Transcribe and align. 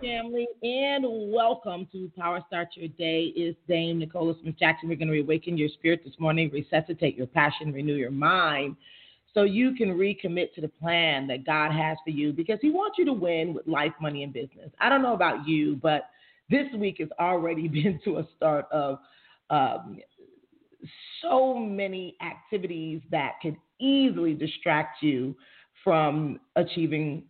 family, 0.00 0.46
and 0.62 1.04
welcome 1.30 1.86
to 1.92 2.10
Power 2.18 2.40
Start 2.46 2.68
Your 2.74 2.88
Day. 2.88 3.24
Is 3.36 3.54
Dame 3.68 3.98
Nicola 3.98 4.34
Smith 4.40 4.58
Jackson. 4.58 4.88
We're 4.88 4.96
going 4.96 5.08
to 5.08 5.12
reawaken 5.12 5.58
your 5.58 5.68
spirit 5.68 6.00
this 6.04 6.14
morning, 6.18 6.50
resuscitate 6.50 7.16
your 7.16 7.26
passion, 7.26 7.70
renew 7.70 7.96
your 7.96 8.10
mind, 8.10 8.76
so 9.34 9.42
you 9.42 9.74
can 9.74 9.88
recommit 9.90 10.54
to 10.54 10.62
the 10.62 10.68
plan 10.68 11.26
that 11.26 11.44
God 11.44 11.70
has 11.70 11.98
for 12.02 12.10
you 12.10 12.32
because 12.32 12.60
He 12.62 12.70
wants 12.70 12.96
you 12.96 13.04
to 13.04 13.12
win 13.12 13.52
with 13.52 13.66
life, 13.66 13.92
money, 14.00 14.22
and 14.22 14.32
business. 14.32 14.70
I 14.80 14.88
don't 14.88 15.02
know 15.02 15.12
about 15.12 15.46
you, 15.46 15.76
but 15.82 16.08
this 16.48 16.66
week 16.74 16.96
has 17.00 17.10
already 17.20 17.68
been 17.68 18.00
to 18.04 18.18
a 18.18 18.28
start 18.34 18.66
of 18.72 19.00
um, 19.50 19.98
so 21.20 21.54
many 21.58 22.16
activities 22.22 23.02
that 23.10 23.32
could 23.42 23.56
easily 23.78 24.32
distract 24.32 25.02
you 25.02 25.36
from 25.84 26.40
achieving 26.56 27.24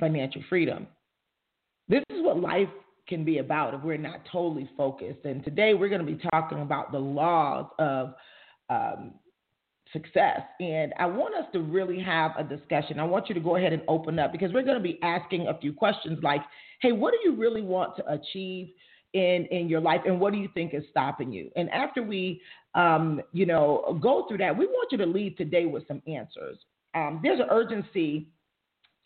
financial 0.00 0.42
freedom. 0.48 0.88
This 1.90 2.04
is 2.10 2.22
what 2.22 2.38
life 2.38 2.68
can 3.08 3.24
be 3.24 3.38
about 3.38 3.74
if 3.74 3.82
we're 3.82 3.96
not 3.96 4.20
totally 4.30 4.70
focused. 4.76 5.24
And 5.24 5.42
today 5.42 5.74
we're 5.74 5.88
going 5.88 6.06
to 6.06 6.06
be 6.06 6.22
talking 6.30 6.60
about 6.60 6.92
the 6.92 7.00
laws 7.00 7.66
of 7.80 8.14
um, 8.70 9.14
success. 9.92 10.42
And 10.60 10.94
I 11.00 11.06
want 11.06 11.34
us 11.34 11.46
to 11.52 11.58
really 11.58 11.98
have 11.98 12.30
a 12.38 12.44
discussion. 12.44 13.00
I 13.00 13.04
want 13.04 13.28
you 13.28 13.34
to 13.34 13.40
go 13.40 13.56
ahead 13.56 13.72
and 13.72 13.82
open 13.88 14.20
up 14.20 14.30
because 14.30 14.52
we're 14.52 14.62
going 14.62 14.76
to 14.76 14.82
be 14.82 15.00
asking 15.02 15.48
a 15.48 15.58
few 15.58 15.72
questions 15.72 16.20
like, 16.22 16.42
hey, 16.80 16.92
what 16.92 17.12
do 17.12 17.28
you 17.28 17.34
really 17.36 17.62
want 17.62 17.96
to 17.96 18.12
achieve? 18.12 18.68
in 19.12 19.44
in 19.46 19.68
your 19.68 19.80
life 19.80 20.02
and 20.06 20.20
what 20.20 20.32
do 20.32 20.38
you 20.38 20.48
think 20.54 20.72
is 20.72 20.84
stopping 20.88 21.32
you 21.32 21.50
and 21.56 21.68
after 21.70 22.00
we 22.00 22.40
um, 22.76 23.20
you 23.32 23.44
know 23.44 23.98
go 24.00 24.24
through 24.28 24.38
that 24.38 24.56
we 24.56 24.66
want 24.66 24.86
you 24.92 24.98
to 24.98 25.04
leave 25.04 25.36
today 25.36 25.66
with 25.66 25.82
some 25.88 26.00
answers 26.06 26.56
um, 26.94 27.18
there's 27.20 27.40
an 27.40 27.46
urgency 27.50 28.28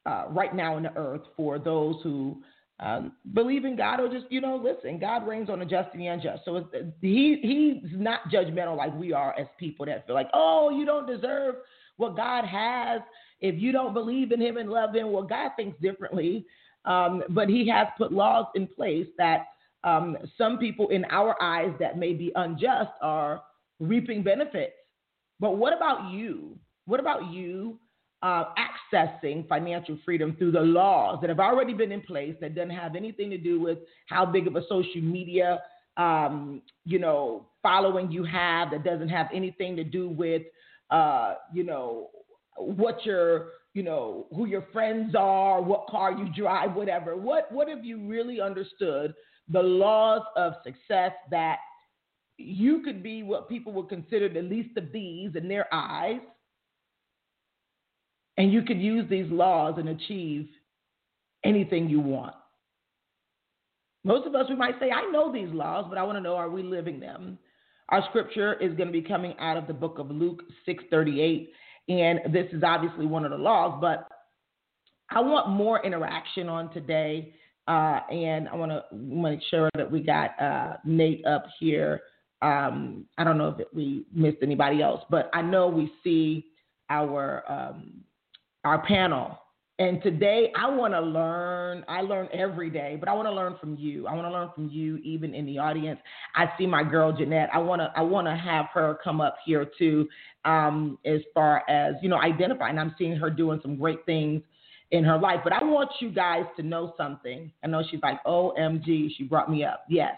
uh, 0.05 0.27
right 0.29 0.55
now 0.55 0.77
in 0.77 0.83
the 0.83 0.95
earth 0.95 1.23
for 1.35 1.59
those 1.59 1.97
who 2.03 2.43
um, 2.81 3.13
believe 3.33 3.65
in 3.65 3.77
God 3.77 4.01
or 4.01 4.09
just, 4.09 4.31
you 4.31 4.41
know, 4.41 4.57
listen, 4.57 4.99
God 4.99 5.27
rains 5.27 5.49
on 5.49 5.61
the 5.61 5.65
just 5.65 5.91
and 5.93 6.01
the 6.01 6.09
unjust. 6.09 6.43
So 6.45 6.69
he 7.01 7.39
he's 7.83 7.93
not 7.93 8.29
judgmental 8.33 8.77
like 8.77 8.95
we 8.95 9.13
are 9.13 9.39
as 9.39 9.47
people 9.59 9.87
that 9.87 10.07
feel 10.07 10.15
like, 10.15 10.29
oh, 10.35 10.71
you 10.71 10.85
don't 10.85 11.07
deserve 11.07 11.57
what 11.97 12.17
God 12.17 12.45
has 12.45 13.01
if 13.41 13.61
you 13.61 13.71
don't 13.71 13.95
believe 13.95 14.33
in 14.33 14.41
him 14.41 14.57
and 14.57 14.71
love 14.71 14.95
him. 14.95 15.13
Well, 15.13 15.23
God 15.23 15.53
thinks 15.57 15.81
differently, 15.81 16.47
um, 16.85 17.23
but 17.31 17.49
he 17.49 17.69
has 17.69 17.87
put 17.97 18.13
laws 18.13 18.47
in 18.57 18.67
place 18.67 19.07
that 19.19 19.47
um, 19.85 20.17
some 20.37 20.59
people 20.59 20.89
in 20.89 21.05
our 21.11 21.41
eyes 21.41 21.73
that 21.79 21.97
may 21.99 22.13
be 22.13 22.33
unjust 22.35 22.91
are 23.03 23.43
reaping 23.79 24.23
benefits. 24.23 24.75
But 25.39 25.59
what 25.59 25.77
about 25.77 26.11
you? 26.11 26.59
What 26.87 27.01
about 27.01 27.31
you 27.31 27.79
uh, 28.25 28.47
accessing 28.57 29.47
financial 29.47 29.99
freedom 30.03 30.35
through 30.39 30.51
the 30.51 30.61
laws 30.61 31.19
that 31.21 31.29
have 31.29 31.41
already 31.41 31.75
been 31.75 31.93
in 31.93 32.01
place 32.01 32.35
that 32.41 32.55
doesn't 32.55 32.71
have 32.71 32.97
anything 32.97 33.29
to 33.29 33.37
do 33.37 33.61
with 33.61 33.79
how 34.07 34.25
big 34.25 34.47
of 34.47 34.57
a 34.57 34.63
social 34.67 35.03
media 35.03 35.61
um, 35.99 36.63
you 36.87 36.99
know 36.99 37.47
following 37.63 38.11
you 38.11 38.25
have 38.25 38.71
that 38.71 38.83
doesn't 38.83 39.11
have 39.11 39.27
anything 39.33 39.77
to 39.77 39.85
do 39.85 40.09
with 40.09 40.41
uh, 40.91 41.35
you 41.53 41.65
know 41.65 42.09
what 42.57 43.05
your 43.05 43.51
you 43.75 43.83
know 43.83 44.27
who 44.35 44.47
your 44.47 44.67
friends 44.73 45.15
are 45.15 45.61
what 45.61 45.87
car 45.89 46.13
you 46.13 46.27
drive 46.35 46.75
whatever. 46.75 47.17
What 47.17 47.53
what 47.53 47.69
have 47.69 47.85
you 47.85 48.09
really 48.09 48.41
understood 48.41 49.13
the 49.51 49.63
laws 49.63 50.23
of 50.35 50.55
success 50.65 51.13
that 51.31 51.59
you 52.39 52.81
could 52.83 53.03
be 53.03 53.23
what 53.23 53.51
people 53.51 53.73
would 53.75 53.91
consider 53.91 54.31
the 54.31 54.41
least 54.41 54.79
of 54.79 54.91
these 54.93 55.37
in 55.37 55.47
their 55.47 55.67
eyes 55.73 56.21
and 58.37 58.53
you 58.53 58.63
could 58.63 58.81
use 58.81 59.09
these 59.09 59.31
laws 59.31 59.75
and 59.79 59.89
achieve 59.89 60.49
anything 61.45 61.89
you 61.89 62.01
want. 62.01 62.35
Most 64.05 64.27
of 64.27 64.35
us, 64.35 64.47
we 64.49 64.57
might 64.57 64.79
say, 64.81 64.91
I 64.91 65.11
know 65.11 65.33
these 65.33 65.49
laws, 65.53 65.87
but 65.89 65.97
I 65.97 66.03
want 66.03 66.17
to 66.17 66.23
know, 66.23 66.37
are 66.37 66.51
we 66.51 66.63
living 66.63 67.01
them? 67.01 67.39
Our 67.89 68.05
scripture 68.09 68.55
is 68.55 68.75
going 68.77 68.89
to 68.89 68.93
be 68.93 69.03
coming 69.03 69.35
out 69.39 69.57
of 69.57 69.67
the 69.67 69.73
book 69.73 69.99
of 69.99 70.11
Luke 70.11 70.43
638. 70.67 71.53
And 71.89 72.21
this 72.33 72.47
is 72.53 72.63
obviously 72.63 73.07
one 73.07 73.25
of 73.25 73.31
the 73.31 73.37
laws, 73.37 73.79
but 73.81 74.09
I 75.11 75.21
want 75.21 75.51
more 75.51 75.85
interaction 75.85 76.49
on 76.49 76.73
today. 76.73 77.35
Uh, 77.67 78.01
and 78.11 78.49
I 78.49 78.57
want 78.57 78.73
to 78.73 78.83
make 78.95 79.41
sure 79.51 79.71
that 79.75 79.91
we 79.91 80.01
got 80.01 80.39
uh, 80.41 80.77
Nate 80.85 81.25
up 81.27 81.47
here. 81.59 82.03
Um, 82.43 83.07
I 83.17 83.25
don't 83.25 83.39
know 83.39 83.57
if 83.59 83.67
we 83.73 84.05
missed 84.13 84.39
anybody 84.43 84.83
else, 84.83 85.03
but 85.09 85.31
I 85.33 85.41
know 85.41 85.69
we 85.69 85.91
see 86.03 86.45
our 86.91 87.43
um, 87.51 88.05
our 88.65 88.85
panel. 88.85 89.39
And 89.81 90.01
today 90.03 90.53
I 90.57 90.71
want 90.71 90.95
to 90.95 91.01
learn. 91.01 91.85
I 91.89 92.01
learn 92.01 92.29
every 92.33 92.71
day, 92.71 92.97
but 92.99 93.09
I 93.09 93.13
want 93.13 93.27
to 93.27 93.33
learn 93.33 93.57
from 93.61 93.77
you. 93.77 94.07
I 94.07 94.15
want 94.15 94.25
to 94.27 94.31
learn 94.31 94.51
from 94.55 94.69
you, 94.69 94.99
even 94.99 95.35
in 95.35 95.47
the 95.47 95.59
audience. 95.59 95.99
I 96.37 96.47
see 96.57 96.67
my 96.67 96.85
girl 96.85 97.13
Jeanette. 97.13 97.49
I 97.53 97.59
want 97.59 97.81
to. 97.83 97.93
I 97.97 98.03
want 98.03 98.29
to 98.29 98.37
have 98.37 98.67
her 98.73 98.99
come 99.03 99.21
up 99.21 99.37
here 99.45 99.69
too, 99.77 100.09
um, 100.45 100.97
as 101.05 101.21
far 101.35 101.69
as 101.69 101.95
you 102.03 102.09
know, 102.09 102.21
identifying. 102.21 102.79
I'm 102.79 102.95
seeing 102.97 103.17
her 103.17 103.31
doing 103.31 103.59
some 103.63 103.77
great 103.77 104.07
things 104.07 104.43
in 104.93 105.03
her 105.03 105.19
life. 105.19 105.41
But 105.43 105.53
I 105.53 105.65
want 105.65 105.91
you 105.99 106.13
guys 106.13 106.45
to 106.57 106.63
know 106.63 106.95
something. 106.97 107.51
I 107.65 107.67
know 107.67 107.83
she's 107.91 108.01
like, 108.01 108.23
"OMG," 108.25 109.09
she 109.17 109.25
brought 109.25 109.51
me 109.51 109.65
up. 109.65 109.87
Yes, 109.89 110.15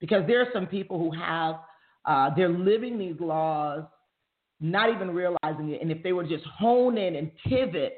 because 0.00 0.26
there 0.26 0.40
are 0.40 0.48
some 0.52 0.66
people 0.66 0.98
who 0.98 1.10
have. 1.10 1.56
Uh, 2.04 2.30
they're 2.34 2.48
living 2.48 2.98
these 2.98 3.14
laws 3.20 3.84
not 4.62 4.90
even 4.90 5.10
realizing 5.10 5.70
it. 5.70 5.82
And 5.82 5.90
if 5.90 6.02
they 6.02 6.12
were 6.12 6.24
just 6.24 6.44
hone 6.44 6.96
in 6.96 7.16
and 7.16 7.30
pivot 7.48 7.96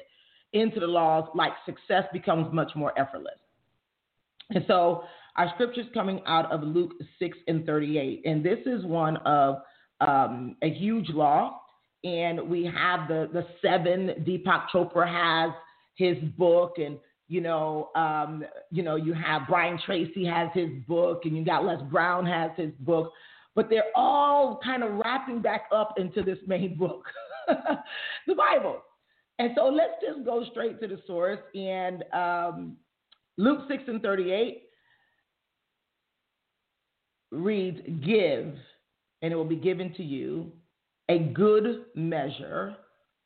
into 0.52 0.80
the 0.80 0.86
laws, 0.86 1.28
like 1.34 1.52
success 1.66 2.04
becomes 2.12 2.52
much 2.52 2.72
more 2.74 2.98
effortless. 2.98 3.34
And 4.50 4.64
so 4.66 5.04
our 5.36 5.50
scriptures 5.54 5.86
coming 5.94 6.20
out 6.26 6.50
of 6.50 6.62
Luke 6.62 6.92
6 7.18 7.36
and 7.48 7.66
38. 7.66 8.22
And 8.24 8.44
this 8.44 8.58
is 8.66 8.84
one 8.84 9.16
of 9.18 9.56
um, 10.00 10.56
a 10.62 10.70
huge 10.70 11.08
law. 11.10 11.60
And 12.04 12.48
we 12.48 12.64
have 12.64 13.08
the, 13.08 13.28
the 13.32 13.46
seven, 13.62 14.24
Deepak 14.26 14.66
Chopra 14.72 15.08
has 15.08 15.52
his 15.96 16.16
book 16.36 16.74
and 16.78 16.98
you 17.28 17.40
know, 17.40 17.90
um, 17.96 18.44
you 18.70 18.82
know, 18.82 18.96
you 18.96 19.14
have 19.14 19.42
Brian 19.48 19.78
Tracy 19.84 20.26
has 20.26 20.50
his 20.52 20.68
book, 20.86 21.22
and 21.24 21.36
you 21.36 21.44
got 21.44 21.64
Les 21.64 21.80
Brown 21.90 22.26
has 22.26 22.50
his 22.56 22.70
book 22.80 23.12
but 23.54 23.70
they're 23.70 23.92
all 23.94 24.60
kind 24.64 24.82
of 24.82 24.92
wrapping 24.94 25.40
back 25.40 25.62
up 25.72 25.94
into 25.96 26.22
this 26.22 26.38
main 26.46 26.76
book, 26.78 27.04
the 27.48 28.34
Bible. 28.34 28.82
And 29.38 29.50
so 29.56 29.66
let's 29.66 29.94
just 30.06 30.24
go 30.24 30.44
straight 30.50 30.80
to 30.80 30.88
the 30.88 31.00
source. 31.06 31.40
And 31.54 32.04
um, 32.12 32.76
Luke 33.36 33.62
6 33.68 33.82
and 33.88 34.00
38 34.00 34.62
reads, 37.32 37.80
Give, 38.04 38.54
and 39.22 39.32
it 39.32 39.34
will 39.34 39.44
be 39.44 39.56
given 39.56 39.92
to 39.94 40.02
you 40.02 40.52
a 41.08 41.18
good 41.18 41.86
measure, 41.94 42.76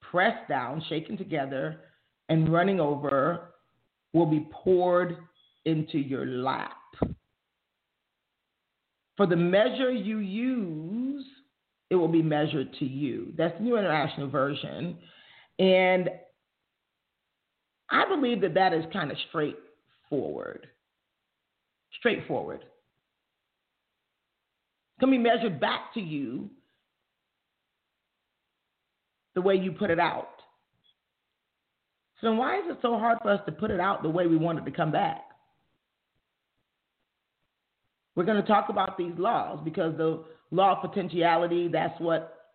pressed 0.00 0.48
down, 0.48 0.82
shaken 0.88 1.16
together, 1.16 1.80
and 2.28 2.52
running 2.52 2.80
over, 2.80 3.54
will 4.14 4.26
be 4.26 4.48
poured 4.50 5.18
into 5.66 5.98
your 5.98 6.26
lap. 6.26 6.77
For 9.18 9.26
the 9.26 9.36
measure 9.36 9.90
you 9.90 10.20
use, 10.20 11.26
it 11.90 11.96
will 11.96 12.08
be 12.08 12.22
measured 12.22 12.72
to 12.78 12.84
you. 12.84 13.32
That's 13.36 13.58
the 13.58 13.64
New 13.64 13.76
International 13.76 14.30
Version. 14.30 14.96
And 15.58 16.08
I 17.90 18.08
believe 18.08 18.40
that 18.42 18.54
that 18.54 18.72
is 18.72 18.84
kind 18.92 19.10
of 19.10 19.16
straightforward. 19.28 20.68
Straightforward. 21.98 22.60
It 24.96 25.00
can 25.00 25.10
be 25.10 25.18
measured 25.18 25.58
back 25.58 25.92
to 25.94 26.00
you 26.00 26.48
the 29.34 29.40
way 29.40 29.56
you 29.56 29.72
put 29.72 29.90
it 29.90 29.98
out. 29.98 30.28
So 32.20 32.32
why 32.34 32.58
is 32.58 32.64
it 32.68 32.78
so 32.82 32.98
hard 32.98 33.18
for 33.20 33.30
us 33.30 33.40
to 33.46 33.52
put 33.52 33.72
it 33.72 33.80
out 33.80 34.04
the 34.04 34.08
way 34.08 34.28
we 34.28 34.36
want 34.36 34.60
it 34.60 34.64
to 34.64 34.70
come 34.70 34.92
back? 34.92 35.27
We're 38.18 38.24
going 38.24 38.42
to 38.42 38.48
talk 38.48 38.68
about 38.68 38.98
these 38.98 39.12
laws 39.16 39.60
because 39.64 39.96
the 39.96 40.24
law 40.50 40.72
of 40.72 40.90
potentiality, 40.90 41.68
that's 41.68 41.94
what 42.00 42.48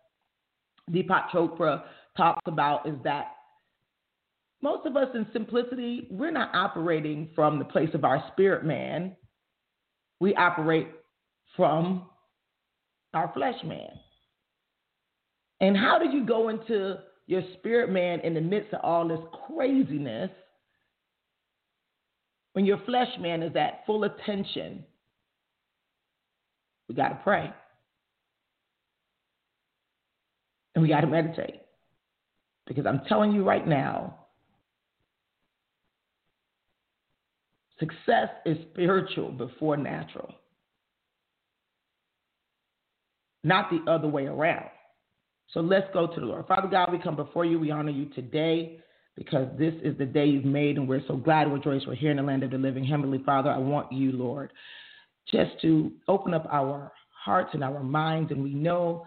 Deepak 0.90 1.30
Chopra 1.32 1.84
talks 2.18 2.42
about, 2.44 2.86
is 2.86 2.96
that 3.02 3.28
most 4.60 4.84
of 4.84 4.94
us 4.94 5.08
in 5.14 5.26
simplicity, 5.32 6.06
we're 6.10 6.30
not 6.30 6.54
operating 6.54 7.30
from 7.34 7.58
the 7.58 7.64
place 7.64 7.88
of 7.94 8.04
our 8.04 8.22
spirit 8.30 8.66
man. 8.66 9.16
we 10.20 10.34
operate 10.34 10.88
from 11.56 12.10
our 13.14 13.32
flesh 13.32 13.56
man. 13.64 13.88
And 15.62 15.78
how 15.78 15.98
do 15.98 16.14
you 16.14 16.26
go 16.26 16.50
into 16.50 16.98
your 17.26 17.42
spirit 17.56 17.88
man 17.88 18.20
in 18.20 18.34
the 18.34 18.40
midst 18.42 18.74
of 18.74 18.80
all 18.82 19.08
this 19.08 19.18
craziness 19.46 20.30
when 22.52 22.66
your 22.66 22.82
flesh 22.84 23.08
man 23.18 23.42
is 23.42 23.56
at 23.56 23.86
full 23.86 24.04
attention? 24.04 24.84
We 26.88 26.94
got 26.94 27.08
to 27.08 27.20
pray. 27.22 27.52
And 30.74 30.82
we 30.82 30.88
got 30.88 31.00
to 31.00 31.06
meditate. 31.06 31.60
Because 32.66 32.86
I'm 32.86 33.02
telling 33.08 33.32
you 33.32 33.44
right 33.44 33.66
now, 33.66 34.18
success 37.78 38.28
is 38.46 38.56
spiritual 38.72 39.30
before 39.30 39.76
natural, 39.76 40.34
not 43.42 43.70
the 43.70 43.90
other 43.90 44.08
way 44.08 44.26
around. 44.26 44.70
So 45.52 45.60
let's 45.60 45.86
go 45.92 46.06
to 46.06 46.20
the 46.20 46.26
Lord. 46.26 46.46
Father 46.46 46.68
God, 46.68 46.90
we 46.90 46.98
come 46.98 47.16
before 47.16 47.44
you. 47.44 47.58
We 47.58 47.70
honor 47.70 47.90
you 47.90 48.06
today 48.06 48.78
because 49.16 49.46
this 49.58 49.74
is 49.82 49.96
the 49.98 50.06
day 50.06 50.26
you've 50.26 50.44
made, 50.44 50.76
and 50.76 50.88
we're 50.88 51.04
so 51.06 51.16
glad 51.16 51.50
we're 51.50 51.58
joyous. 51.58 51.84
We're 51.86 51.94
here 51.94 52.10
in 52.10 52.16
the 52.16 52.22
land 52.22 52.42
of 52.42 52.50
the 52.50 52.58
living. 52.58 52.84
Heavenly 52.84 53.22
Father, 53.24 53.50
I 53.50 53.58
want 53.58 53.92
you, 53.92 54.12
Lord, 54.12 54.52
just 55.30 55.60
to 55.62 55.92
open 56.08 56.34
up 56.34 56.46
our 56.50 56.92
hearts 57.10 57.50
and 57.54 57.64
our 57.64 57.82
minds, 57.82 58.30
and 58.30 58.42
we 58.42 58.54
know 58.54 59.06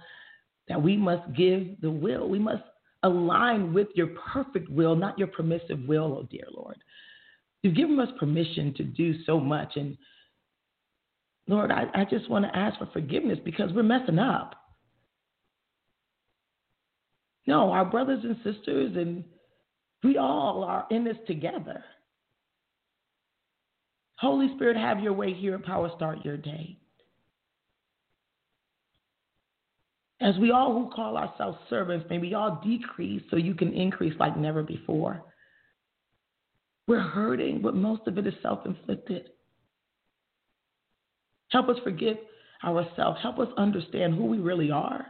that 0.68 0.82
we 0.82 0.98
must 0.98 1.34
give 1.36 1.80
the 1.82 1.92
will. 1.92 2.28
We 2.28 2.40
must 2.40 2.64
align 3.04 3.74
with 3.74 3.88
your 3.96 4.10
perfect 4.34 4.70
will, 4.70 4.96
not 4.96 5.18
your 5.18 5.28
permissive 5.28 5.80
will, 5.88 6.18
oh 6.20 6.28
dear 6.30 6.48
Lord. 6.56 6.78
You've 7.62 7.76
given 7.76 8.00
us 8.00 8.10
permission 8.20 8.74
to 8.76 8.84
do 8.84 9.24
so 9.24 9.40
much. 9.40 9.74
And 9.76 9.98
Lord, 11.48 11.72
I, 11.72 11.86
I 11.94 12.06
just 12.06 12.30
want 12.30 12.46
to 12.46 12.58
ask 12.58 12.78
for 12.78 12.88
forgiveness 12.88 13.40
because 13.44 13.72
we're 13.74 13.84
messing 13.84 14.20
up. 14.20 14.56
No, 17.46 17.72
our 17.72 17.86
brothers 17.86 18.24
and 18.24 18.36
sisters, 18.38 18.96
and 18.98 19.24
we 20.04 20.18
all 20.18 20.64
are 20.64 20.86
in 20.92 21.06
this 21.06 21.18
together. 21.28 21.84
Holy 24.18 24.54
Spirit, 24.56 24.78
have 24.78 25.00
your 25.00 25.14
way 25.14 25.34
here 25.34 25.56
at 25.56 25.64
Power 25.64 25.92
Start 25.96 26.26
Your 26.26 26.38
Day. 26.38 26.78
As 30.20 30.36
we 30.40 30.52
all 30.52 30.74
who 30.74 30.90
call 30.90 31.16
ourselves 31.16 31.60
servants, 31.70 32.08
may 32.10 32.18
we 32.18 32.34
all 32.34 32.60
decrease 32.64 33.22
so 33.30 33.38
you 33.38 33.54
can 33.54 33.72
increase 33.74 34.16
like 34.20 34.36
never 34.36 34.64
before. 34.64 35.24
We're 36.88 37.00
hurting, 37.00 37.62
but 37.62 37.76
most 37.76 38.08
of 38.08 38.18
it 38.18 38.26
is 38.26 38.34
self 38.42 38.66
inflicted. 38.66 39.30
Help 41.50 41.70
us 41.70 41.78
forgive 41.84 42.18
ourselves. 42.64 43.20
Help 43.22 43.38
us 43.38 43.50
understand 43.58 44.16
who 44.16 44.26
we 44.26 44.40
really 44.40 44.72
are, 44.72 45.06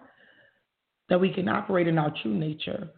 that 1.07 1.21
we 1.21 1.31
can 1.31 1.47
operate 1.47 1.87
in 1.87 1.97
our 1.97 2.13
true 2.21 2.35
nature, 2.35 2.89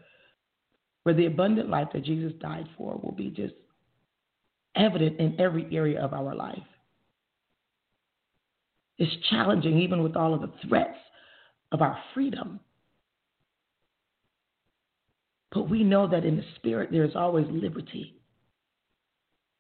where 1.04 1.14
the 1.14 1.28
abundant 1.28 1.70
life 1.70 1.90
that 1.94 2.04
Jesus 2.04 2.34
died 2.42 2.68
for 2.76 3.00
will 3.04 3.14
be 3.16 3.30
just 3.30 3.54
evident 4.76 5.20
in 5.20 5.40
every 5.40 5.68
area 5.76 6.02
of 6.02 6.14
our 6.14 6.36
life. 6.36 6.58
It's 8.98 9.16
challenging, 9.30 9.80
even 9.80 10.04
with 10.04 10.16
all 10.16 10.34
of 10.34 10.42
the 10.42 10.52
threats 10.68 10.98
of 11.72 11.82
our 11.82 11.98
freedom. 12.14 12.60
But 15.52 15.70
we 15.70 15.84
know 15.84 16.08
that 16.08 16.26
in 16.26 16.36
the 16.36 16.44
spirit 16.56 16.90
there 16.92 17.06
is 17.06 17.16
always 17.16 17.48
liberty. 17.50 18.16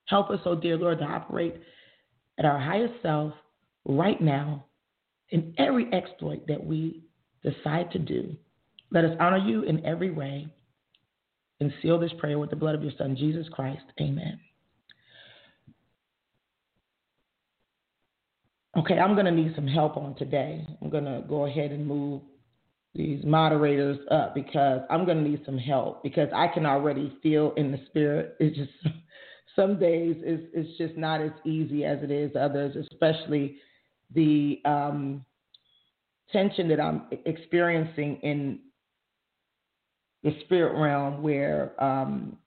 Help 0.05 0.29
us, 0.29 0.39
oh 0.45 0.55
dear 0.55 0.77
Lord, 0.77 0.99
to 0.99 1.05
operate 1.05 1.55
at 2.37 2.45
our 2.45 2.59
highest 2.59 2.93
self 3.01 3.33
right 3.85 4.19
now 4.19 4.65
in 5.29 5.53
every 5.57 5.91
exploit 5.93 6.45
that 6.47 6.63
we 6.63 7.03
decide 7.43 7.91
to 7.91 7.99
do. 7.99 8.35
Let 8.91 9.05
us 9.05 9.15
honor 9.19 9.37
you 9.37 9.63
in 9.63 9.85
every 9.85 10.09
way 10.09 10.47
and 11.59 11.71
seal 11.81 11.99
this 11.99 12.11
prayer 12.17 12.39
with 12.39 12.49
the 12.49 12.55
blood 12.55 12.75
of 12.75 12.83
your 12.83 12.93
Son, 12.97 13.15
Jesus 13.15 13.47
Christ. 13.51 13.83
Amen. 14.01 14.39
Okay, 18.79 18.97
I'm 18.97 19.13
going 19.13 19.25
to 19.25 19.31
need 19.31 19.53
some 19.55 19.67
help 19.67 19.97
on 19.97 20.15
today. 20.15 20.65
I'm 20.81 20.89
going 20.89 21.03
to 21.03 21.21
go 21.27 21.45
ahead 21.45 21.71
and 21.71 21.85
move 21.85 22.21
these 22.95 23.21
moderators 23.25 23.99
up 24.09 24.33
because 24.33 24.79
I'm 24.89 25.03
going 25.03 25.21
to 25.21 25.29
need 25.29 25.41
some 25.45 25.57
help 25.57 26.01
because 26.01 26.29
I 26.33 26.47
can 26.47 26.65
already 26.65 27.13
feel 27.21 27.51
in 27.57 27.73
the 27.73 27.79
spirit. 27.87 28.37
It's 28.39 28.55
just 28.55 28.71
some 29.55 29.79
days 29.79 30.15
it's, 30.19 30.43
it's 30.53 30.77
just 30.77 30.95
not 30.95 31.19
as 31.19 31.31
easy 31.43 31.83
as 31.83 32.01
it 32.03 32.09
is 32.09 32.31
others, 32.39 32.77
especially 32.89 33.57
the 34.15 34.61
um, 34.63 35.25
tension 36.31 36.69
that 36.69 36.79
I'm 36.79 37.01
experiencing 37.25 38.21
in 38.23 38.59
the 40.23 40.37
spirit 40.45 40.79
realm 40.79 41.21
where 41.21 41.73
um, 41.83 42.37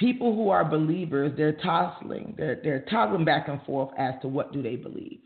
people 0.00 0.34
who 0.34 0.48
are 0.48 0.64
believers, 0.64 1.32
they're 1.36 1.52
tossing, 1.52 2.34
they're, 2.38 2.58
they're 2.64 2.86
toggling 2.90 3.24
back 3.24 3.48
and 3.48 3.62
forth 3.62 3.90
as 3.98 4.14
to 4.22 4.28
what 4.28 4.50
do 4.50 4.62
they 4.62 4.74
believe. 4.74 5.20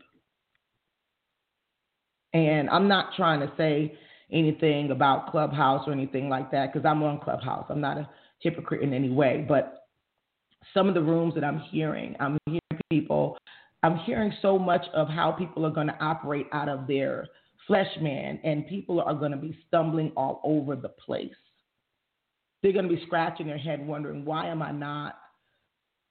And 2.33 2.69
I'm 2.69 2.89
not 2.89 3.15
trying 3.15 3.39
to 3.39 3.51
say 3.55 3.97
anything 4.31 4.91
about 4.91 5.31
Clubhouse 5.31 5.87
or 5.87 5.93
anything 5.93 6.27
like 6.27 6.51
that 6.51 6.73
because 6.73 6.85
I'm 6.85 7.01
on 7.03 7.21
Clubhouse. 7.21 7.65
I'm 7.69 7.79
not 7.79 7.97
a 7.97 8.09
hypocrite 8.39 8.81
in 8.81 8.93
any 8.93 9.09
way. 9.09 9.45
But 9.47 9.87
some 10.73 10.89
of 10.89 10.93
the 10.93 11.01
rooms 11.01 11.33
that 11.35 11.45
I'm 11.45 11.59
hearing, 11.71 12.17
I'm 12.19 12.37
hearing 12.45 12.59
people, 12.89 13.37
I'm 13.81 13.97
hearing 13.99 14.33
so 14.41 14.59
much 14.59 14.85
of 14.93 15.07
how 15.07 15.31
people 15.31 15.65
are 15.65 15.71
going 15.71 15.87
to 15.87 16.03
operate 16.03 16.47
out 16.51 16.67
of 16.67 16.85
their 16.87 17.27
flesh 17.65 17.87
man, 18.01 18.39
and 18.43 18.67
people 18.67 18.99
are 18.99 19.13
going 19.13 19.31
to 19.31 19.37
be 19.37 19.57
stumbling 19.67 20.11
all 20.17 20.41
over 20.43 20.75
the 20.75 20.89
place 20.89 21.33
they're 22.65 22.73
going 22.73 22.89
to 22.89 22.95
be 22.95 23.05
scratching 23.05 23.45
their 23.45 23.59
head 23.59 23.85
wondering 23.85 24.25
why 24.25 24.47
am 24.47 24.63
I 24.63 24.71
not 24.71 25.19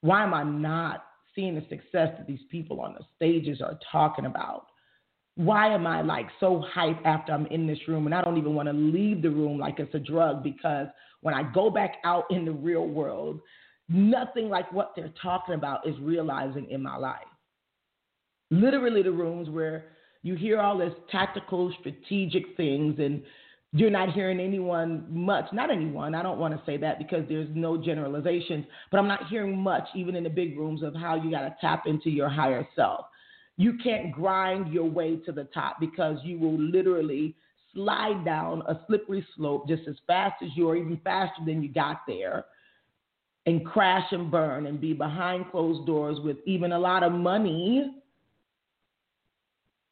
why 0.02 0.22
am 0.22 0.32
I 0.32 0.44
not 0.44 1.04
seeing 1.34 1.56
the 1.56 1.62
success 1.62 2.14
that 2.16 2.28
these 2.28 2.42
people 2.48 2.80
on 2.80 2.94
the 2.94 3.04
stages 3.16 3.60
are 3.60 3.76
talking 3.90 4.26
about? 4.26 4.66
Why 5.34 5.74
am 5.74 5.84
I 5.84 6.02
like 6.02 6.28
so 6.38 6.64
hyped 6.72 7.04
after 7.04 7.32
I'm 7.32 7.46
in 7.46 7.66
this 7.66 7.80
room 7.88 8.06
and 8.06 8.14
I 8.14 8.22
don't 8.22 8.38
even 8.38 8.54
want 8.54 8.68
to 8.68 8.72
leave 8.72 9.20
the 9.20 9.30
room 9.30 9.58
like 9.58 9.80
it's 9.80 9.96
a 9.96 9.98
drug 9.98 10.44
because 10.44 10.86
when 11.22 11.34
I 11.34 11.42
go 11.52 11.70
back 11.70 11.96
out 12.04 12.26
in 12.30 12.44
the 12.44 12.52
real 12.52 12.86
world, 12.86 13.40
nothing 13.88 14.48
like 14.48 14.70
what 14.70 14.92
they're 14.94 15.12
talking 15.20 15.56
about 15.56 15.88
is 15.88 15.96
realizing 16.00 16.70
in 16.70 16.80
my 16.80 16.96
life. 16.96 17.26
Literally, 18.52 19.02
the 19.02 19.10
rooms 19.10 19.50
where 19.50 19.86
you 20.22 20.36
hear 20.36 20.60
all 20.60 20.78
this 20.78 20.94
tactical, 21.10 21.74
strategic 21.80 22.56
things 22.56 23.00
and 23.00 23.24
you're 23.76 23.90
not 23.90 24.12
hearing 24.12 24.38
anyone 24.38 25.04
much, 25.10 25.46
not 25.52 25.68
anyone, 25.68 26.14
I 26.14 26.22
don't 26.22 26.38
want 26.38 26.54
to 26.54 26.62
say 26.64 26.76
that 26.76 26.96
because 26.96 27.24
there's 27.28 27.48
no 27.54 27.76
generalizations, 27.76 28.66
but 28.92 28.98
I'm 28.98 29.08
not 29.08 29.26
hearing 29.26 29.58
much, 29.58 29.82
even 29.96 30.14
in 30.14 30.22
the 30.22 30.30
big 30.30 30.56
rooms, 30.56 30.84
of 30.84 30.94
how 30.94 31.16
you 31.16 31.28
got 31.28 31.40
to 31.40 31.56
tap 31.60 31.82
into 31.86 32.08
your 32.08 32.28
higher 32.28 32.66
self. 32.76 33.06
You 33.56 33.76
can't 33.82 34.12
grind 34.12 34.72
your 34.72 34.88
way 34.88 35.16
to 35.26 35.32
the 35.32 35.44
top 35.52 35.80
because 35.80 36.18
you 36.22 36.38
will 36.38 36.56
literally 36.56 37.34
slide 37.72 38.24
down 38.24 38.62
a 38.68 38.78
slippery 38.86 39.26
slope 39.34 39.66
just 39.66 39.82
as 39.88 39.96
fast 40.06 40.40
as 40.40 40.50
you, 40.54 40.68
or 40.68 40.76
even 40.76 41.00
faster 41.02 41.44
than 41.44 41.60
you 41.60 41.68
got 41.68 42.02
there, 42.06 42.44
and 43.46 43.66
crash 43.66 44.06
and 44.12 44.30
burn 44.30 44.66
and 44.66 44.80
be 44.80 44.92
behind 44.92 45.50
closed 45.50 45.84
doors 45.84 46.18
with 46.22 46.36
even 46.46 46.70
a 46.70 46.78
lot 46.78 47.02
of 47.02 47.10
money 47.10 47.92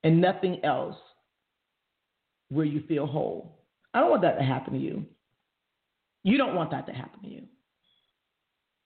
and 0.05 0.21
nothing 0.21 0.65
else 0.65 0.97
where 2.49 2.65
you 2.65 2.85
feel 2.87 3.07
whole. 3.07 3.59
I 3.95 4.01
don't 4.01 4.11
want 4.11 4.23
that 4.23 4.39
to 4.39 4.45
happen 4.45 4.75
to 4.75 4.79
you. 4.79 5.07
You 6.23 6.39
don't 6.39 6.55
want 6.55 6.71
that 6.71 6.87
to 6.87 6.93
happen 6.93 7.23
to 7.23 7.29
you. 7.29 7.43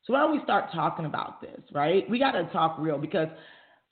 So 0.05 0.13
why 0.13 0.21
don't 0.21 0.33
we 0.33 0.43
start 0.45 0.73
talking 0.73 1.05
about 1.05 1.41
this, 1.41 1.61
right? 1.73 2.09
We 2.09 2.19
got 2.19 2.33
to 2.33 2.45
talk 2.53 2.77
real 2.79 2.99
because 2.99 3.29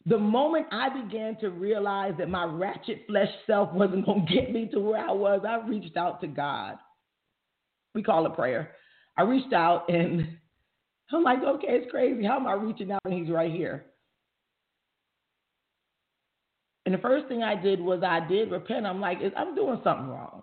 the 0.06 0.18
moment 0.18 0.66
I 0.70 0.88
began 0.88 1.36
to 1.40 1.50
realize 1.50 2.14
that 2.18 2.28
my 2.28 2.44
ratchet 2.44 3.04
flesh 3.06 3.30
self 3.46 3.72
wasn't 3.72 4.06
going 4.06 4.26
to 4.26 4.32
get 4.32 4.52
me 4.52 4.68
to 4.72 4.80
where 4.80 5.04
I 5.04 5.12
was, 5.12 5.42
I 5.46 5.66
reached 5.66 5.96
out 5.96 6.20
to 6.20 6.26
God. 6.26 6.76
We 7.94 8.02
call 8.02 8.26
it 8.26 8.34
prayer. 8.34 8.72
I 9.16 9.22
reached 9.22 9.52
out 9.52 9.88
and 9.88 10.38
I'm 11.12 11.22
like, 11.22 11.42
okay, 11.42 11.68
it's 11.68 11.90
crazy. 11.90 12.24
How 12.24 12.36
am 12.36 12.46
I 12.46 12.54
reaching 12.54 12.90
out 12.90 13.02
and 13.04 13.14
he's 13.14 13.30
right 13.30 13.52
here? 13.52 13.86
And 16.86 16.94
the 16.94 16.98
first 16.98 17.28
thing 17.28 17.42
I 17.42 17.60
did 17.60 17.80
was 17.80 18.02
I 18.02 18.26
did 18.26 18.50
repent. 18.50 18.86
I'm 18.86 19.00
like, 19.00 19.18
I'm 19.36 19.54
doing 19.54 19.80
something 19.82 20.08
wrong. 20.08 20.42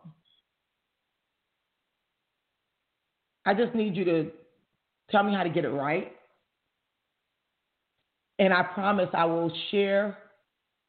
I 3.45 3.53
just 3.53 3.73
need 3.75 3.95
you 3.95 4.05
to 4.05 4.31
tell 5.09 5.23
me 5.23 5.33
how 5.33 5.43
to 5.43 5.49
get 5.49 5.65
it 5.65 5.69
right. 5.69 6.11
And 8.39 8.53
I 8.53 8.63
promise 8.63 9.09
I 9.13 9.25
will 9.25 9.51
share 9.69 10.17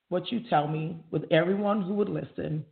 what 0.09 0.31
you 0.31 0.41
tell 0.49 0.69
me 0.69 0.97
with 1.11 1.25
everyone 1.31 1.83
who 1.83 1.95
would 1.95 2.09
listen. 2.09 2.65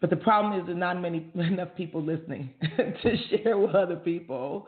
But 0.00 0.08
the 0.08 0.16
problem 0.16 0.58
is 0.58 0.66
there's 0.66 0.78
not 0.78 1.00
many 1.00 1.26
enough 1.34 1.74
people 1.76 2.02
listening 2.02 2.50
to 2.76 3.16
share 3.28 3.58
with 3.58 3.74
other 3.74 3.96
people. 3.96 4.66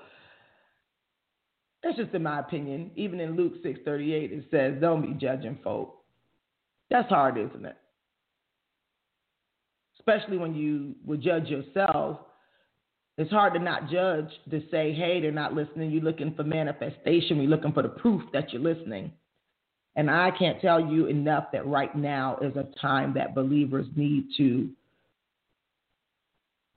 That's 1.83 1.97
just 1.97 2.15
in 2.15 2.23
my 2.23 2.41
opinion. 2.41 2.91
Even 2.95 3.21
in 3.21 3.37
Luke 3.37 3.55
six 3.63 3.81
thirty 3.85 4.15
eight, 4.15 4.33
it 4.33 4.45
says, 4.51 4.81
"Don't 4.81 5.03
be 5.03 5.15
judging 5.15 5.59
folk." 5.65 6.03
That's 6.91 7.09
hard, 7.09 7.39
isn't 7.39 7.65
it? 7.65 7.77
Especially 9.99 10.37
when 10.37 10.55
you 10.55 10.95
would 11.05 11.23
judge 11.23 11.49
yourself. 11.49 12.21
It's 13.19 13.31
hard 13.31 13.55
to 13.55 13.59
not 13.59 13.91
judge 13.91 14.31
to 14.51 14.63
say, 14.71 14.93
"Hey, 14.93 15.21
they're 15.21 15.33
not 15.33 15.55
listening." 15.55 15.91
You're 15.91 16.03
looking 16.03 16.35
for 16.35 16.45
manifestation. 16.45 17.39
You're 17.39 17.51
looking 17.51 17.73
for 17.73 17.83
the 17.83 17.89
proof 17.89 18.23
that 18.33 18.53
you're 18.53 18.63
listening. 18.63 19.13
And 19.97 20.11
I 20.11 20.31
can't 20.31 20.61
tell 20.61 20.81
you 20.81 21.07
enough 21.07 21.53
that 21.53 21.67
right 21.67 21.95
now 21.95 22.39
is 22.41 22.57
a 22.57 22.67
time 22.81 23.13
that 23.15 23.35
believers 23.35 23.87
need 23.95 24.29
to 24.39 24.71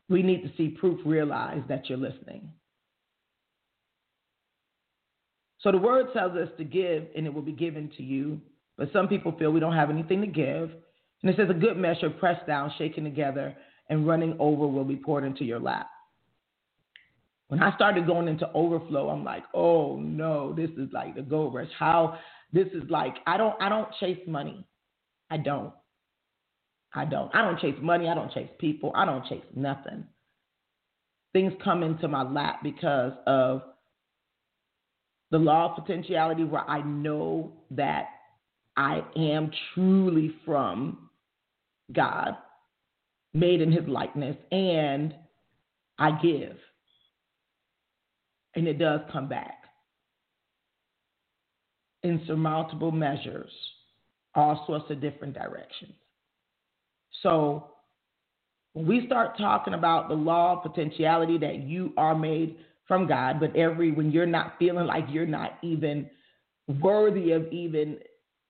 we 0.09 0.21
need 0.21 0.43
to 0.43 0.51
see 0.55 0.69
proof 0.69 0.99
realize 1.05 1.63
that 1.67 1.89
you're 1.89 1.97
listening. 1.97 2.51
So 5.59 5.71
the 5.71 5.77
word 5.77 6.07
tells 6.13 6.35
us 6.37 6.49
to 6.57 6.63
give 6.63 7.05
and 7.15 7.25
it 7.25 7.33
will 7.33 7.41
be 7.41 7.51
given 7.51 7.91
to 7.97 8.03
you. 8.03 8.39
But 8.77 8.91
some 8.91 9.07
people 9.07 9.31
feel 9.37 9.51
we 9.51 9.59
don't 9.59 9.75
have 9.75 9.89
anything 9.89 10.21
to 10.21 10.27
give. 10.27 10.71
And 11.21 11.31
it 11.31 11.37
says 11.37 11.49
a 11.49 11.53
good 11.53 11.77
measure, 11.77 12.09
pressed 12.09 12.45
down, 12.45 12.71
shaken 12.77 13.03
together, 13.03 13.55
and 13.89 14.07
running 14.07 14.35
over 14.39 14.67
will 14.67 14.83
be 14.83 14.95
poured 14.95 15.23
into 15.23 15.43
your 15.43 15.59
lap. 15.59 15.87
When 17.47 17.61
I 17.61 17.73
started 17.75 18.07
going 18.07 18.27
into 18.27 18.51
overflow, 18.53 19.09
I'm 19.09 19.23
like, 19.23 19.43
oh 19.53 19.97
no, 19.97 20.53
this 20.53 20.71
is 20.71 20.89
like 20.91 21.15
the 21.15 21.21
gold 21.21 21.53
rush. 21.53 21.69
How 21.77 22.17
this 22.51 22.67
is 22.73 22.83
like 22.89 23.15
I 23.27 23.37
don't 23.37 23.55
I 23.61 23.69
don't 23.69 23.87
chase 23.99 24.19
money. 24.27 24.65
I 25.29 25.37
don't. 25.37 25.73
I 26.93 27.05
don't. 27.05 27.33
I 27.35 27.41
don't 27.41 27.59
chase 27.59 27.75
money. 27.81 28.07
I 28.07 28.15
don't 28.15 28.31
chase 28.31 28.49
people. 28.59 28.91
I 28.95 29.05
don't 29.05 29.25
chase 29.25 29.43
nothing. 29.55 30.05
Things 31.33 31.53
come 31.63 31.83
into 31.83 32.07
my 32.07 32.23
lap 32.23 32.61
because 32.63 33.11
of 33.27 33.61
the 35.31 35.37
law 35.37 35.69
of 35.69 35.83
potentiality 35.83 36.43
where 36.43 36.69
I 36.69 36.81
know 36.81 37.53
that 37.71 38.07
I 38.77 39.03
am 39.15 39.51
truly 39.73 40.35
from 40.45 41.09
God, 41.91 42.35
made 43.33 43.61
in 43.61 43.71
his 43.71 43.87
likeness, 43.87 44.35
and 44.51 45.13
I 45.97 46.11
give. 46.21 46.57
And 48.55 48.67
it 48.67 48.79
does 48.79 49.01
come 49.11 49.27
back 49.27 49.65
insurmountable 52.05 52.91
measures, 52.91 53.51
all 54.35 54.63
sorts 54.67 54.85
of 54.91 55.01
different 55.01 55.33
directions. 55.33 55.93
So 57.23 57.71
when 58.73 58.85
we 58.85 59.05
start 59.07 59.37
talking 59.37 59.73
about 59.73 60.07
the 60.07 60.13
law 60.13 60.57
of 60.57 60.71
potentiality 60.71 61.39
that 61.39 61.63
you 61.63 61.93
are 61.97 62.15
made 62.15 62.57
from 62.87 63.07
God, 63.07 63.39
but 63.39 63.55
every 63.55 63.91
when 63.91 64.11
you're 64.11 64.25
not 64.25 64.55
feeling 64.59 64.85
like 64.85 65.05
you're 65.09 65.25
not 65.25 65.57
even 65.63 66.09
worthy 66.81 67.31
of 67.31 67.51
even 67.51 67.97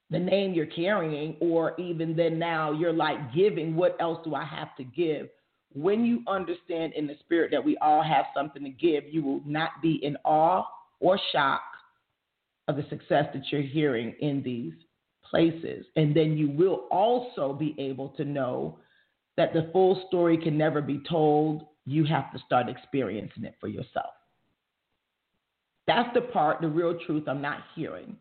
the 0.10 0.20
name 0.20 0.54
you're 0.54 0.68
carrying, 0.68 1.36
or 1.40 1.80
even 1.80 2.16
then 2.16 2.38
now 2.38 2.72
you're 2.72 2.94
like 2.94 3.34
giving, 3.34 3.76
what 3.76 3.98
else 4.00 4.20
do 4.24 4.36
I 4.36 4.46
have 4.46 4.76
to 4.78 4.84
give? 4.84 5.30
When 5.74 6.06
you 6.06 6.22
understand 6.28 6.94
in 6.94 7.08
the 7.08 7.16
spirit 7.22 7.50
that 7.52 7.64
we 7.64 7.76
all 7.78 8.04
have 8.04 8.26
something 8.36 8.64
to 8.64 8.70
give, 8.70 9.04
you 9.12 9.24
will 9.24 9.42
not 9.46 9.72
be 9.82 10.00
in 10.04 10.16
awe 10.24 10.64
or 11.00 11.20
shock 11.32 11.64
of 12.68 12.78
the 12.78 12.86
success 12.90 13.26
that 13.34 13.44
you're 13.52 13.62
hearing 13.62 14.16
in 14.20 14.44
these 14.44 14.74
places. 15.30 15.86
And 15.96 16.16
then 16.16 16.38
you 16.38 16.50
will 16.50 16.88
also 16.92 17.54
be 17.54 17.76
able 17.78 18.10
to 18.10 18.24
know 18.24 18.78
that 19.38 19.54
the 19.54 19.70
full 19.74 20.06
story 20.08 20.38
can 20.38 20.58
never 20.58 20.82
be 20.82 21.02
told. 21.10 21.66
You 21.86 22.06
have 22.06 22.32
to 22.32 22.40
start 22.46 22.70
experiencing 22.70 23.44
it 23.44 23.56
for 23.60 23.68
yourself. 23.68 24.14
That's 25.88 26.10
the 26.14 26.22
part, 26.22 26.62
the 26.62 26.68
real 26.68 26.98
truth 27.06 27.28
I'm 27.28 27.42
not 27.42 27.60
hearing. 27.76 28.18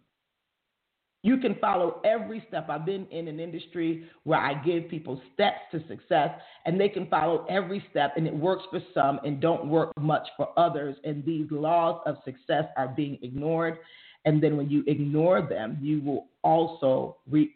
You 1.22 1.38
can 1.38 1.54
follow 1.54 2.02
every 2.04 2.44
step. 2.48 2.68
I've 2.68 2.84
been 2.84 3.06
in 3.06 3.28
an 3.28 3.40
industry 3.40 4.04
where 4.24 4.38
I 4.38 4.62
give 4.62 4.90
people 4.90 5.22
steps 5.32 5.60
to 5.72 5.82
success, 5.88 6.28
and 6.66 6.78
they 6.78 6.90
can 6.90 7.06
follow 7.06 7.46
every 7.48 7.82
step, 7.90 8.12
and 8.18 8.26
it 8.26 8.34
works 8.34 8.64
for 8.70 8.80
some 8.92 9.20
and 9.24 9.40
don't 9.40 9.66
work 9.70 9.90
much 9.98 10.28
for 10.36 10.50
others. 10.58 10.96
And 11.02 11.24
these 11.24 11.46
laws 11.50 12.02
of 12.04 12.16
success 12.26 12.64
are 12.76 12.88
being 12.88 13.18
ignored. 13.22 13.78
And 14.26 14.42
then 14.42 14.58
when 14.58 14.68
you 14.68 14.84
ignore 14.86 15.40
them, 15.40 15.78
you 15.80 16.02
will 16.02 16.26
also 16.42 17.16
reap 17.26 17.54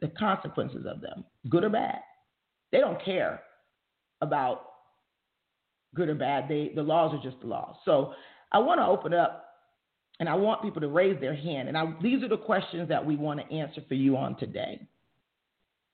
the 0.00 0.08
consequences 0.08 0.86
of 0.86 1.00
them, 1.00 1.24
good 1.48 1.64
or 1.64 1.70
bad. 1.70 1.98
They 2.70 2.78
don't 2.78 3.02
care 3.04 3.42
about 4.20 4.66
good 5.96 6.08
or 6.08 6.14
bad. 6.14 6.48
They 6.48 6.70
the 6.74 6.82
laws 6.82 7.12
are 7.12 7.22
just 7.28 7.40
the 7.40 7.48
laws. 7.48 7.74
So 7.84 8.12
I 8.52 8.58
want 8.58 8.80
to 8.80 8.86
open 8.86 9.12
up 9.12 9.46
and 10.18 10.28
I 10.28 10.34
want 10.34 10.62
people 10.62 10.80
to 10.80 10.88
raise 10.88 11.20
their 11.20 11.34
hand. 11.34 11.68
And 11.68 11.76
I, 11.76 11.92
these 12.02 12.22
are 12.22 12.28
the 12.28 12.36
questions 12.36 12.88
that 12.88 13.04
we 13.04 13.16
want 13.16 13.40
to 13.40 13.54
answer 13.54 13.82
for 13.86 13.94
you 13.94 14.16
on 14.16 14.36
today. 14.36 14.80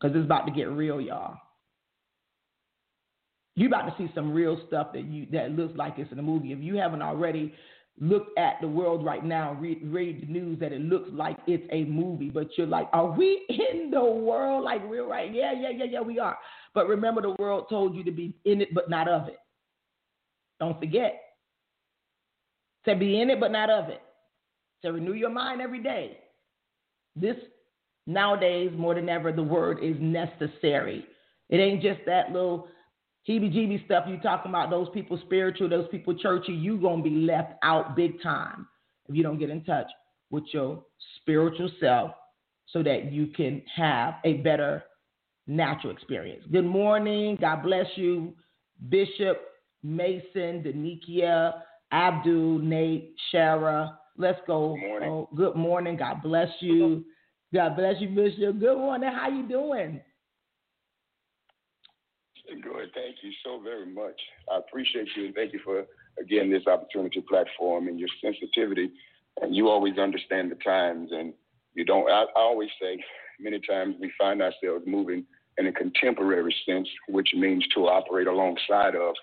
Because 0.00 0.16
it's 0.16 0.24
about 0.24 0.46
to 0.46 0.52
get 0.52 0.68
real, 0.68 1.00
y'all. 1.00 1.36
You're 3.54 3.68
about 3.68 3.86
to 3.86 3.94
see 3.98 4.10
some 4.14 4.32
real 4.32 4.60
stuff 4.66 4.88
that 4.94 5.04
you 5.04 5.26
that 5.32 5.52
looks 5.52 5.76
like 5.76 5.94
it's 5.98 6.10
in 6.10 6.18
a 6.18 6.22
movie. 6.22 6.52
If 6.52 6.60
you 6.60 6.76
haven't 6.76 7.02
already 7.02 7.52
looked 8.00 8.36
at 8.38 8.54
the 8.60 8.68
world 8.68 9.04
right 9.04 9.24
now, 9.24 9.52
read, 9.60 9.80
read 9.84 10.22
the 10.22 10.26
news 10.26 10.58
that 10.60 10.72
it 10.72 10.80
looks 10.80 11.10
like 11.12 11.36
it's 11.46 11.66
a 11.70 11.84
movie, 11.84 12.30
but 12.30 12.48
you're 12.56 12.66
like, 12.66 12.88
are 12.92 13.10
we 13.10 13.44
in 13.72 13.90
the 13.90 14.02
world 14.02 14.64
like 14.64 14.82
real 14.88 15.06
right? 15.06 15.32
Yeah, 15.32 15.52
yeah, 15.52 15.70
yeah, 15.70 15.84
yeah, 15.84 16.00
we 16.00 16.18
are. 16.18 16.38
But 16.74 16.88
remember, 16.88 17.20
the 17.20 17.36
world 17.38 17.66
told 17.68 17.94
you 17.94 18.02
to 18.04 18.12
be 18.12 18.34
in 18.44 18.62
it, 18.62 18.74
but 18.74 18.88
not 18.88 19.08
of 19.08 19.28
it. 19.28 19.38
Don't 20.58 20.78
forget. 20.80 21.20
To 22.86 22.96
be 22.96 23.20
in 23.20 23.30
it, 23.30 23.40
but 23.40 23.52
not 23.52 23.70
of 23.70 23.88
it. 23.88 24.02
To 24.82 24.92
renew 24.92 25.14
your 25.14 25.30
mind 25.30 25.60
every 25.60 25.82
day. 25.82 26.18
This 27.14 27.36
nowadays, 28.06 28.72
more 28.76 28.94
than 28.94 29.08
ever, 29.08 29.32
the 29.32 29.42
word 29.42 29.78
is 29.82 29.96
necessary. 30.00 31.06
It 31.50 31.56
ain't 31.56 31.82
just 31.82 32.00
that 32.06 32.32
little 32.32 32.68
heebie-jeebie 33.28 33.84
stuff 33.84 34.06
you 34.08 34.18
talking 34.18 34.50
about, 34.50 34.70
those 34.70 34.88
people 34.92 35.18
spiritual, 35.24 35.68
those 35.68 35.88
people 35.90 36.14
churchy, 36.14 36.52
you 36.52 36.78
gonna 36.78 37.02
be 37.02 37.10
left 37.10 37.52
out 37.62 37.94
big 37.94 38.20
time 38.22 38.66
if 39.08 39.14
you 39.14 39.22
don't 39.22 39.38
get 39.38 39.50
in 39.50 39.62
touch 39.64 39.86
with 40.30 40.44
your 40.52 40.82
spiritual 41.20 41.70
self 41.78 42.12
so 42.66 42.82
that 42.82 43.12
you 43.12 43.28
can 43.28 43.62
have 43.74 44.14
a 44.24 44.34
better 44.34 44.82
natural 45.46 45.92
experience. 45.92 46.44
Good 46.50 46.64
morning. 46.64 47.36
God 47.40 47.62
bless 47.62 47.86
you, 47.96 48.34
Bishop 48.88 49.40
Mason, 49.82 50.62
Danikia, 50.64 51.52
Abdul, 51.92 52.58
Nate, 52.58 53.14
Shara. 53.32 53.96
Let's 54.16 54.40
go. 54.46 54.74
Good 54.74 54.88
morning. 54.88 55.08
Oh, 55.10 55.28
good 55.34 55.56
morning. 55.56 55.96
God 55.96 56.22
bless 56.22 56.48
you. 56.60 57.04
God 57.52 57.76
bless 57.76 58.00
you, 58.00 58.08
Bishop. 58.08 58.58
Good 58.58 58.78
morning. 58.78 59.10
How 59.12 59.28
you 59.28 59.46
doing? 59.46 60.00
Good. 62.48 62.90
Thank 62.94 63.16
you 63.22 63.30
so 63.44 63.60
very 63.62 63.86
much. 63.86 64.20
I 64.52 64.58
appreciate 64.58 65.08
you 65.16 65.26
and 65.26 65.34
thank 65.34 65.52
you 65.52 65.60
for 65.64 65.84
again 66.20 66.50
this 66.50 66.66
opportunity 66.66 67.22
platform 67.26 67.88
and 67.88 67.98
your 67.98 68.08
sensitivity. 68.22 68.90
And 69.40 69.56
you 69.56 69.68
always 69.68 69.96
understand 69.98 70.50
the 70.50 70.56
times 70.56 71.10
and 71.12 71.32
you 71.74 71.84
don't 71.84 72.10
I, 72.10 72.24
I 72.36 72.40
always 72.40 72.68
say 72.80 73.02
many 73.40 73.58
times 73.60 73.96
we 74.00 74.12
find 74.18 74.42
ourselves 74.42 74.84
moving 74.86 75.24
in 75.58 75.66
a 75.66 75.72
contemporary 75.72 76.54
sense, 76.66 76.88
which 77.08 77.30
means 77.34 77.66
to 77.74 77.86
operate 77.88 78.26
alongside 78.26 78.94
of, 78.96 79.14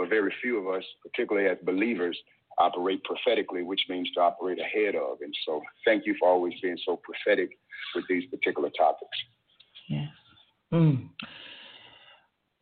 but 0.00 0.08
very 0.08 0.32
few 0.40 0.56
of 0.56 0.74
us, 0.74 0.82
particularly 1.02 1.46
as 1.46 1.58
believers, 1.62 2.18
operate 2.56 3.04
prophetically, 3.04 3.62
which 3.62 3.82
means 3.90 4.10
to 4.14 4.20
operate 4.20 4.58
ahead 4.58 4.94
of. 4.94 5.18
And 5.20 5.34
so 5.44 5.60
thank 5.84 6.06
you 6.06 6.16
for 6.18 6.26
always 6.26 6.54
being 6.62 6.78
so 6.86 6.98
prophetic 7.04 7.50
with 7.94 8.06
these 8.08 8.24
particular 8.30 8.70
topics. 8.70 9.18
Yes. 9.90 10.08
Mm. 10.72 11.10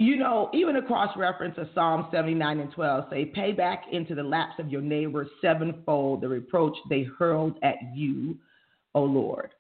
You 0.01 0.17
know, 0.17 0.51
even 0.53 0.77
a 0.77 0.83
cross 0.83 1.17
reference 1.17 1.55
of 1.59 1.69
Psalm 1.77 2.09
79 2.11 2.59
and 2.59 2.73
12 2.73 3.05
say, 3.09 3.25
Pay 3.27 3.53
back 3.53 3.85
into 3.93 4.17
the 4.17 4.23
laps 4.23 4.55
of 4.59 4.69
your 4.69 4.83
neighbors 4.83 5.29
sevenfold 5.41 6.23
the 6.23 6.29
reproach 6.29 6.77
they 6.91 7.05
hurled 7.05 7.57
at 7.63 7.77
you, 7.95 8.37
O 8.97 9.05
Lord. 9.05 9.51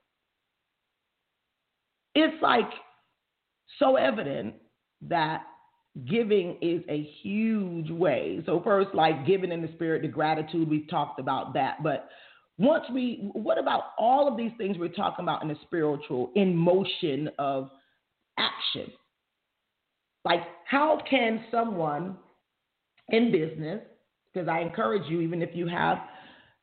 It's 2.16 2.42
like 2.42 2.70
so 3.78 3.94
evident 3.94 4.54
that 5.02 5.42
giving 6.08 6.58
is 6.62 6.82
a 6.88 7.02
huge 7.22 7.90
way. 7.90 8.42
So, 8.46 8.60
first, 8.62 8.94
like 8.94 9.26
giving 9.26 9.52
in 9.52 9.62
the 9.62 9.70
spirit, 9.74 10.02
the 10.02 10.08
gratitude, 10.08 10.68
we've 10.68 10.88
talked 10.88 11.20
about 11.20 11.54
that. 11.54 11.82
But 11.82 12.08
once 12.58 12.84
we, 12.92 13.30
what 13.32 13.58
about 13.58 13.92
all 13.98 14.28
of 14.28 14.36
these 14.36 14.52
things 14.58 14.76
we're 14.78 14.88
talking 14.88 15.24
about 15.24 15.42
in 15.42 15.48
the 15.48 15.56
spiritual, 15.62 16.30
in 16.34 16.56
motion 16.56 17.30
of 17.38 17.70
action? 18.38 18.92
Like, 20.24 20.42
how 20.66 21.00
can 21.08 21.44
someone 21.50 22.16
in 23.08 23.32
business, 23.32 23.80
because 24.32 24.48
I 24.48 24.60
encourage 24.60 25.08
you, 25.08 25.20
even 25.20 25.42
if 25.42 25.50
you 25.54 25.66
have 25.66 25.98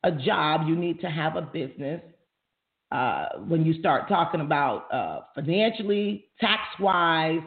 a 0.03 0.12
job, 0.12 0.67
you 0.67 0.75
need 0.75 1.01
to 1.01 1.10
have 1.10 1.36
a 1.36 1.41
business. 1.41 2.01
Uh, 2.91 3.25
when 3.48 3.65
you 3.65 3.74
start 3.79 4.08
talking 4.08 4.41
about 4.41 4.94
uh, 4.94 5.22
financially, 5.34 6.25
tax 6.39 6.62
wise, 6.79 7.41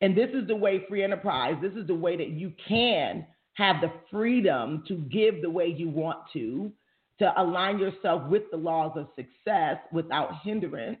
And 0.00 0.16
this 0.16 0.30
is 0.34 0.46
the 0.46 0.56
way 0.56 0.84
free 0.88 1.02
enterprise, 1.02 1.54
this 1.62 1.72
is 1.72 1.86
the 1.86 1.94
way 1.94 2.16
that 2.16 2.30
you 2.30 2.52
can 2.68 3.26
have 3.54 3.76
the 3.80 3.92
freedom 4.10 4.82
to 4.88 4.96
give 4.96 5.40
the 5.40 5.50
way 5.50 5.66
you 5.66 5.88
want 5.88 6.18
to, 6.32 6.72
to 7.20 7.32
align 7.40 7.78
yourself 7.78 8.28
with 8.28 8.42
the 8.50 8.56
laws 8.56 8.92
of 8.96 9.06
success 9.14 9.76
without 9.92 10.30
hindrance, 10.42 10.98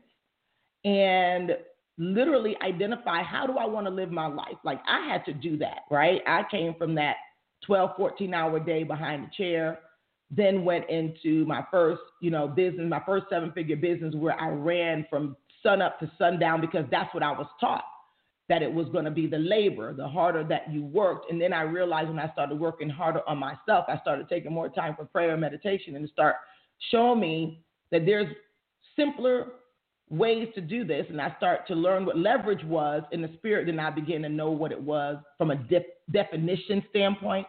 and 0.84 1.56
literally 1.98 2.56
identify 2.62 3.22
how 3.22 3.46
do 3.46 3.54
I 3.54 3.66
want 3.66 3.86
to 3.86 3.92
live 3.92 4.10
my 4.10 4.26
life. 4.26 4.56
Like 4.64 4.80
I 4.88 5.08
had 5.08 5.24
to 5.26 5.32
do 5.32 5.56
that, 5.58 5.80
right? 5.90 6.20
I 6.26 6.42
came 6.50 6.74
from 6.74 6.94
that 6.94 7.16
12, 7.66 7.90
14 7.96 8.34
hour 8.34 8.60
day 8.60 8.84
behind 8.84 9.24
the 9.24 9.30
chair, 9.36 9.80
then 10.30 10.64
went 10.64 10.88
into 10.88 11.44
my 11.46 11.64
first, 11.70 12.00
you 12.20 12.30
know, 12.30 12.46
business, 12.46 12.88
my 12.88 13.02
first 13.04 13.26
seven 13.30 13.52
figure 13.52 13.76
business 13.76 14.14
where 14.14 14.40
I 14.40 14.48
ran 14.48 15.06
from 15.10 15.36
sun 15.62 15.82
up 15.82 15.98
to 16.00 16.10
sundown 16.18 16.60
because 16.60 16.84
that's 16.90 17.12
what 17.14 17.22
I 17.22 17.32
was 17.32 17.46
taught 17.60 17.84
that 18.48 18.62
it 18.62 18.72
was 18.72 18.86
going 18.90 19.04
to 19.04 19.10
be 19.10 19.26
the 19.26 19.38
labor, 19.38 19.94
the 19.94 20.06
harder 20.06 20.44
that 20.44 20.70
you 20.70 20.84
worked. 20.84 21.30
And 21.30 21.40
then 21.40 21.52
I 21.52 21.62
realized 21.62 22.08
when 22.08 22.18
I 22.18 22.30
started 22.32 22.58
working 22.58 22.90
harder 22.90 23.20
on 23.26 23.38
myself, 23.38 23.86
I 23.88 23.98
started 24.00 24.28
taking 24.28 24.52
more 24.52 24.68
time 24.68 24.94
for 24.96 25.06
prayer 25.06 25.32
and 25.32 25.40
meditation 25.40 25.96
and 25.96 26.08
start 26.10 26.36
showing 26.90 27.20
me 27.20 27.64
that 27.90 28.04
there's 28.04 28.28
simpler 28.96 29.46
ways 30.10 30.48
to 30.54 30.60
do 30.60 30.84
this. 30.84 31.06
And 31.08 31.20
I 31.20 31.34
start 31.38 31.66
to 31.68 31.74
learn 31.74 32.04
what 32.04 32.18
leverage 32.18 32.62
was 32.64 33.02
in 33.12 33.22
the 33.22 33.30
spirit. 33.38 33.66
Then 33.66 33.80
I 33.80 33.90
began 33.90 34.20
to 34.22 34.28
know 34.28 34.50
what 34.50 34.72
it 34.72 34.80
was 34.80 35.16
from 35.38 35.50
a 35.50 35.56
de- 35.56 35.86
definition 36.12 36.84
standpoint. 36.90 37.46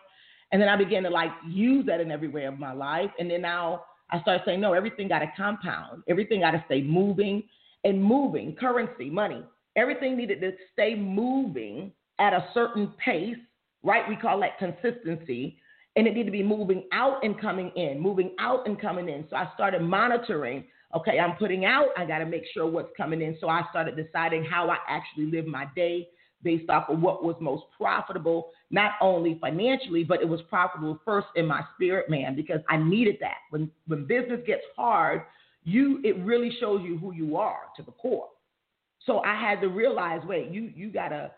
And 0.51 0.61
then 0.61 0.69
I 0.69 0.77
began 0.77 1.03
to 1.03 1.09
like 1.09 1.31
use 1.45 1.85
that 1.87 1.99
in 1.99 2.11
every 2.11 2.29
way 2.29 2.45
of 2.45 2.57
my 2.57 2.71
life. 2.71 3.11
And 3.19 3.29
then 3.29 3.41
now 3.41 3.83
I 4.11 4.21
start 4.21 4.41
saying, 4.45 4.61
no, 4.61 4.73
everything 4.73 5.09
got 5.09 5.19
to 5.19 5.31
compound. 5.35 6.03
Everything 6.07 6.39
got 6.41 6.51
to 6.51 6.63
stay 6.67 6.81
moving 6.81 7.43
and 7.83 8.01
moving. 8.01 8.55
Currency, 8.55 9.09
money, 9.09 9.43
everything 9.75 10.17
needed 10.17 10.41
to 10.41 10.53
stay 10.73 10.95
moving 10.95 11.91
at 12.19 12.33
a 12.33 12.47
certain 12.53 12.93
pace, 13.03 13.37
right? 13.83 14.07
We 14.07 14.15
call 14.15 14.39
that 14.41 14.57
consistency. 14.57 15.57
And 15.97 16.07
it 16.07 16.13
needed 16.13 16.25
to 16.25 16.31
be 16.31 16.43
moving 16.43 16.83
out 16.91 17.23
and 17.23 17.39
coming 17.39 17.71
in, 17.77 18.01
moving 18.01 18.35
out 18.37 18.67
and 18.67 18.79
coming 18.79 19.07
in. 19.07 19.25
So 19.29 19.37
I 19.37 19.49
started 19.53 19.81
monitoring. 19.81 20.65
Okay, 20.93 21.19
I'm 21.19 21.37
putting 21.37 21.63
out. 21.63 21.87
I 21.97 22.05
got 22.05 22.19
to 22.19 22.25
make 22.25 22.43
sure 22.53 22.67
what's 22.67 22.91
coming 22.97 23.21
in. 23.21 23.37
So 23.39 23.47
I 23.47 23.61
started 23.69 23.95
deciding 23.95 24.43
how 24.43 24.69
I 24.69 24.77
actually 24.89 25.27
live 25.27 25.45
my 25.45 25.67
day 25.73 26.09
based 26.43 26.69
off 26.69 26.89
of 26.89 26.99
what 26.99 27.23
was 27.23 27.35
most 27.39 27.63
profitable, 27.75 28.51
not 28.71 28.91
only 29.01 29.37
financially, 29.41 30.03
but 30.03 30.21
it 30.21 30.27
was 30.27 30.41
profitable 30.43 30.99
first 31.03 31.27
in 31.35 31.45
my 31.45 31.61
spirit, 31.73 32.09
man, 32.09 32.35
because 32.35 32.59
I 32.69 32.77
needed 32.77 33.17
that. 33.21 33.37
When 33.49 33.71
when 33.87 34.05
business 34.05 34.41
gets 34.45 34.63
hard, 34.77 35.23
you 35.63 35.99
it 36.03 36.17
really 36.19 36.51
shows 36.59 36.81
you 36.83 36.97
who 36.97 37.13
you 37.13 37.37
are 37.37 37.61
to 37.75 37.83
the 37.83 37.91
core. 37.91 38.27
So 39.05 39.19
I 39.19 39.39
had 39.39 39.61
to 39.61 39.67
realize, 39.67 40.21
wait, 40.25 40.49
you 40.51 40.71
you 40.75 40.91
gotta 40.91 41.31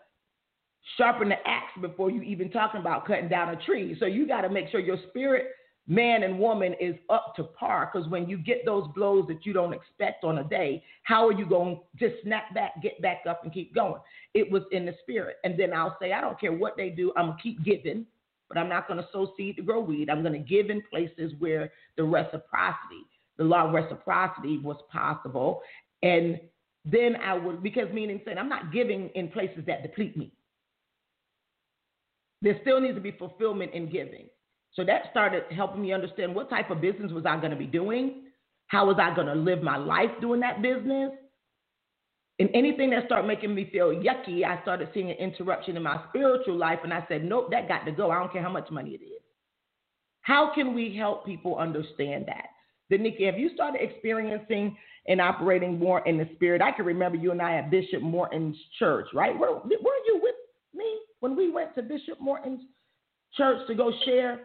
sharpen 0.96 1.28
the 1.28 1.36
axe 1.46 1.72
before 1.80 2.10
you 2.10 2.22
even 2.22 2.50
talking 2.50 2.80
about 2.80 3.06
cutting 3.06 3.28
down 3.28 3.50
a 3.50 3.56
tree. 3.64 3.96
So 4.00 4.06
you 4.06 4.26
gotta 4.26 4.48
make 4.48 4.68
sure 4.70 4.80
your 4.80 4.98
spirit 5.08 5.48
man 5.88 6.22
and 6.22 6.38
woman 6.38 6.74
is 6.78 6.94
up 7.08 7.34
to 7.34 7.42
par 7.42 7.90
because 7.90 8.08
when 8.08 8.28
you 8.28 8.36
get 8.36 8.64
those 8.64 8.86
blows 8.94 9.26
that 9.26 9.46
you 9.46 9.54
don't 9.54 9.72
expect 9.72 10.22
on 10.22 10.38
a 10.38 10.44
day, 10.44 10.84
how 11.02 11.26
are 11.26 11.32
you 11.32 11.46
going 11.46 11.80
to 11.98 12.08
just 12.08 12.22
snap 12.22 12.54
back, 12.54 12.80
get 12.82 13.00
back 13.00 13.22
up, 13.28 13.42
and 13.42 13.52
keep 13.52 13.74
going? 13.74 14.00
It 14.34 14.50
was 14.50 14.62
in 14.70 14.84
the 14.84 14.94
spirit. 15.02 15.36
And 15.44 15.58
then 15.58 15.72
I'll 15.72 15.96
say, 16.00 16.12
I 16.12 16.20
don't 16.20 16.38
care 16.38 16.52
what 16.52 16.76
they 16.76 16.90
do, 16.90 17.12
I'm 17.16 17.28
to 17.28 17.42
keep 17.42 17.64
giving, 17.64 18.04
but 18.48 18.58
I'm 18.58 18.68
not 18.68 18.86
going 18.86 19.00
to 19.00 19.08
sow 19.12 19.32
seed 19.36 19.56
to 19.56 19.62
grow 19.62 19.80
weed. 19.80 20.10
I'm 20.10 20.22
going 20.22 20.34
to 20.34 20.38
give 20.38 20.68
in 20.68 20.82
places 20.90 21.32
where 21.38 21.72
the 21.96 22.04
reciprocity, 22.04 23.06
the 23.38 23.44
law 23.44 23.66
of 23.66 23.72
reciprocity 23.72 24.58
was 24.58 24.76
possible. 24.92 25.62
And 26.02 26.38
then 26.90 27.16
I 27.16 27.34
would, 27.34 27.62
because 27.62 27.92
meaning 27.92 28.20
saying, 28.24 28.38
I'm 28.38 28.48
not 28.48 28.72
giving 28.72 29.10
in 29.14 29.28
places 29.28 29.64
that 29.66 29.82
deplete 29.82 30.16
me. 30.16 30.32
There 32.40 32.56
still 32.62 32.80
needs 32.80 32.94
to 32.94 33.00
be 33.00 33.12
fulfillment 33.12 33.72
in 33.74 33.90
giving. 33.90 34.26
So 34.74 34.84
that 34.84 35.02
started 35.10 35.44
helping 35.50 35.82
me 35.82 35.92
understand 35.92 36.34
what 36.34 36.50
type 36.50 36.70
of 36.70 36.80
business 36.80 37.10
was 37.10 37.26
I 37.26 37.36
going 37.38 37.50
to 37.50 37.56
be 37.56 37.66
doing? 37.66 38.24
How 38.68 38.86
was 38.86 38.96
I 39.00 39.14
going 39.14 39.26
to 39.26 39.34
live 39.34 39.62
my 39.62 39.76
life 39.76 40.10
doing 40.20 40.40
that 40.40 40.62
business? 40.62 41.10
And 42.38 42.48
anything 42.54 42.90
that 42.90 43.06
started 43.06 43.26
making 43.26 43.54
me 43.54 43.68
feel 43.72 43.88
yucky, 43.88 44.44
I 44.44 44.62
started 44.62 44.88
seeing 44.94 45.10
an 45.10 45.16
interruption 45.16 45.76
in 45.76 45.82
my 45.82 46.00
spiritual 46.10 46.56
life. 46.56 46.78
And 46.84 46.94
I 46.94 47.04
said, 47.08 47.24
nope, 47.24 47.50
that 47.50 47.66
got 47.66 47.84
to 47.86 47.92
go. 47.92 48.12
I 48.12 48.20
don't 48.20 48.32
care 48.32 48.42
how 48.42 48.52
much 48.52 48.70
money 48.70 48.90
it 48.90 49.02
is. 49.02 49.22
How 50.20 50.52
can 50.54 50.74
we 50.74 50.94
help 50.94 51.26
people 51.26 51.56
understand 51.56 52.26
that? 52.26 52.50
Then, 52.90 53.02
Nikki, 53.02 53.24
have 53.26 53.38
you 53.38 53.50
started 53.54 53.82
experiencing 53.82 54.76
and 55.06 55.20
operating 55.20 55.78
more 55.78 56.06
in 56.06 56.18
the 56.18 56.28
spirit? 56.34 56.62
I 56.62 56.72
can 56.72 56.84
remember 56.84 57.16
you 57.16 57.32
and 57.32 57.42
I 57.42 57.56
at 57.56 57.70
Bishop 57.70 58.02
Morton's 58.02 58.56
church, 58.78 59.06
right? 59.14 59.38
Were, 59.38 59.54
were 59.54 59.98
you 60.06 60.20
with 60.22 60.34
me 60.74 60.98
when 61.20 61.36
we 61.36 61.50
went 61.50 61.74
to 61.74 61.82
Bishop 61.82 62.20
Morton's 62.20 62.62
church 63.34 63.66
to 63.66 63.74
go 63.74 63.92
share? 64.04 64.40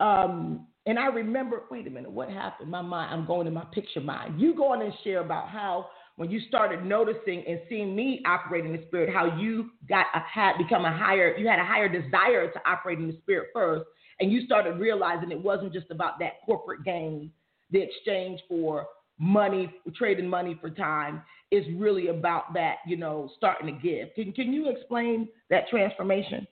Um, 0.00 0.66
and 0.86 0.98
I 0.98 1.06
remember, 1.06 1.62
wait 1.70 1.86
a 1.86 1.90
minute, 1.90 2.10
what 2.10 2.28
happened? 2.28 2.70
My 2.70 2.82
mind, 2.82 3.14
I'm 3.14 3.26
going 3.26 3.46
in 3.46 3.54
my 3.54 3.64
picture 3.72 4.00
mind. 4.00 4.40
You 4.40 4.54
go 4.54 4.72
on 4.72 4.82
and 4.82 4.92
share 5.02 5.20
about 5.20 5.48
how 5.48 5.86
when 6.16 6.30
you 6.30 6.40
started 6.48 6.84
noticing 6.84 7.42
and 7.48 7.60
seeing 7.68 7.96
me 7.96 8.20
operate 8.26 8.64
in 8.64 8.72
the 8.72 8.84
spirit, 8.86 9.12
how 9.12 9.36
you 9.36 9.70
got 9.88 10.06
a, 10.14 10.20
had 10.20 10.58
become 10.58 10.84
a 10.84 10.96
higher, 10.96 11.36
you 11.36 11.48
had 11.48 11.58
a 11.58 11.64
higher 11.64 11.88
desire 11.88 12.50
to 12.52 12.60
operate 12.66 12.98
in 12.98 13.08
the 13.08 13.16
spirit 13.22 13.48
first, 13.52 13.84
and 14.20 14.30
you 14.30 14.44
started 14.44 14.78
realizing 14.78 15.32
it 15.32 15.42
wasn't 15.42 15.72
just 15.72 15.90
about 15.90 16.18
that 16.20 16.34
corporate 16.44 16.84
gain, 16.84 17.30
the 17.70 17.80
exchange 17.80 18.40
for 18.48 18.86
money, 19.18 19.72
trading 19.96 20.28
money 20.28 20.58
for 20.60 20.70
time. 20.70 21.22
Is 21.50 21.64
really 21.78 22.08
about 22.08 22.52
that, 22.54 22.82
you 22.84 22.96
know, 22.96 23.30
starting 23.36 23.70
to 23.70 23.76
give. 23.78 24.10
Can 24.16 24.32
can 24.32 24.52
you 24.52 24.68
explain 24.70 25.28
that 25.50 25.68
transformation? 25.70 26.48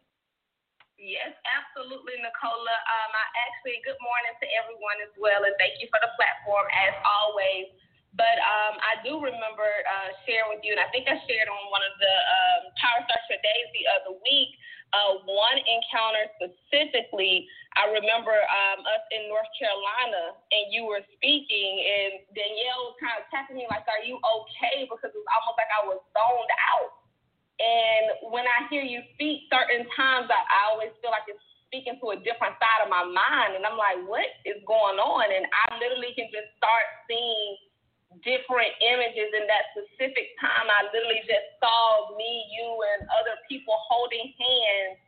Yes, 1.02 1.34
absolutely, 1.42 2.14
Nicola. 2.22 2.76
Um, 2.86 3.10
I 3.10 3.26
actually, 3.42 3.82
good 3.82 3.98
morning 3.98 4.38
to 4.38 4.46
everyone 4.54 5.02
as 5.02 5.10
well, 5.18 5.42
and 5.42 5.50
thank 5.58 5.82
you 5.82 5.90
for 5.90 5.98
the 5.98 6.14
platform 6.14 6.62
as 6.70 6.94
always. 7.02 7.74
But 8.14 8.38
um, 8.38 8.78
I 8.78 9.02
do 9.02 9.18
remember 9.18 9.66
uh, 9.66 10.14
sharing 10.22 10.54
with 10.54 10.62
you, 10.62 10.78
and 10.78 10.78
I 10.78 10.86
think 10.94 11.10
I 11.10 11.18
shared 11.26 11.50
on 11.50 11.62
one 11.74 11.82
of 11.82 11.90
the 11.98 12.14
um, 12.14 12.60
Power 12.78 13.02
Starter 13.02 13.42
days 13.42 13.68
the 13.74 13.84
other 13.90 14.14
week, 14.22 14.54
uh, 14.92 15.20
one 15.24 15.58
encounter 15.64 16.24
specifically. 16.38 17.48
I 17.72 17.88
remember 17.88 18.36
um, 18.36 18.84
us 18.84 19.04
in 19.16 19.32
North 19.32 19.48
Carolina, 19.56 20.36
and 20.52 20.68
you 20.68 20.84
were 20.84 21.00
speaking, 21.16 21.72
and 21.80 22.12
Danielle 22.36 22.92
was 22.92 22.96
kind 23.00 23.16
of 23.16 23.24
tapping 23.32 23.56
me 23.56 23.64
like, 23.72 23.88
"Are 23.88 24.04
you 24.04 24.20
okay?" 24.20 24.84
Because 24.84 25.12
it 25.12 25.16
was 25.16 25.30
almost 25.32 25.56
like 25.56 25.72
I 25.72 25.82
was 25.88 26.00
zoned 26.12 26.52
out 26.72 27.02
and 27.62 28.34
when 28.34 28.42
I 28.42 28.66
hear 28.66 28.82
you 28.82 29.06
speak 29.14 29.46
certain 29.46 29.86
times, 29.94 30.26
I, 30.26 30.40
I 30.42 30.60
always 30.74 30.90
feel 30.98 31.14
like 31.14 31.30
it's 31.30 31.42
speaking 31.70 31.94
to 32.02 32.16
a 32.16 32.18
different 32.18 32.58
side 32.58 32.82
of 32.82 32.90
my 32.90 33.06
mind. 33.06 33.54
And 33.54 33.62
I'm 33.62 33.78
like, 33.78 34.02
what 34.10 34.26
is 34.42 34.58
going 34.66 34.98
on? 34.98 35.26
And 35.30 35.46
I 35.46 35.78
literally 35.78 36.10
can 36.18 36.26
just 36.34 36.50
start 36.58 36.86
seeing 37.06 37.54
different 38.20 38.72
images 38.84 39.32
in 39.32 39.44
that 39.48 39.72
specific 39.72 40.36
time. 40.36 40.68
I 40.68 40.92
literally 40.92 41.24
just 41.24 41.56
saw 41.56 42.12
me, 42.14 42.46
you, 42.52 42.68
and 42.96 43.08
other 43.16 43.40
people 43.48 43.74
holding 43.88 44.32
hands, 44.36 45.00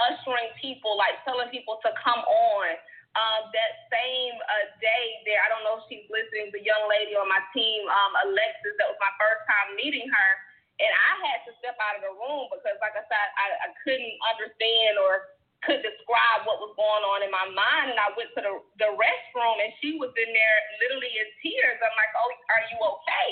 ushering 0.00 0.50
people, 0.56 0.96
like 0.96 1.20
telling 1.28 1.52
people 1.52 1.76
to 1.84 1.92
come 2.00 2.24
on. 2.24 2.68
Um, 3.16 3.48
that 3.48 3.88
same 3.88 4.36
uh, 4.36 4.76
day 4.76 5.24
there, 5.24 5.40
I 5.40 5.48
don't 5.48 5.64
know 5.64 5.80
if 5.80 5.88
she's 5.88 6.04
listening, 6.12 6.52
the 6.52 6.60
young 6.60 6.84
lady 6.84 7.16
on 7.16 7.24
my 7.24 7.40
team, 7.56 7.80
um, 7.88 8.12
Alexis, 8.28 8.76
that 8.76 8.92
was 8.92 9.00
my 9.00 9.08
first 9.16 9.40
time 9.48 9.72
meeting 9.72 10.04
her 10.04 10.30
and 10.76 10.92
I 10.92 11.12
had 11.24 11.40
to 11.48 11.56
step 11.56 11.76
out 11.80 11.96
of 11.96 12.04
the 12.04 12.12
room 12.12 12.52
because, 12.52 12.76
like 12.84 12.92
I 12.92 13.04
said, 13.08 13.28
I, 13.40 13.46
I 13.64 13.68
couldn't 13.80 14.16
understand 14.28 15.00
or 15.00 15.35
could 15.66 15.82
describe 15.82 16.46
what 16.46 16.62
was 16.62 16.72
going 16.78 17.04
on 17.04 17.26
in 17.26 17.30
my 17.34 17.46
mind. 17.50 17.92
And 17.92 17.98
I 17.98 18.14
went 18.14 18.30
to 18.38 18.42
the, 18.42 18.54
the 18.78 18.90
restroom, 18.94 19.56
and 19.60 19.74
she 19.82 19.98
was 19.98 20.14
in 20.14 20.30
there 20.30 20.58
literally 20.80 21.12
in 21.12 21.28
tears. 21.42 21.78
I'm 21.82 21.96
like, 21.98 22.12
"Oh, 22.14 22.30
are 22.30 22.64
you 22.70 22.78
okay?" 22.78 23.30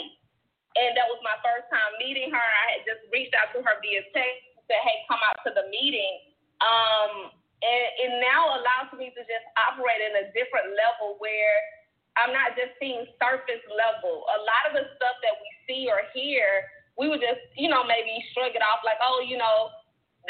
And 0.74 0.90
that 0.98 1.06
was 1.06 1.22
my 1.22 1.38
first 1.40 1.70
time 1.70 1.94
meeting 2.02 2.34
her. 2.34 2.42
I 2.42 2.64
had 2.78 2.82
just 2.82 3.06
reached 3.14 3.34
out 3.38 3.54
to 3.54 3.62
her 3.62 3.74
via 3.80 4.02
text, 4.10 4.42
said, 4.66 4.82
"Hey, 4.82 5.06
come 5.06 5.22
out 5.22 5.38
to 5.46 5.54
the 5.54 5.70
meeting." 5.70 6.34
Um, 6.60 7.30
and 7.64 7.82
it 7.96 8.12
now 8.20 8.60
allows 8.60 8.92
me 8.98 9.08
to 9.14 9.22
just 9.24 9.46
operate 9.56 10.02
in 10.02 10.12
a 10.20 10.24
different 10.36 10.74
level 10.76 11.16
where 11.16 11.56
I'm 12.20 12.30
not 12.30 12.58
just 12.58 12.76
seeing 12.76 13.08
surface 13.16 13.64
level. 13.72 14.28
A 14.28 14.38
lot 14.44 14.62
of 14.68 14.72
the 14.76 14.84
stuff 15.00 15.16
that 15.24 15.34
we 15.38 15.48
see 15.64 15.82
or 15.88 16.04
hear 16.12 16.68
we 16.96 17.10
would 17.10 17.20
just, 17.20 17.42
you 17.58 17.68
know, 17.68 17.82
maybe 17.82 18.14
shrug 18.32 18.54
it 18.54 18.62
off 18.62 18.86
like, 18.86 18.98
oh, 19.02 19.22
you 19.26 19.38
know, 19.38 19.70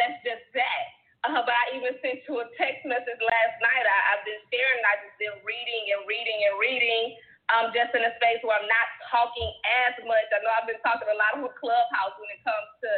that's 0.01 0.17
just 0.25 0.45
that. 0.57 0.85
Uh, 1.25 1.41
but 1.41 1.57
I 1.57 1.65
even 1.81 1.97
sent 2.05 2.21
you 2.29 2.45
a 2.45 2.47
text 2.61 2.85
message 2.85 3.21
last 3.25 3.57
night. 3.65 3.85
I, 3.89 3.99
I've 4.13 4.25
been 4.29 4.45
sharing, 4.53 4.85
I've 4.85 5.03
just 5.09 5.17
been 5.17 5.37
reading 5.41 5.85
and 5.97 6.05
reading 6.05 6.39
and 6.53 6.55
reading, 6.61 7.05
um, 7.49 7.73
just 7.73 7.97
in 7.97 8.05
a 8.05 8.13
space 8.21 8.45
where 8.45 8.61
I'm 8.61 8.69
not 8.69 8.89
talking 9.09 9.49
as 9.89 9.97
much. 10.05 10.29
I 10.37 10.45
know 10.45 10.53
I've 10.53 10.69
been 10.69 10.83
talking 10.85 11.09
a 11.09 11.17
lot 11.17 11.41
with 11.41 11.57
Clubhouse 11.57 12.15
when 12.21 12.29
it 12.29 12.45
comes 12.45 12.69
to 12.85 12.91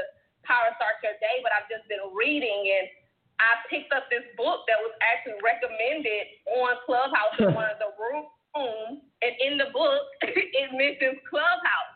Power 0.43 0.75
Start 0.75 0.99
Your 1.07 1.15
Day, 1.23 1.39
but 1.47 1.55
I've 1.55 1.71
just 1.71 1.87
been 1.87 2.03
reading 2.19 2.67
and 2.83 2.87
I 3.39 3.63
picked 3.69 3.93
up 3.93 4.09
this 4.09 4.25
book 4.35 4.65
that 4.67 4.81
was 4.81 4.95
actually 5.05 5.39
recommended 5.45 6.25
on 6.57 6.81
Clubhouse 6.89 7.37
in 7.39 7.53
one 7.53 7.69
of 7.69 7.79
the 7.79 7.93
rooms, 8.01 8.33
and 8.57 9.35
in 9.45 9.61
the 9.61 9.69
book 9.77 10.03
it 10.25 10.69
mentions 10.73 11.21
Clubhouse. 11.29 11.95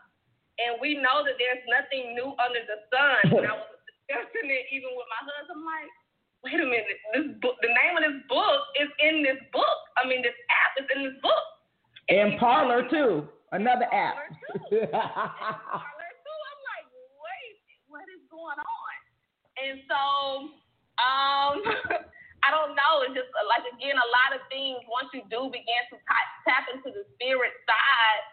And 0.61 0.77
we 0.77 1.01
know 1.01 1.25
that 1.25 1.41
there's 1.41 1.65
nothing 1.65 2.13
new 2.13 2.37
under 2.37 2.61
the 2.69 2.85
sun. 2.93 3.33
When 3.33 3.49
I 3.49 3.57
was 3.61 3.73
discussing 3.89 4.53
it 4.53 4.69
even 4.69 4.93
with 4.93 5.09
my 5.09 5.21
husband. 5.25 5.57
I'm 5.57 5.65
like, 5.65 5.89
wait 6.43 6.57
a 6.57 6.65
minute, 6.65 6.97
this 7.13 7.29
book, 7.41 7.57
the 7.61 7.69
name 7.69 7.93
of 7.97 8.03
this 8.05 8.21
book 8.25 8.61
is 8.81 8.89
in 9.01 9.23
this 9.23 9.37
book. 9.53 9.79
I 9.97 10.07
mean, 10.07 10.21
this 10.21 10.37
app 10.49 10.73
is 10.81 10.87
in 10.95 10.99
this 11.05 11.17
book. 11.21 11.45
And, 12.09 12.33
and 12.33 12.39
Parler 12.39 12.89
too, 12.89 13.29
another 13.53 13.85
app. 13.93 14.17
Parler 14.17 14.65
too. 14.69 14.85
Parler 14.91 16.11
too. 16.25 16.39
I'm 16.49 16.61
like, 16.73 16.87
wait, 17.21 17.57
what 17.87 18.05
is 18.09 18.23
going 18.33 18.57
on? 18.57 18.95
And 19.61 19.77
so, 19.85 20.01
um, 20.97 21.55
I 22.45 22.49
don't 22.49 22.73
know. 22.73 23.05
It's 23.05 23.13
just 23.13 23.29
like 23.45 23.65
again, 23.69 24.01
a 24.01 24.09
lot 24.09 24.33
of 24.33 24.41
things. 24.49 24.81
Once 24.89 25.13
you 25.13 25.21
do 25.29 25.45
begin 25.53 25.81
to 25.93 25.97
tap 26.49 26.65
into 26.73 26.89
the 26.89 27.05
spirit 27.13 27.53
side, 27.69 28.23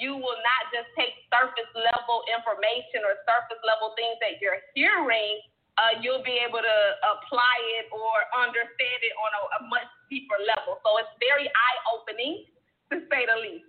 you 0.00 0.16
will 0.16 0.40
not 0.40 0.62
just 0.72 0.88
take 0.96 1.12
surface 1.28 1.68
level 1.76 2.24
information 2.32 3.04
or 3.04 3.20
surface 3.28 3.60
level 3.68 3.92
things 4.00 4.16
that 4.24 4.40
you're 4.40 4.64
hearing 4.72 5.44
uh, 5.78 6.00
you'll 6.02 6.24
be 6.24 6.38
able 6.46 6.58
to 6.58 6.78
apply 7.04 7.56
it 7.78 7.86
or 7.92 8.14
understand 8.38 9.00
it 9.02 9.14
on 9.18 9.30
a, 9.34 9.42
a 9.64 9.68
much 9.68 9.88
deeper 10.10 10.36
level. 10.46 10.80
So 10.84 10.98
it's 10.98 11.14
very 11.20 11.46
eye 11.46 11.78
opening, 11.94 12.44
to 12.92 12.98
say 13.10 13.26
the 13.26 13.38
least. 13.40 13.64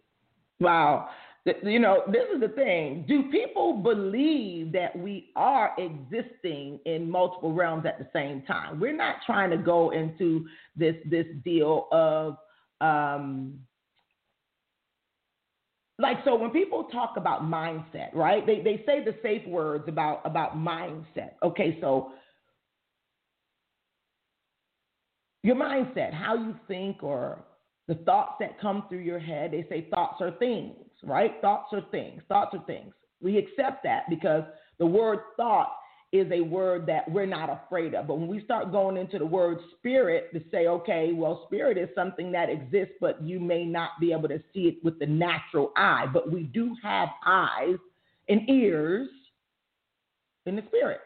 Wow. 0.60 1.10
You 1.64 1.80
know, 1.80 2.04
this 2.12 2.24
is 2.34 2.40
the 2.40 2.50
thing. 2.50 3.04
Do 3.08 3.24
people 3.32 3.74
believe 3.74 4.72
that 4.74 4.96
we 4.96 5.32
are 5.36 5.74
existing 5.80 6.80
in 6.86 7.10
multiple 7.10 7.52
realms 7.52 7.86
at 7.88 7.98
the 7.98 8.08
same 8.14 8.44
time? 8.44 8.80
We're 8.80 8.96
not 8.96 9.16
trying 9.26 9.50
to 9.50 9.58
go 9.58 9.90
into 9.90 10.46
this 10.76 10.96
this 11.10 11.26
deal 11.44 11.88
of 11.92 12.38
um, 12.80 13.60
like 16.02 16.18
so 16.26 16.36
when 16.36 16.52
people 16.52 16.86
talk 16.86 17.14
about 17.18 17.44
mindset 17.44 18.14
right 18.14 18.46
they, 18.46 18.62
they 18.62 18.84
say 18.86 19.04
the 19.04 19.16
safe 19.22 19.46
words 19.48 19.86
about 19.88 20.22
about 20.26 20.58
mindset. 20.58 21.32
Okay 21.44 21.78
so 21.82 22.12
your 25.44 25.56
mindset 25.56 26.14
how 26.14 26.36
you 26.36 26.56
think 26.68 27.04
or 27.04 27.44
the 27.88 27.96
thoughts 27.96 28.36
that 28.40 28.60
come 28.60 28.84
through 28.90 29.00
your 29.00 29.20
head 29.20 29.52
they 29.52 29.66
say 29.70 29.88
thoughts 29.90 30.22
are 30.22 30.32
things 30.32 30.76
right? 31.04 31.34
Thoughts 31.42 31.74
are 31.74 31.84
things 31.92 32.22
thoughts 32.28 32.56
are 32.56 32.64
things. 32.66 32.94
We 33.22 33.38
accept 33.38 33.84
that 33.84 34.04
because 34.10 34.44
the 34.80 34.86
word 34.86 35.20
thought 35.38 35.72
is 36.12 36.30
a 36.32 36.42
word 36.42 36.86
that 36.88 37.10
we're 37.10 37.26
not 37.26 37.50
afraid 37.50 37.94
of. 37.94 38.08
But 38.08 38.20
when 38.20 38.28
we 38.28 38.44
start 38.44 38.72
going 38.72 38.98
into 38.98 39.18
the 39.18 39.26
word 39.26 39.60
spirit 39.78 40.32
to 40.34 40.42
say, 40.52 40.68
okay, 40.68 41.12
well, 41.14 41.44
spirit 41.46 41.78
is 41.78 41.88
something 41.96 42.32
that 42.34 42.50
exists, 42.50 42.96
but 43.00 43.22
you 43.24 43.40
may 43.40 43.64
not 43.64 43.92
be 44.00 44.12
able 44.12 44.28
to 44.28 44.42
see 44.54 44.64
it 44.64 44.84
with 44.84 45.00
the 45.00 45.06
natural 45.06 45.72
eye. 45.78 46.08
But 46.12 46.30
we 46.32 46.44
do 46.44 46.76
have 46.84 47.10
eyes 47.26 47.78
and 48.28 48.50
ears 48.50 49.08
in 50.46 50.56
the 50.56 50.64
spirit. 50.68 51.00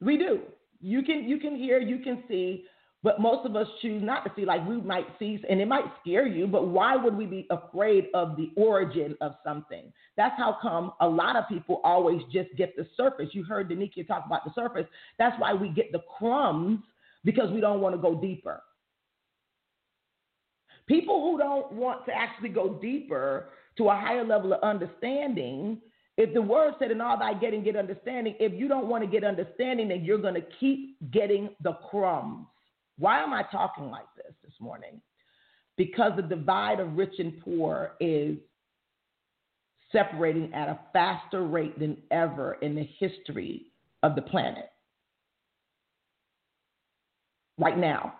We 0.00 0.16
do. 0.16 0.40
You 0.80 1.02
can 1.02 1.24
you 1.28 1.38
can 1.38 1.56
hear, 1.56 1.78
you 1.78 1.98
can 1.98 2.22
see, 2.28 2.64
but 3.02 3.20
most 3.20 3.46
of 3.46 3.54
us 3.54 3.66
choose 3.82 4.02
not 4.02 4.24
to 4.24 4.32
see. 4.34 4.44
Like 4.44 4.66
we 4.66 4.80
might 4.80 5.06
see, 5.18 5.42
and 5.48 5.60
it 5.60 5.68
might 5.68 5.84
scare 6.00 6.26
you, 6.26 6.46
but 6.46 6.68
why 6.68 6.96
would 6.96 7.16
we 7.16 7.26
be 7.26 7.46
afraid 7.50 8.08
of 8.14 8.36
the 8.36 8.50
origin 8.56 9.16
of 9.20 9.34
something? 9.44 9.92
That's 10.16 10.34
how 10.36 10.56
come 10.60 10.92
a 11.00 11.08
lot 11.08 11.36
of 11.36 11.44
people 11.48 11.80
always 11.84 12.20
just 12.32 12.48
get 12.56 12.76
the 12.76 12.86
surface. 12.96 13.28
You 13.32 13.44
heard 13.44 13.70
Danikia 13.70 14.06
talk 14.06 14.24
about 14.26 14.44
the 14.44 14.52
surface. 14.54 14.86
That's 15.18 15.38
why 15.38 15.54
we 15.54 15.68
get 15.68 15.92
the 15.92 16.02
crumbs 16.18 16.80
because 17.24 17.50
we 17.50 17.60
don't 17.60 17.80
want 17.80 17.94
to 17.94 18.00
go 18.00 18.14
deeper. 18.20 18.62
People 20.86 21.20
who 21.20 21.38
don't 21.38 21.72
want 21.72 22.06
to 22.06 22.12
actually 22.12 22.50
go 22.50 22.74
deeper 22.80 23.48
to 23.76 23.88
a 23.88 23.96
higher 23.96 24.24
level 24.24 24.52
of 24.52 24.62
understanding, 24.62 25.80
if 26.16 26.32
the 26.32 26.40
word 26.40 26.74
said, 26.78 26.90
in 26.90 27.00
all 27.00 27.18
thy 27.18 27.34
getting, 27.34 27.62
get 27.62 27.76
understanding, 27.76 28.36
if 28.38 28.52
you 28.52 28.68
don't 28.68 28.86
want 28.86 29.04
to 29.04 29.10
get 29.10 29.24
understanding, 29.24 29.88
then 29.88 30.04
you're 30.04 30.18
going 30.18 30.34
to 30.34 30.46
keep 30.58 30.96
getting 31.10 31.50
the 31.62 31.72
crumbs. 31.90 32.46
Why 32.98 33.22
am 33.22 33.32
I 33.32 33.42
talking 33.50 33.90
like 33.90 34.06
this 34.16 34.34
this 34.42 34.54
morning? 34.60 35.00
Because 35.76 36.12
the 36.16 36.22
divide 36.22 36.80
of 36.80 36.96
rich 36.96 37.14
and 37.18 37.38
poor 37.40 37.92
is 38.00 38.38
separating 39.92 40.52
at 40.54 40.68
a 40.68 40.80
faster 40.92 41.44
rate 41.44 41.78
than 41.78 41.96
ever 42.10 42.54
in 42.62 42.74
the 42.74 42.88
history 42.98 43.66
of 44.02 44.14
the 44.14 44.22
planet. 44.22 44.70
Right 47.58 47.78
now. 47.78 48.14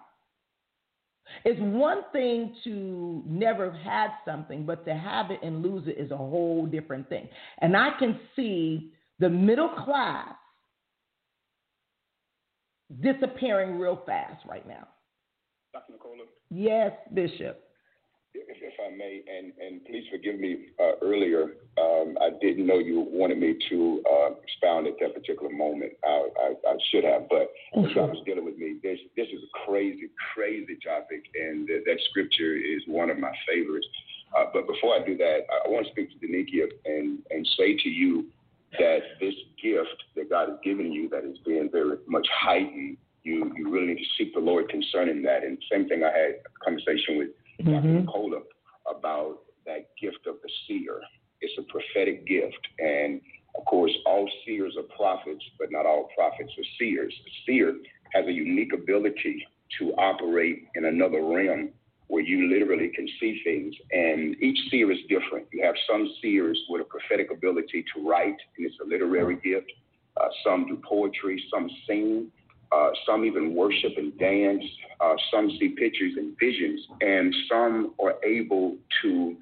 It's 1.45 1.61
one 1.61 2.03
thing 2.13 2.55
to 2.65 3.23
never 3.27 3.73
have 3.73 3.83
had 3.83 4.11
something, 4.25 4.65
but 4.65 4.85
to 4.87 4.95
have 4.95 5.31
it 5.31 5.41
and 5.43 5.63
lose 5.63 5.87
it 5.89 5.99
is 5.99 6.11
a 6.11 6.17
whole 6.17 6.67
different 6.67 7.09
thing. 7.09 7.29
And 7.61 7.77
I 7.77 7.91
can 7.99 8.21
see 8.37 8.93
the 9.19 9.29
middle 9.29 9.71
class 9.85 10.35
disappearing 13.01 13.79
real 13.79 14.03
fast 14.07 14.45
right 14.47 14.67
now. 14.67 14.89
Dr. 15.73 15.93
Nicola? 15.93 16.25
Yes, 16.51 16.93
Bishop. 17.13 17.63
If, 18.35 18.59
if 18.61 18.75
I 18.85 18.95
may, 18.95 19.23
and, 19.27 19.53
and 19.59 19.85
please 19.87 20.05
forgive 20.11 20.39
me 20.39 20.67
uh, 20.79 20.93
earlier, 21.01 21.57
um, 21.81 22.19
I 22.21 22.31
didn't 22.41 22.67
know 22.67 22.79
you 22.79 23.01
wanted 23.09 23.39
me 23.39 23.57
to 23.71 24.03
uh, 24.05 24.31
expound 24.43 24.87
at 24.87 24.95
that 25.01 25.15
particular 25.15 25.51
moment. 25.51 25.93
I, 26.05 26.29
I, 26.41 26.55
I 26.69 26.77
should 26.91 27.05
have, 27.05 27.29
but 27.31 27.51
as 27.79 27.95
God 27.95 28.11
was 28.11 28.23
dealing 28.27 28.45
with 28.45 28.59
me, 28.59 28.77
this, 28.83 28.99
this 29.17 29.27
is 29.29 29.41
a 29.43 29.67
crazy, 29.67 30.11
crazy 30.35 30.79
topic, 30.85 31.25
and 31.35 31.67
th- 31.67 31.85
that 31.87 31.99
scripture 32.11 32.57
is 32.57 32.83
one 32.87 33.09
of 33.09 33.19
my 33.19 33.33
favorites. 33.49 33.87
Uh, 34.37 34.45
but 34.53 34.67
before 34.67 34.95
I 34.95 35.05
do 35.05 35.17
that, 35.17 35.41
I, 35.49 35.69
I 35.69 35.71
want 35.71 35.87
to 35.87 35.93
speak 35.93 36.11
to 36.13 36.27
Danikia 36.27 36.69
and, 36.85 37.21
and 37.31 37.49
say 37.57 37.77
to 37.77 37.89
you 37.89 38.27
that 38.79 39.01
this 39.21 39.35
gift 39.63 40.05
that 40.17 40.31
God 40.31 40.49
has 40.49 40.59
given 40.63 40.93
you 40.93 41.09
that 41.11 41.25
is 41.25 41.39
being 41.45 41.69
very 41.71 41.97
much 42.07 42.27
heightened, 42.33 42.97
you, 43.23 43.53
you 43.57 43.71
really 43.71 43.89
need 43.89 43.99
to 43.99 44.05
seek 44.17 44.35
the 44.35 44.41
Lord 44.41 44.69
concerning 44.69 45.23
that. 45.23 45.43
And 45.45 45.59
same 45.71 45.89
thing, 45.89 46.03
I 46.05 46.17
had 46.17 46.31
a 46.45 46.65
conversation 46.65 47.19
with 47.19 47.29
mm-hmm. 47.61 47.73
Dr. 47.73 47.89
Nicola 47.89 48.41
about 48.89 49.39
that 49.67 49.91
gift 50.01 50.27
of 50.27 50.37
the 50.43 50.51
seer. 50.67 51.01
It's 51.41 51.53
a 51.59 51.63
prophetic 51.63 52.27
gift. 52.27 52.61
And 52.79 53.21
of 53.57 53.65
course, 53.65 53.93
all 54.05 54.29
seers 54.45 54.77
are 54.79 54.97
prophets, 54.97 55.45
but 55.59 55.73
not 55.73 55.87
all 55.87 56.09
prophets 56.17 56.53
are 56.57 56.65
seers. 56.79 57.13
A 57.27 57.31
seer 57.47 57.75
has 58.13 58.27
a 58.27 58.33
unique 58.33 58.73
ability 58.73 59.45
to 59.79 59.93
operate 59.95 60.69
in 60.75 60.85
another 60.85 61.23
realm 61.25 61.71
where 62.09 62.23
you 62.23 62.49
literally 62.49 62.91
can 62.95 63.09
see 63.21 63.41
things. 63.45 63.75
And 63.91 64.37
each 64.43 64.59
seer 64.71 64.91
is 64.93 64.99
different. 65.09 65.47
You 65.53 65.65
have 65.65 65.75
some 65.91 66.09
seers 66.21 66.59
with 66.69 66.83
a 66.83 66.85
prophetic 66.85 67.31
ability 67.31 67.85
to 67.95 68.09
write, 68.09 68.37
and 68.57 68.67
it's 68.67 68.77
a 68.85 68.87
literary 68.87 69.37
gift. 69.37 69.71
Uh, 70.17 70.29
some 70.45 70.67
do 70.67 70.81
poetry, 70.89 71.43
some 71.53 71.69
sing, 71.87 72.29
uh, 72.73 72.91
some 73.07 73.25
even 73.25 73.55
worship 73.55 73.93
and 73.97 74.17
dance. 74.19 74.65
Uh, 75.01 75.15
some 75.33 75.51
see 75.59 75.71
pictures 75.71 76.13
and 76.17 76.37
visions, 76.39 76.81
and 77.01 77.35
some 77.51 77.93
are 78.03 78.15
able 78.25 78.77
to 79.03 79.37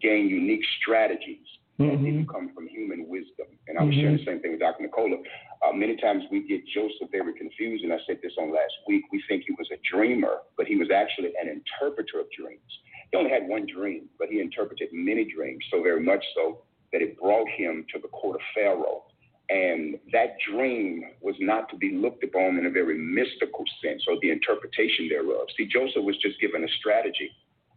gain 0.00 0.28
unique 0.28 0.64
strategies 0.80 1.46
mm-hmm. 1.78 2.18
that 2.18 2.28
come 2.28 2.50
from 2.54 2.68
human 2.68 3.08
wisdom. 3.08 3.46
And 3.66 3.78
I 3.78 3.82
was 3.82 3.94
mm-hmm. 3.94 4.00
sharing 4.00 4.16
the 4.18 4.24
same 4.24 4.40
thing 4.40 4.52
with 4.52 4.60
Dr. 4.60 4.82
Nicola. 4.82 5.16
Uh, 5.62 5.72
many 5.72 5.96
times 5.96 6.24
we 6.30 6.46
get 6.46 6.66
Joseph 6.74 7.10
very 7.10 7.34
confused, 7.34 7.84
and 7.84 7.92
I 7.92 7.98
said 8.06 8.18
this 8.22 8.32
on 8.38 8.52
last 8.52 8.74
week. 8.86 9.04
We 9.12 9.22
think 9.28 9.44
he 9.46 9.54
was 9.58 9.68
a 9.72 9.78
dreamer, 9.90 10.42
but 10.56 10.66
he 10.66 10.76
was 10.76 10.90
actually 10.90 11.32
an 11.40 11.48
interpreter 11.48 12.20
of 12.20 12.26
dreams. 12.36 12.70
He 13.10 13.18
only 13.18 13.30
had 13.30 13.48
one 13.48 13.66
dream, 13.66 14.08
but 14.18 14.28
he 14.28 14.40
interpreted 14.40 14.88
many 14.92 15.24
dreams, 15.24 15.64
so 15.70 15.82
very 15.82 16.02
much 16.02 16.24
so 16.34 16.62
that 16.92 17.02
it 17.02 17.18
brought 17.18 17.48
him 17.48 17.84
to 17.94 18.00
the 18.00 18.08
court 18.08 18.36
of 18.36 18.42
Pharaoh. 18.54 19.04
And 19.50 19.96
that 20.12 20.36
dream 20.50 21.04
was 21.22 21.34
not 21.40 21.70
to 21.70 21.76
be 21.76 21.92
looked 21.92 22.22
upon 22.22 22.58
in 22.58 22.66
a 22.66 22.70
very 22.70 22.98
mystical 22.98 23.64
sense 23.82 24.02
or 24.06 24.16
the 24.20 24.30
interpretation 24.30 25.08
thereof. 25.08 25.48
See, 25.56 25.66
Joseph 25.66 26.04
was 26.04 26.16
just 26.18 26.38
given 26.38 26.64
a 26.64 26.68
strategy. 26.78 27.30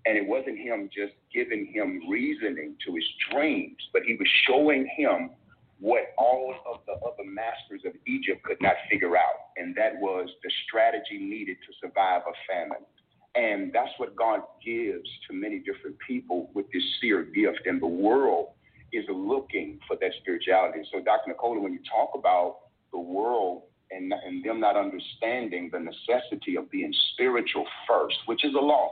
And 0.06 0.18
it 0.18 0.26
wasn't 0.26 0.58
him 0.58 0.90
just 0.94 1.14
giving 1.34 1.72
him 1.74 2.02
reasoning 2.10 2.76
to 2.86 2.96
his 2.96 3.06
dreams, 3.32 3.78
but 3.94 4.02
he 4.04 4.16
was 4.16 4.28
showing 4.48 4.90
him 4.98 5.32
what 5.80 6.14
all 6.18 6.54
of 6.68 6.80
the 6.86 6.94
other 6.94 7.26
masters 7.26 7.82
of 7.86 7.94
Egypt 8.08 8.44
could 8.44 8.62
not 8.62 8.76
figure 8.90 9.18
out, 9.18 9.50
and 9.58 9.76
that 9.76 9.94
was 10.00 10.30
the 10.44 10.52
strategy 10.68 11.18
needed 11.18 11.58
to 11.66 11.74
survive 11.82 12.22
a 12.22 12.34
famine. 12.48 12.86
And 13.34 13.74
that's 13.74 13.92
what 13.98 14.16
God 14.16 14.42
gives 14.64 15.10
to 15.28 15.34
many 15.34 15.60
different 15.60 15.98
people 16.06 16.52
with 16.54 16.66
this 16.72 16.84
seer 17.00 17.24
gift, 17.24 17.66
and 17.66 17.82
the 17.82 17.88
world 17.88 18.50
is 18.94 19.06
looking 19.10 19.80
for 19.88 19.98
that 20.02 20.12
spirituality. 20.22 20.80
So, 20.92 21.02
Dr. 21.02 21.30
Nicola, 21.30 21.60
when 21.60 21.74
you 21.74 21.80
talk 21.90 22.12
about 22.14 22.58
the 22.92 23.00
world 23.00 23.64
and, 23.90 24.14
and 24.14 24.44
them 24.44 24.60
not 24.60 24.76
understanding 24.76 25.70
the 25.72 25.80
necessity 25.80 26.58
of 26.58 26.70
being 26.70 26.94
spiritual 27.14 27.66
first, 27.88 28.18
which 28.26 28.44
is 28.44 28.54
a 28.54 28.60
law, 28.60 28.92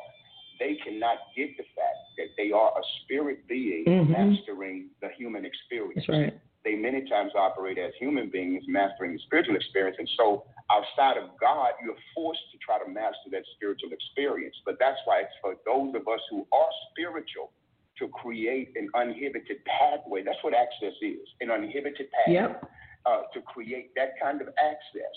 they 0.59 0.77
cannot 0.83 1.17
get 1.35 1.55
the 1.57 1.63
fact 1.75 1.97
that 2.17 2.27
they 2.37 2.51
are 2.51 2.69
a 2.69 2.83
spirit 3.03 3.47
being 3.47 3.85
mm-hmm. 3.85 4.11
mastering 4.11 4.89
the 5.01 5.09
human 5.17 5.45
experience. 5.45 6.05
Right 6.07 6.33
they 6.65 6.75
many 6.75 7.07
times 7.09 7.31
operate 7.35 7.77
as 7.77 7.91
human 7.99 8.29
beings 8.29 8.63
mastering 8.67 9.13
the 9.13 9.19
spiritual 9.25 9.55
experience. 9.55 9.95
And 9.97 10.09
so 10.17 10.43
outside 10.69 11.17
of 11.17 11.29
God, 11.39 11.71
you're 11.83 11.97
forced 12.13 12.43
to 12.51 12.57
try 12.57 12.83
to 12.83 12.89
master 12.89 13.31
that 13.31 13.43
spiritual 13.55 13.89
experience. 13.91 14.55
But 14.65 14.75
that's 14.79 14.99
why 15.05 15.21
it's 15.21 15.37
for 15.41 15.55
those 15.65 15.95
of 15.95 16.07
us 16.07 16.19
who 16.29 16.45
are 16.51 16.69
spiritual 16.91 17.51
to 17.97 18.07
create 18.09 18.73
an 18.75 18.89
uninhibited 18.95 19.63
pathway. 19.65 20.23
That's 20.23 20.41
what 20.43 20.53
access 20.53 20.95
is, 21.01 21.27
an 21.41 21.51
uninhibited 21.51 22.07
path. 22.11 22.33
Yep. 22.33 22.71
uh, 23.05 23.21
to 23.33 23.41
create 23.41 23.91
that 23.95 24.19
kind 24.21 24.41
of 24.41 24.47
access 24.59 25.15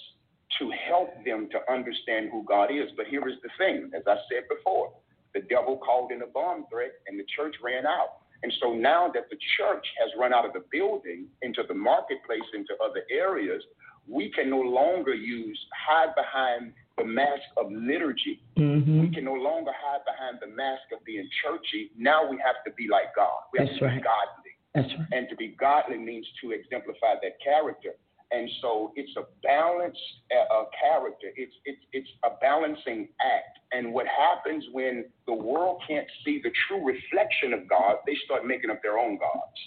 to 0.59 0.71
help 0.89 1.11
them 1.25 1.49
to 1.51 1.59
understand 1.73 2.31
who 2.31 2.45
God 2.45 2.71
is. 2.71 2.91
But 2.97 3.07
here 3.07 3.27
is 3.29 3.37
the 3.43 3.51
thing, 3.59 3.91
as 3.97 4.03
I 4.07 4.17
said 4.31 4.47
before, 4.49 4.93
the 5.35 5.40
devil 5.42 5.79
called 5.79 6.12
in 6.12 6.23
a 6.23 6.27
bomb 6.27 6.66
threat 6.71 6.92
and 7.07 7.18
the 7.18 7.25
church 7.37 7.55
ran 7.62 7.87
out. 7.87 8.23
And 8.42 8.53
so 8.61 8.75
now 8.75 9.11
that 9.14 9.31
the 9.31 9.38
church 9.57 9.87
has 10.01 10.11
run 10.18 10.35
out 10.35 10.45
of 10.45 10.53
the 10.53 10.64
building 10.73 11.27
into 11.42 11.62
the 11.66 11.75
marketplace, 11.75 12.42
into 12.55 12.75
other 12.85 13.03
areas, 13.11 13.62
we 14.09 14.31
can 14.31 14.51
no 14.51 14.59
longer 14.59 15.14
use 15.14 15.59
hide 15.87 16.14
behind 16.16 16.73
the 16.99 17.05
mask 17.05 17.47
of 17.57 17.71
liturgy. 17.71 18.42
Mm-hmm. 18.59 19.01
We 19.01 19.14
can 19.14 19.25
no 19.25 19.35
longer 19.35 19.71
hide 19.73 20.03
behind 20.05 20.38
the 20.40 20.55
mask 20.55 20.83
of 20.92 21.05
being 21.05 21.29
churchy. 21.42 21.90
Now 21.97 22.29
we 22.29 22.37
have 22.45 22.59
to 22.66 22.73
be 22.77 22.88
like 22.90 23.14
God. 23.14 23.47
We 23.53 23.61
have 23.61 23.68
That's 23.68 23.79
to 23.79 23.85
right. 23.87 23.97
be 23.99 24.03
godly. 24.03 24.53
That's 24.75 24.92
right. 24.99 25.09
And 25.12 25.29
to 25.31 25.37
be 25.37 25.55
godly 25.59 25.99
means 25.99 26.27
to 26.42 26.51
exemplify 26.51 27.23
that 27.23 27.38
character. 27.42 27.95
And 28.33 28.49
so 28.61 28.92
it's 28.97 29.12
a 29.16 29.25
balanced 29.42 29.99
uh, 30.33 30.64
character. 30.81 31.29
It's 31.37 31.53
it's 31.64 31.83
it's 31.92 32.09
a 32.25 32.31
balancing 32.40 33.09
act. 33.21 33.59
And 33.73 33.92
what 33.92 34.07
happens 34.07 34.64
when 34.73 35.05
the 35.27 35.35
world 35.35 35.83
can't 35.87 36.07
see 36.25 36.40
the 36.42 36.51
true 36.66 36.85
reflection 36.85 37.53
of 37.53 37.68
God, 37.68 37.97
they 38.07 38.16
start 38.25 38.47
making 38.47 38.71
up 38.71 38.81
their 38.83 38.99
own 38.99 39.18
gods. 39.18 39.59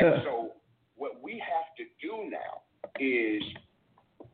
And 0.00 0.22
so 0.24 0.52
what 0.96 1.22
we 1.22 1.42
have 1.42 1.70
to 1.78 1.84
do 2.00 2.30
now 2.30 2.62
is 2.98 3.42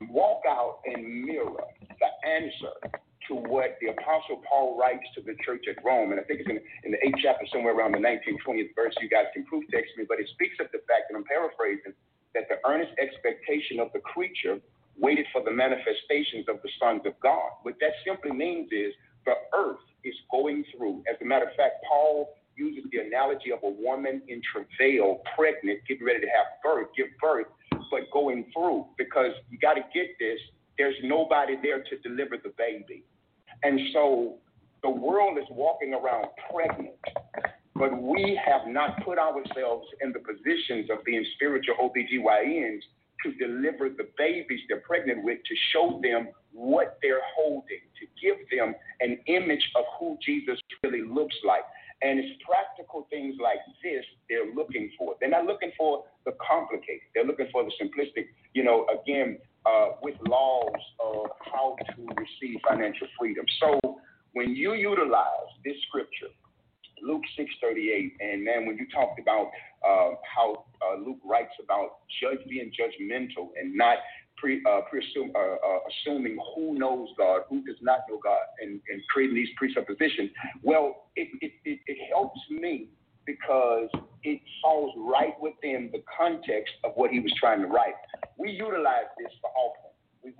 walk 0.09 0.43
out 0.49 0.81
and 0.87 1.25
mirror 1.25 1.65
the 2.01 2.29
answer 2.29 2.99
to 3.29 3.35
what 3.37 3.79
the 3.81 3.95
Apostle 3.95 4.43
Paul 4.49 4.79
writes 4.79 5.07
to 5.15 5.23
the 5.23 5.37
church 5.45 5.65
at 5.71 5.79
Rome. 5.85 6.11
And 6.11 6.21
I 6.21 6.25
think 6.25 6.41
it's 6.41 6.51
in, 6.51 6.59
in 6.85 6.91
the 6.91 7.01
eighth 7.07 7.23
chapter, 7.23 7.47
somewhere 7.53 7.77
around 7.77 7.93
the 7.93 8.03
19th, 8.03 8.43
20th 8.43 8.75
verse. 8.75 8.95
You 9.01 9.09
guys 9.09 9.31
can 9.35 9.45
proof 9.47 9.63
text 9.71 9.95
me, 9.97 10.05
but 10.09 10.19
it 10.19 10.27
speaks 10.35 10.57
of 10.59 10.67
the 10.73 10.83
fact, 10.89 11.11
and 11.11 11.17
I'm 11.17 11.25
paraphrasing, 11.25 11.95
that 12.35 12.45
the 12.49 12.57
earnest 12.69 12.93
expectation 13.01 13.81
of 13.81 13.89
the 13.93 14.01
creature 14.01 14.59
waited 14.99 15.27
for 15.33 15.43
the 15.43 15.51
manifestations 15.51 16.47
of 16.49 16.61
the 16.63 16.71
sons 16.79 17.03
of 17.07 17.19
God. 17.21 17.51
What 17.63 17.75
that 17.81 17.93
simply 18.07 18.33
means 18.33 18.69
is 18.71 18.93
the 19.25 19.35
earth 19.55 19.81
is 20.05 20.15
going 20.31 20.65
through. 20.77 21.03
As 21.11 21.17
a 21.21 21.25
matter 21.25 21.47
of 21.47 21.57
fact, 21.57 21.85
Paul 21.89 22.35
uses 22.57 22.85
the 22.93 22.99
analogy 22.99 23.53
of 23.53 23.61
a 23.65 23.71
woman 23.71 24.23
in 24.29 24.43
travail, 24.53 25.23
pregnant, 25.37 25.81
getting 25.89 26.05
ready 26.07 26.21
to 26.21 26.27
have 26.27 26.61
birth, 26.63 26.89
give 26.97 27.09
birth, 27.21 27.47
but 27.91 28.01
going 28.13 28.47
through. 28.53 28.87
Because 28.99 29.33
you 29.51 29.59
got 29.59 29.75
to 29.75 29.83
get 29.95 30.19
this, 30.19 30.39
there's 30.77 30.97
nobody 31.03 31.57
there 31.63 31.83
to 31.83 31.99
deliver 32.09 32.37
the 32.37 32.53
baby. 32.59 33.05
And 33.63 33.81
so 33.93 34.37
the 34.83 34.91
world 34.91 35.39
is 35.39 35.45
walking 35.51 35.95
around 35.95 36.27
pregnant 36.53 36.95
but 37.81 37.97
we 38.03 38.39
have 38.45 38.69
not 38.69 39.03
put 39.03 39.19
ourselves 39.19 39.87
in 40.03 40.13
the 40.13 40.21
positions 40.21 40.91
of 40.91 41.03
being 41.05 41.25
spiritual 41.35 41.75
OBGYNs 41.81 42.81
to 43.25 43.33
deliver 43.35 43.89
the 43.89 44.07
babies 44.19 44.61
they're 44.69 44.81
pregnant 44.81 45.25
with 45.25 45.39
to 45.39 45.55
show 45.73 45.99
them 46.03 46.29
what 46.53 46.99
they're 47.01 47.25
holding, 47.35 47.81
to 47.99 48.07
give 48.21 48.37
them 48.57 48.75
an 49.01 49.19
image 49.27 49.65
of 49.77 49.85
who 49.99 50.19
Jesus 50.25 50.59
really 50.83 51.03
looks 51.03 51.37
like. 51.43 51.63
And 52.03 52.19
it's 52.19 52.43
practical 52.45 53.07
things 53.09 53.37
like 53.43 53.59
this 53.83 54.05
they're 54.29 54.53
looking 54.55 54.91
for. 54.99 55.15
They're 55.19 55.31
not 55.31 55.47
looking 55.47 55.73
for 55.77 56.05
the 56.27 56.33
complicated. 56.47 57.09
They're 57.15 57.25
looking 57.25 57.49
for 57.51 57.65
the 57.65 57.73
simplistic, 57.81 58.27
you 58.53 58.63
know, 58.63 58.87
again, 58.89 59.39
uh, 59.65 59.93
with 60.03 60.17
laws 60.29 60.81
of 61.03 61.27
how 61.53 61.77
to 61.79 62.03
receive 62.17 62.59
financial 62.69 63.07
freedom. 63.19 63.45
So 63.61 64.01
when 64.33 64.55
you 64.55 64.75
utilize 64.75 65.49
this 65.65 65.77
scripture, 65.89 66.29
Luke 67.03 67.23
6:38, 67.39 68.13
and 68.21 68.45
man, 68.45 68.67
when 68.67 68.77
you 68.77 68.87
talked 68.93 69.19
about 69.21 69.51
uh, 69.87 70.11
how 70.35 70.65
uh, 70.83 70.97
Luke 71.05 71.21
writes 71.25 71.55
about 71.63 71.99
judge 72.21 72.39
being 72.49 72.71
judgmental 72.71 73.49
and 73.61 73.75
not 73.75 73.99
pre, 74.37 74.63
uh, 74.69 74.81
presume, 74.91 75.33
uh, 75.35 75.39
uh, 75.39 75.79
assuming 75.91 76.39
who 76.55 76.79
knows 76.79 77.09
God, 77.17 77.43
who 77.49 77.63
does 77.65 77.77
not 77.83 78.01
know 78.09 78.19
God, 78.23 78.41
and, 78.61 78.81
and 78.91 79.03
creating 79.09 79.37
these 79.37 79.49
presuppositions. 79.57 80.31
Well, 80.63 81.05
it, 81.17 81.29
it, 81.41 81.53
it, 81.65 81.81
it 81.87 81.99
helps 82.13 82.41
me 82.51 82.89
because 83.27 83.89
it 84.25 84.41
falls 84.63 84.95
right 84.97 85.35
within 85.41 85.91
the 85.93 86.03
context 86.17 86.73
of 86.85 86.93
what 86.95 87.11
he 87.11 87.21
was 87.21 87.33
trying 87.39 87.61
to 87.61 87.67
write. 87.67 87.95
We 88.39 88.51
utilize 88.51 89.09
this 89.19 89.33
for 89.41 89.51
offering. 89.51 89.90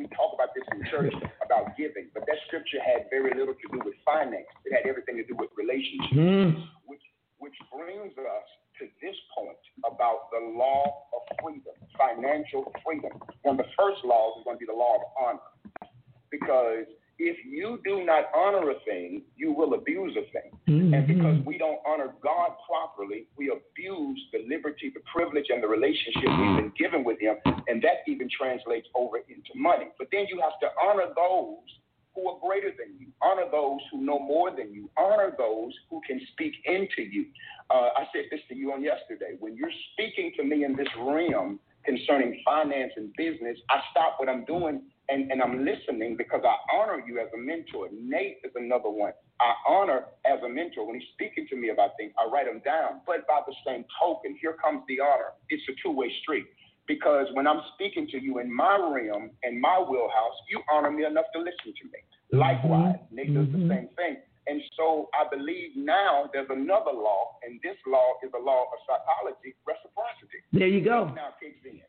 We, 0.01 0.09
talk 0.17 0.33
about 0.33 0.57
this 0.57 0.65
in 0.73 0.81
church 0.89 1.13
about 1.45 1.77
giving, 1.77 2.09
but 2.17 2.25
that 2.25 2.41
scripture 2.49 2.81
had 2.81 3.05
very 3.13 3.37
little 3.37 3.53
to 3.53 3.67
do 3.69 3.85
with 3.85 3.93
finance. 4.01 4.49
It 4.65 4.73
had 4.73 4.89
everything 4.89 5.21
to 5.21 5.25
do 5.29 5.37
with 5.37 5.51
relationships, 5.61 6.17
Mm. 6.17 6.57
which 6.89 7.05
which 7.37 7.57
brings 7.69 8.17
us 8.17 8.49
to 8.81 8.89
this 9.05 9.17
point 9.37 9.61
about 9.85 10.31
the 10.33 10.41
law 10.57 11.05
of 11.13 11.21
freedom, 11.43 11.77
financial 11.97 12.73
freedom. 12.85 13.13
One 13.43 13.61
of 13.61 13.67
the 13.67 13.71
first 13.77 14.05
laws 14.05 14.39
is 14.39 14.45
going 14.45 14.57
to 14.57 14.61
be 14.65 14.67
the 14.67 14.77
law 14.77 14.97
of 14.97 15.03
honor, 15.21 15.93
because 16.31 16.87
if 17.21 17.37
you 17.45 17.79
do 17.85 18.03
not 18.05 18.33
honor 18.35 18.71
a 18.71 18.81
thing, 18.89 19.23
you 19.37 19.53
will 19.53 19.75
abuse 19.75 20.17
a 20.17 20.25
thing. 20.33 20.51
Mm-hmm. 20.69 20.95
And 20.95 21.07
because 21.07 21.37
we 21.45 21.59
don't 21.59 21.79
honor 21.87 22.15
God 22.23 22.57
properly, 22.67 23.29
we 23.37 23.53
abuse 23.53 24.21
the 24.33 24.41
liberty, 24.49 24.91
the 24.93 25.05
privilege, 25.15 25.47
and 25.51 25.63
the 25.63 25.69
relationship 25.69 26.25
we've 26.25 26.57
been 26.57 26.73
given 26.79 27.05
with 27.05 27.21
Him. 27.21 27.37
And 27.69 27.83
that 27.83 28.09
even 28.09 28.29
translates 28.33 28.89
over 28.95 29.19
into 29.19 29.53
money. 29.55 29.93
But 29.99 30.09
then 30.11 30.25
you 30.33 30.41
have 30.41 30.59
to 30.65 30.69
honor 30.81 31.13
those 31.15 31.69
who 32.15 32.27
are 32.27 32.39
greater 32.41 32.73
than 32.73 32.97
you, 32.99 33.09
honor 33.21 33.45
those 33.53 33.81
who 33.93 34.01
know 34.03 34.19
more 34.19 34.51
than 34.51 34.73
you, 34.73 34.89
honor 34.97 35.33
those 35.37 35.73
who 35.91 36.01
can 36.07 36.21
speak 36.33 36.55
into 36.65 37.03
you. 37.03 37.27
Uh, 37.69 37.91
I 38.01 38.09
said 38.13 38.25
this 38.31 38.41
to 38.49 38.57
you 38.57 38.73
on 38.73 38.83
yesterday. 38.83 39.37
When 39.39 39.57
you're 39.57 39.77
speaking 39.93 40.33
to 40.39 40.43
me 40.43 40.65
in 40.65 40.75
this 40.75 40.89
realm 40.99 41.61
concerning 41.85 42.41
finance 42.45 42.93
and 42.97 43.13
business, 43.17 43.59
I 43.69 43.81
stop 43.91 44.17
what 44.19 44.29
I'm 44.29 44.45
doing 44.47 44.83
and, 45.11 45.31
and 45.31 45.43
I'm 45.43 45.65
listening 45.65 46.17
because 46.17 46.43
I 46.45 46.57
honor 46.77 47.03
you 47.07 47.19
as 47.19 47.29
a 47.35 47.39
mentor. 47.39 47.89
Nate 47.93 48.39
is 48.45 48.53
another 48.55 48.89
one. 48.91 49.13
I 49.41 49.53
honor 49.67 50.05
as 50.25 50.39
a 50.45 50.49
mentor. 50.49 50.87
When 50.87 50.99
he's 51.01 51.09
speaking 51.15 51.47
to 51.51 51.57
me 51.57 51.71
about 51.71 51.91
things, 51.99 52.13
I 52.19 52.31
write 52.31 52.47
them 52.47 52.61
down. 52.65 53.01
But 53.07 53.27
by 53.27 53.41
the 53.47 53.55
same 53.67 53.85
token, 54.01 54.39
here 54.41 54.55
comes 54.63 54.83
the 54.89 55.01
honor. 55.01 55.33
It's 55.49 55.63
a 55.69 55.73
two 55.83 55.93
way 55.93 56.11
street. 56.23 56.47
Because 56.87 57.27
when 57.35 57.47
I'm 57.47 57.61
speaking 57.75 58.09
to 58.09 58.19
you 58.21 58.39
in 58.41 58.53
my 58.53 58.77
realm, 58.77 59.31
in 59.43 59.61
my 59.61 59.79
wheelhouse, 59.79 60.37
you 60.51 60.61
honor 60.73 60.91
me 60.91 61.05
enough 61.05 61.27
to 61.35 61.39
listen 61.39 61.73
to 61.75 61.85
me. 61.93 62.01
Likewise, 62.33 62.97
Nate 63.11 63.35
does 63.35 63.47
the 63.53 63.59
Mhm. 63.59 63.69
same 63.69 63.89
thing. 63.97 64.17
And 64.47 64.61
so 64.77 65.09
I 65.15 65.29
believe 65.29 65.77
now 65.77 66.29
there's 66.33 66.51
another 66.51 66.91
law, 66.93 67.39
and 67.45 67.61
this 67.63 67.77
law 67.87 68.15
is 68.23 68.33
a 68.35 68.39
law 68.39 68.65
of 68.73 68.79
psychology, 68.87 69.55
reciprocity 69.67 70.43
There 70.53 70.67
you 70.67 70.81
go. 70.81 71.07
now 71.15 71.31
kicks 71.39 71.65
in 71.65 71.81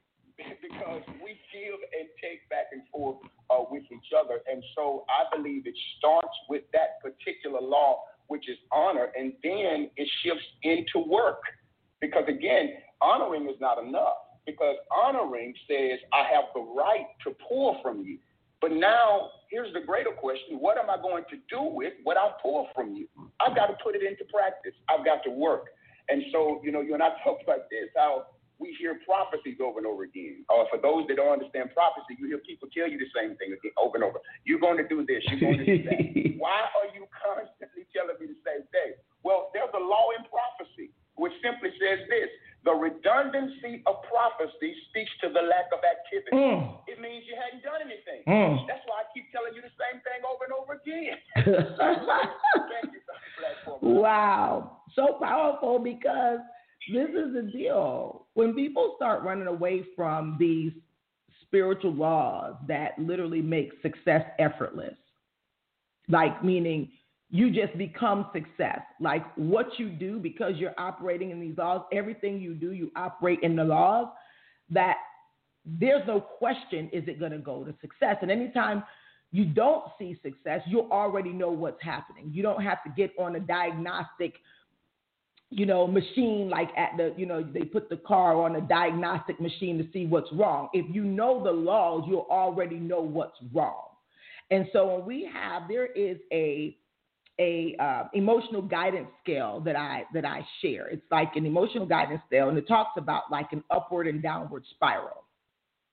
because 0.61 1.01
we 1.23 1.37
give 1.53 1.79
and 1.97 2.07
take 2.21 2.47
back 2.49 2.71
and 2.71 2.81
forth 2.91 3.17
uh, 3.49 3.63
with 3.69 3.83
each 3.91 4.11
other. 4.17 4.39
And 4.49 4.63
so 4.75 5.05
I 5.09 5.35
believe 5.35 5.67
it 5.67 5.75
starts 5.97 6.35
with 6.49 6.63
that 6.73 7.01
particular 7.01 7.61
law, 7.61 8.03
which 8.27 8.49
is 8.49 8.57
honor, 8.71 9.09
and 9.17 9.33
then 9.43 9.89
it 9.97 10.09
shifts 10.23 10.45
into 10.63 11.07
work. 11.07 11.41
Because 11.99 12.25
again, 12.27 12.73
honoring 13.01 13.49
is 13.49 13.59
not 13.59 13.77
enough. 13.83 14.17
Because 14.45 14.75
honoring 14.91 15.53
says, 15.67 15.99
I 16.13 16.25
have 16.33 16.45
the 16.55 16.61
right 16.61 17.05
to 17.25 17.35
pour 17.47 17.77
from 17.81 18.01
you. 18.01 18.17
But 18.59 18.71
now, 18.71 19.29
here's 19.49 19.73
the 19.73 19.81
greater 19.81 20.11
question 20.11 20.57
what 20.59 20.77
am 20.77 20.89
I 20.89 20.97
going 21.01 21.23
to 21.29 21.37
do 21.49 21.63
with 21.63 21.93
what 22.03 22.17
I 22.17 22.29
pour 22.41 22.67
from 22.75 22.95
you? 22.95 23.07
I've 23.39 23.55
got 23.55 23.67
to 23.67 23.77
put 23.83 23.95
it 23.95 24.03
into 24.03 24.23
practice, 24.31 24.73
I've 24.89 25.05
got 25.05 25.23
to 25.25 25.31
work. 25.31 25.65
And 26.09 26.23
so, 26.31 26.61
you 26.63 26.71
know, 26.71 26.81
you 26.81 26.93
and 26.93 27.01
I 27.01 27.09
talked 27.23 27.43
about 27.43 27.69
this, 27.69 27.89
how 27.95 28.25
we 28.61 28.77
hear 28.77 29.01
prophecies 29.01 29.57
over 29.57 29.81
and 29.81 29.89
over 29.89 30.05
again. 30.05 30.45
Or 30.53 30.69
for 30.69 30.77
those 30.77 31.09
that 31.09 31.17
don't 31.17 31.33
understand 31.33 31.73
prophecy, 31.73 32.13
you 32.21 32.29
hear 32.29 32.37
people 32.45 32.69
tell 32.69 32.85
you 32.85 33.01
the 33.01 33.09
same 33.11 33.33
thing 33.41 33.57
again, 33.57 33.73
over 33.81 33.97
and 33.97 34.05
over. 34.05 34.21
You're 34.45 34.61
going 34.61 34.77
to 34.77 34.85
do 34.85 35.01
this, 35.01 35.25
you're 35.25 35.41
going 35.41 35.57
to 35.57 35.65
do 35.65 35.81
that. 35.89 36.37
Why 36.37 36.69
are 36.77 36.93
you 36.93 37.09
constantly 37.09 37.89
telling 37.89 38.21
me 38.21 38.29
the 38.29 38.41
same 38.45 38.63
thing? 38.69 38.93
Well, 39.25 39.49
there's 39.57 39.73
a 39.73 39.81
law 39.81 40.13
in 40.13 40.21
prophecy, 40.29 40.93
which 41.17 41.33
simply 41.41 41.73
says 41.81 42.05
this 42.05 42.29
the 42.63 42.77
redundancy 42.77 43.81
of 43.89 44.05
prophecy 44.05 44.77
speaks 44.89 45.09
to 45.25 45.33
the 45.33 45.41
lack 45.41 45.73
of 45.73 45.81
activity. 45.81 46.29
Mm. 46.29 46.77
It 46.85 47.01
means 47.01 47.25
you 47.25 47.33
hadn't 47.33 47.65
done 47.65 47.81
anything. 47.81 48.21
Mm. 48.29 48.69
That's 48.69 48.85
why 48.85 49.01
I 49.01 49.05
keep 49.17 49.33
telling 49.33 49.57
you 49.57 49.65
the 49.65 49.73
same 49.81 49.97
thing 50.05 50.21
over 50.21 50.45
and 50.45 50.53
over 50.53 50.77
again. 50.77 51.17
Thank 51.41 52.93
you 52.93 53.01
for 53.65 53.79
wow. 53.81 54.77
So 54.95 55.17
powerful 55.19 55.79
because 55.79 56.39
this 56.91 57.09
is 57.09 57.33
the 57.33 57.49
deal. 57.51 58.27
When 58.33 58.53
people 58.53 58.93
start 58.95 59.23
running 59.23 59.47
away 59.47 59.83
from 59.95 60.37
these 60.39 60.71
spiritual 61.43 61.93
laws 61.93 62.55
that 62.67 62.97
literally 62.97 63.41
make 63.41 63.71
success 63.81 64.23
effortless, 64.39 64.95
like 66.07 66.43
meaning 66.43 66.89
you 67.29 67.49
just 67.49 67.77
become 67.77 68.27
success. 68.33 68.81
Like 68.99 69.23
what 69.35 69.67
you 69.77 69.89
do 69.89 70.19
because 70.19 70.53
you're 70.57 70.77
operating 70.77 71.31
in 71.31 71.39
these 71.39 71.57
laws, 71.57 71.83
everything 71.93 72.39
you 72.39 72.53
do, 72.53 72.73
you 72.73 72.91
operate 72.95 73.39
in 73.41 73.55
the 73.55 73.63
laws, 73.63 74.07
that 74.69 74.97
there's 75.65 76.05
no 76.07 76.19
question 76.19 76.89
is 76.91 77.07
it 77.07 77.19
going 77.19 77.31
to 77.31 77.37
go 77.37 77.63
to 77.63 77.73
success. 77.79 78.17
And 78.21 78.29
anytime 78.29 78.83
you 79.31 79.45
don't 79.45 79.85
see 79.97 80.19
success, 80.21 80.61
you 80.65 80.89
already 80.91 81.31
know 81.31 81.49
what's 81.49 81.81
happening. 81.81 82.31
You 82.33 82.43
don't 82.43 82.61
have 82.61 82.83
to 82.83 82.89
get 82.97 83.11
on 83.17 83.35
a 83.37 83.39
diagnostic 83.39 84.33
you 85.51 85.65
know, 85.65 85.85
machine 85.85 86.49
like 86.49 86.69
at 86.77 86.91
the, 86.97 87.13
you 87.17 87.25
know, 87.25 87.43
they 87.43 87.63
put 87.63 87.89
the 87.89 87.97
car 87.97 88.41
on 88.41 88.55
a 88.55 88.61
diagnostic 88.61 89.39
machine 89.39 89.77
to 89.77 89.85
see 89.91 90.05
what's 90.05 90.31
wrong. 90.31 90.69
If 90.73 90.85
you 90.93 91.03
know 91.03 91.43
the 91.43 91.51
laws, 91.51 92.05
you'll 92.07 92.27
already 92.29 92.77
know 92.77 93.01
what's 93.01 93.37
wrong. 93.53 93.89
And 94.49 94.67
so 94.71 94.95
when 94.95 95.05
we 95.05 95.29
have, 95.31 95.63
there 95.67 95.85
is 95.85 96.17
a 96.31 96.77
a 97.39 97.75
uh, 97.79 98.03
emotional 98.13 98.61
guidance 98.61 99.07
scale 99.23 99.61
that 99.65 99.75
I 99.75 100.03
that 100.13 100.25
I 100.25 100.45
share. 100.61 100.87
It's 100.87 101.05
like 101.11 101.35
an 101.35 101.45
emotional 101.45 101.85
guidance 101.85 102.21
scale, 102.27 102.49
and 102.49 102.57
it 102.57 102.67
talks 102.67 102.91
about 102.97 103.23
like 103.31 103.51
an 103.51 103.63
upward 103.69 104.07
and 104.07 104.21
downward 104.21 104.63
spiral. 104.71 105.23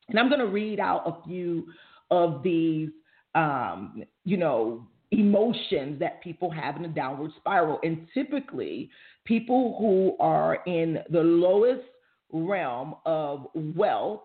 And 0.09 0.19
I'm 0.19 0.29
going 0.29 0.41
to 0.41 0.47
read 0.47 0.81
out 0.81 1.03
a 1.07 1.27
few 1.27 1.67
of 2.11 2.43
these, 2.43 2.91
um, 3.35 4.03
you 4.25 4.37
know, 4.37 4.87
emotions 5.11 6.01
that 6.01 6.23
people 6.23 6.51
have 6.51 6.77
in 6.77 6.85
a 6.85 6.89
downward 6.89 7.31
spiral. 7.37 7.79
And 7.83 8.07
typically, 8.15 8.91
people 9.29 9.77
who 9.79 10.17
are 10.25 10.59
in 10.67 10.99
the 11.11 11.23
lowest 11.23 11.87
realm 12.33 12.95
of 13.05 13.47
wealth, 13.55 14.23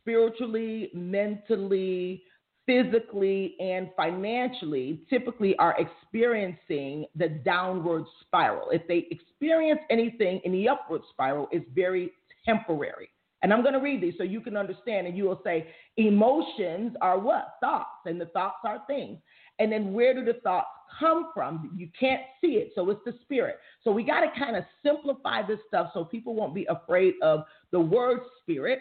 spiritually, 0.00 0.90
mentally, 0.94 2.22
physically, 2.64 3.54
and 3.60 3.90
financially, 3.96 5.02
typically 5.10 5.54
are 5.58 5.76
experiencing 5.78 7.04
the 7.14 7.28
downward 7.28 8.04
spiral. 8.22 8.70
If 8.70 8.88
they 8.88 9.06
experience 9.10 9.80
anything 9.90 10.40
in 10.44 10.52
the 10.52 10.68
upward 10.70 11.02
spiral, 11.10 11.48
it's 11.52 11.66
very 11.74 12.10
temporary. 12.44 13.10
And 13.46 13.52
I'm 13.52 13.62
going 13.62 13.74
to 13.74 13.80
read 13.80 14.02
these 14.02 14.14
so 14.18 14.24
you 14.24 14.40
can 14.40 14.56
understand, 14.56 15.06
and 15.06 15.16
you 15.16 15.22
will 15.22 15.40
say, 15.44 15.68
emotions 15.98 16.96
are 17.00 17.16
what? 17.16 17.54
Thoughts, 17.60 18.00
and 18.04 18.20
the 18.20 18.26
thoughts 18.26 18.56
are 18.64 18.82
things. 18.88 19.20
And 19.60 19.70
then 19.70 19.92
where 19.92 20.12
do 20.12 20.24
the 20.24 20.40
thoughts 20.40 20.66
come 20.98 21.30
from? 21.32 21.70
You 21.76 21.88
can't 21.96 22.22
see 22.40 22.54
it. 22.54 22.72
So 22.74 22.90
it's 22.90 23.02
the 23.06 23.14
spirit. 23.22 23.60
So 23.84 23.92
we 23.92 24.02
got 24.02 24.22
to 24.22 24.36
kind 24.36 24.56
of 24.56 24.64
simplify 24.82 25.46
this 25.46 25.60
stuff 25.68 25.90
so 25.94 26.04
people 26.04 26.34
won't 26.34 26.56
be 26.56 26.66
afraid 26.68 27.14
of 27.22 27.44
the 27.70 27.78
word 27.78 28.18
spirit 28.42 28.80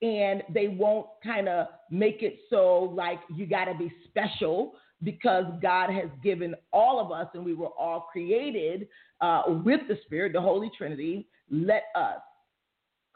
and 0.00 0.44
they 0.48 0.68
won't 0.68 1.06
kind 1.22 1.46
of 1.46 1.66
make 1.90 2.22
it 2.22 2.38
so 2.48 2.94
like 2.96 3.20
you 3.36 3.44
got 3.44 3.66
to 3.66 3.74
be 3.74 3.92
special 4.08 4.76
because 5.02 5.44
God 5.60 5.90
has 5.90 6.08
given 6.24 6.54
all 6.72 7.00
of 7.00 7.12
us 7.12 7.28
and 7.34 7.44
we 7.44 7.52
were 7.52 7.68
all 7.78 8.08
created 8.10 8.88
uh, 9.20 9.42
with 9.46 9.82
the 9.88 9.98
Spirit, 10.06 10.32
the 10.32 10.40
Holy 10.40 10.70
Trinity. 10.78 11.28
Let 11.50 11.82
us 11.94 12.22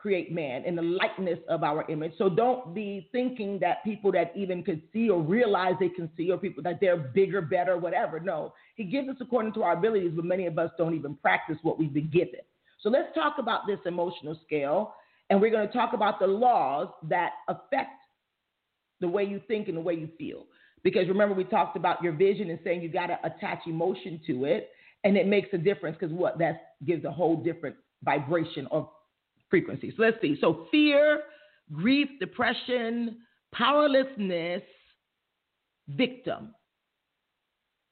create 0.04 0.30
man 0.30 0.62
in 0.66 0.76
the 0.76 0.82
likeness 0.82 1.38
of 1.48 1.62
our 1.62 1.90
image. 1.90 2.12
So 2.18 2.28
don't 2.28 2.74
be 2.74 3.08
thinking 3.10 3.58
that 3.60 3.82
people 3.84 4.12
that 4.12 4.32
even 4.36 4.62
could 4.62 4.82
see 4.92 5.08
or 5.08 5.22
realize 5.22 5.72
they 5.80 5.88
can 5.88 6.10
see 6.14 6.30
or 6.30 6.36
people 6.36 6.62
that 6.64 6.78
they're 6.78 6.98
bigger, 6.98 7.40
better, 7.40 7.78
whatever. 7.78 8.20
No, 8.20 8.52
he 8.74 8.84
gives 8.84 9.08
us 9.08 9.16
according 9.22 9.54
to 9.54 9.62
our 9.62 9.72
abilities, 9.72 10.12
but 10.14 10.26
many 10.26 10.44
of 10.44 10.58
us 10.58 10.70
don't 10.76 10.94
even 10.94 11.14
practice 11.14 11.56
what 11.62 11.78
we've 11.78 11.94
been 11.94 12.10
given. 12.10 12.40
So 12.82 12.90
let's 12.90 13.14
talk 13.14 13.36
about 13.38 13.62
this 13.66 13.78
emotional 13.86 14.38
scale, 14.44 14.92
and 15.30 15.40
we're 15.40 15.50
going 15.50 15.66
to 15.66 15.72
talk 15.72 15.94
about 15.94 16.20
the 16.20 16.26
laws 16.26 16.88
that 17.08 17.30
affect 17.48 17.98
the 19.00 19.08
way 19.08 19.24
you 19.24 19.40
think 19.48 19.68
and 19.68 19.76
the 19.78 19.80
way 19.80 19.94
you 19.94 20.10
feel. 20.18 20.44
Because 20.82 21.08
remember, 21.08 21.34
we 21.34 21.44
talked 21.44 21.78
about 21.78 22.02
your 22.02 22.12
vision 22.12 22.50
and 22.50 22.58
saying 22.62 22.82
you 22.82 22.90
got 22.90 23.06
to 23.06 23.18
attach 23.24 23.60
emotion 23.66 24.20
to 24.26 24.44
it, 24.44 24.68
and 25.02 25.16
it 25.16 25.26
makes 25.26 25.48
a 25.54 25.58
difference 25.58 25.96
because 25.98 26.14
what 26.14 26.38
that 26.40 26.74
gives 26.84 27.06
a 27.06 27.10
whole 27.10 27.42
different 27.42 27.76
vibration 28.04 28.68
or 28.70 28.90
frequencies. 29.54 29.94
So 29.96 30.02
let's 30.02 30.20
see. 30.20 30.36
So 30.40 30.66
fear, 30.72 31.20
grief, 31.72 32.08
depression, 32.18 33.18
powerlessness, 33.52 34.62
victim. 35.86 36.52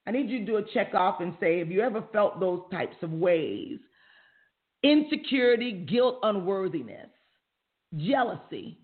I 0.04 0.10
need 0.10 0.28
you 0.28 0.40
to 0.40 0.44
do 0.44 0.56
a 0.56 0.64
check 0.74 0.92
off 0.92 1.20
and 1.20 1.36
say, 1.38 1.60
have 1.60 1.70
you 1.70 1.80
ever 1.80 2.02
felt 2.12 2.40
those 2.40 2.62
types 2.72 2.96
of 3.02 3.12
ways? 3.12 3.78
Insecurity, 4.82 5.70
guilt, 5.88 6.18
unworthiness, 6.24 7.10
jealousy, 7.96 8.80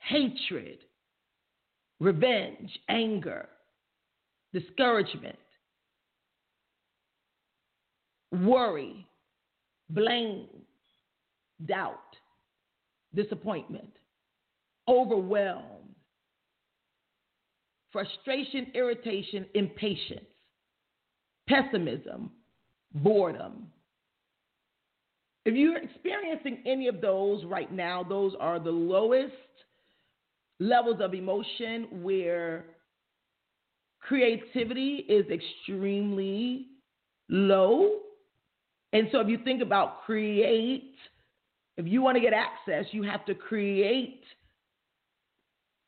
hatred, 0.00 0.80
revenge, 2.00 2.78
anger, 2.90 3.48
discouragement, 4.52 5.38
worry, 8.30 9.06
blame, 9.88 10.48
doubt, 11.66 12.16
disappointment, 13.14 13.90
overwhelmed, 14.88 15.94
frustration, 17.92 18.66
irritation, 18.74 19.46
impatience, 19.54 20.26
pessimism, 21.48 22.30
boredom. 22.94 23.66
If 25.44 25.54
you're 25.54 25.76
experiencing 25.76 26.62
any 26.66 26.88
of 26.88 27.00
those 27.00 27.44
right 27.44 27.70
now, 27.72 28.02
those 28.02 28.32
are 28.40 28.58
the 28.58 28.70
lowest 28.70 29.32
levels 30.58 31.00
of 31.00 31.14
emotion 31.14 32.02
where 32.02 32.64
creativity 34.00 35.04
is 35.08 35.26
extremely 35.30 36.66
low. 37.28 38.00
And 38.92 39.08
so 39.12 39.20
if 39.20 39.28
you 39.28 39.38
think 39.44 39.60
about 39.62 40.04
create, 40.04 40.94
if 41.76 41.86
you 41.86 42.02
want 42.02 42.16
to 42.16 42.20
get 42.20 42.32
access, 42.32 42.86
you 42.92 43.02
have 43.02 43.24
to 43.26 43.34
create 43.34 44.22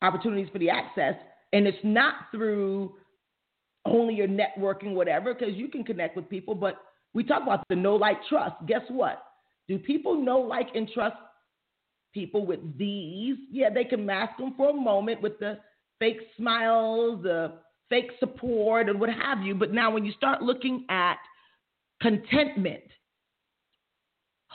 opportunities 0.03 0.49
for 0.53 0.59
the 0.59 0.71
access. 0.71 1.15
And 1.53 1.67
it's 1.67 1.79
not 1.85 2.15
through 2.31 2.95
only 3.85 4.15
your 4.15 4.29
networking, 4.29 4.95
whatever, 4.95 5.33
because 5.33 5.55
you 5.55 5.69
can 5.69 5.85
connect 5.85 6.17
with 6.17 6.29
people. 6.29 6.55
But 6.55 6.77
we 7.15 7.23
talk 7.25 7.43
about 7.43 7.65
the 7.69 7.77
no 7.77 7.95
like, 7.95 8.19
trust. 8.29 8.55
Guess 8.67 8.83
what? 8.89 9.23
Do 9.69 9.79
people 9.79 10.21
know, 10.21 10.39
like, 10.39 10.69
and 10.75 10.89
trust 10.93 11.17
people 12.13 12.47
with 12.47 12.79
these? 12.79 13.37
Yeah, 13.51 13.71
they 13.71 13.85
can 13.85 14.05
mask 14.05 14.39
them 14.39 14.55
for 14.57 14.71
a 14.71 14.75
moment 14.75 15.23
with 15.23 15.39
the 15.39 15.59
fake 15.99 16.21
smiles, 16.37 17.23
the 17.23 17.55
fake 17.89 18.11
support, 18.19 18.89
and 18.89 19.01
what 19.01 19.11
have 19.11 19.43
you. 19.43 19.55
But 19.55 19.73
now 19.73 19.91
when 19.91 20.05
you 20.05 20.13
start 20.13 20.43
looking 20.43 20.85
at 20.89 21.19
contentment, 22.03 22.83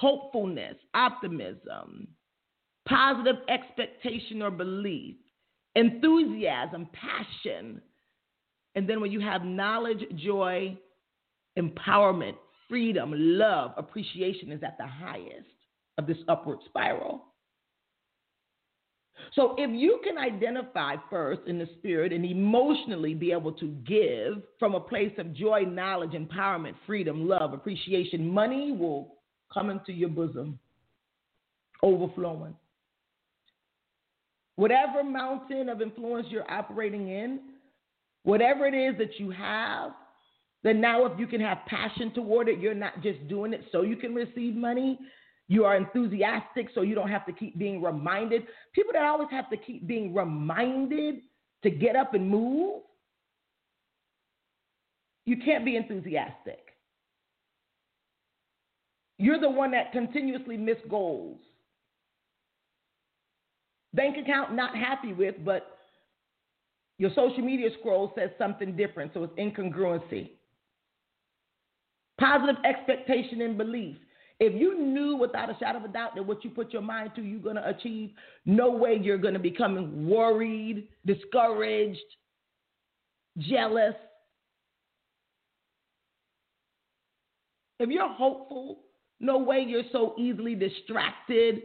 hopefulness, 0.02 0.76
optimism, 0.96 2.08
positive 2.90 3.36
expectation 3.48 4.42
or 4.42 4.50
belief, 4.50 5.16
enthusiasm, 5.76 6.88
passion. 6.92 7.80
And 8.74 8.90
then 8.90 9.00
when 9.00 9.12
you 9.12 9.20
have 9.20 9.46
knowledge, 9.46 10.04
joy, 10.16 10.76
empowerment, 11.60 12.34
freedom, 12.68 13.12
love, 13.14 13.74
appreciation 13.78 14.52
is 14.52 14.64
at 14.64 14.78
the 14.80 14.88
highest 14.88 15.46
of 16.00 16.08
this 16.08 16.18
upward 16.28 16.60
spiral. 16.66 17.26
So 19.36 19.54
if 19.60 19.70
you 19.70 20.00
can 20.04 20.18
identify 20.18 20.96
first 21.12 21.42
in 21.46 21.60
the 21.60 21.70
spirit 21.78 22.12
and 22.12 22.26
emotionally 22.26 23.14
be 23.14 23.32
able 23.32 23.52
to 23.52 23.68
give 23.86 24.42
from 24.58 24.74
a 24.74 24.80
place 24.80 25.14
of 25.20 25.36
joy, 25.36 25.62
knowledge, 25.62 26.14
empowerment, 26.14 26.74
freedom, 26.88 27.28
love, 27.28 27.54
appreciation, 27.54 28.28
money 28.28 28.72
will 28.72 29.21
come 29.54 29.70
into 29.70 29.92
your 29.92 30.10
bosom, 30.10 30.60
overflowing. 31.84 32.56
Whatever 34.56 35.04
mountain 35.04 35.70
of 35.70 35.82
influence 35.82 36.28
you're 36.30 36.50
operating 36.52 37.08
in, 37.08 37.40
whatever 38.24 38.66
it 38.68 38.74
is 38.74 38.98
that 38.98 39.20
you 39.20 39.32
have, 39.32 39.92
then 40.64 40.80
now 40.80 41.06
if 41.06 41.18
you 41.20 41.26
can 41.26 41.42
have 41.42 41.60
passion 41.66 42.14
toward 42.14 42.48
it, 42.48 42.60
you're 42.60 42.76
not 42.76 43.02
just 43.02 43.28
doing 43.28 43.54
it 43.54 43.66
so 43.72 43.82
you 43.82 43.96
can 43.96 44.14
receive 44.14 44.56
money. 44.56 45.00
You 45.48 45.66
are 45.66 45.76
enthusiastic 45.76 46.70
so 46.74 46.82
you 46.82 46.96
don't 46.96 47.10
have 47.10 47.26
to 47.26 47.34
keep 47.34 47.58
being 47.58 47.82
reminded. 47.82 48.44
People 48.74 48.94
that 48.94 49.04
always 49.04 49.30
have 49.32 49.50
to 49.50 49.58
keep 49.58 49.88
being 49.88 50.14
reminded 50.14 51.16
to 51.64 51.70
get 51.70 51.96
up 51.96 52.14
and 52.14 52.30
move, 52.30 52.82
you 55.26 55.38
can't 55.38 55.66
be 55.66 55.76
enthusiastic. 55.76 56.71
You're 59.22 59.40
the 59.40 59.52
one 59.52 59.70
that 59.72 59.92
continuously 59.92 60.58
miss 60.58 60.78
goals. 60.90 61.38
Bank 63.94 64.18
account 64.18 64.56
not 64.56 64.76
happy 64.76 65.14
with, 65.14 65.36
but 65.46 65.78
your 66.98 67.12
social 67.14 67.44
media 67.44 67.70
scroll 67.80 68.12
says 68.18 68.32
something 68.40 68.76
different, 68.76 69.12
so 69.14 69.24
it's 69.24 69.34
incongruency. 69.34 70.32
Positive 72.20 72.56
expectation 72.66 73.42
and 73.42 73.60
belief. 73.60 73.96
If 74.40 74.60
you 74.60 74.80
knew 74.80 75.18
without 75.18 75.52
a 75.52 75.58
shadow 75.60 75.78
of 75.78 75.86
a 75.86 75.90
doubt 75.90 76.16
that 76.16 76.26
what 76.26 76.44
you 76.44 76.50
put 76.50 76.74
your 76.74 76.82
mind 76.82 77.12
to, 77.16 77.22
you're 77.22 77.40
going 77.40 77.58
to 77.58 77.70
achieve, 77.70 78.10
no 78.48 78.72
way 78.72 79.00
you're 79.00 79.20
going 79.20 79.36
to 79.36 79.40
become 79.40 80.08
worried, 80.10 80.88
discouraged, 81.06 82.00
jealous. 83.38 83.94
If 87.80 87.90
you're 87.90 88.10
hopeful, 88.10 88.80
no 89.22 89.38
way 89.38 89.64
you're 89.66 89.84
so 89.92 90.16
easily 90.18 90.56
distracted 90.56 91.62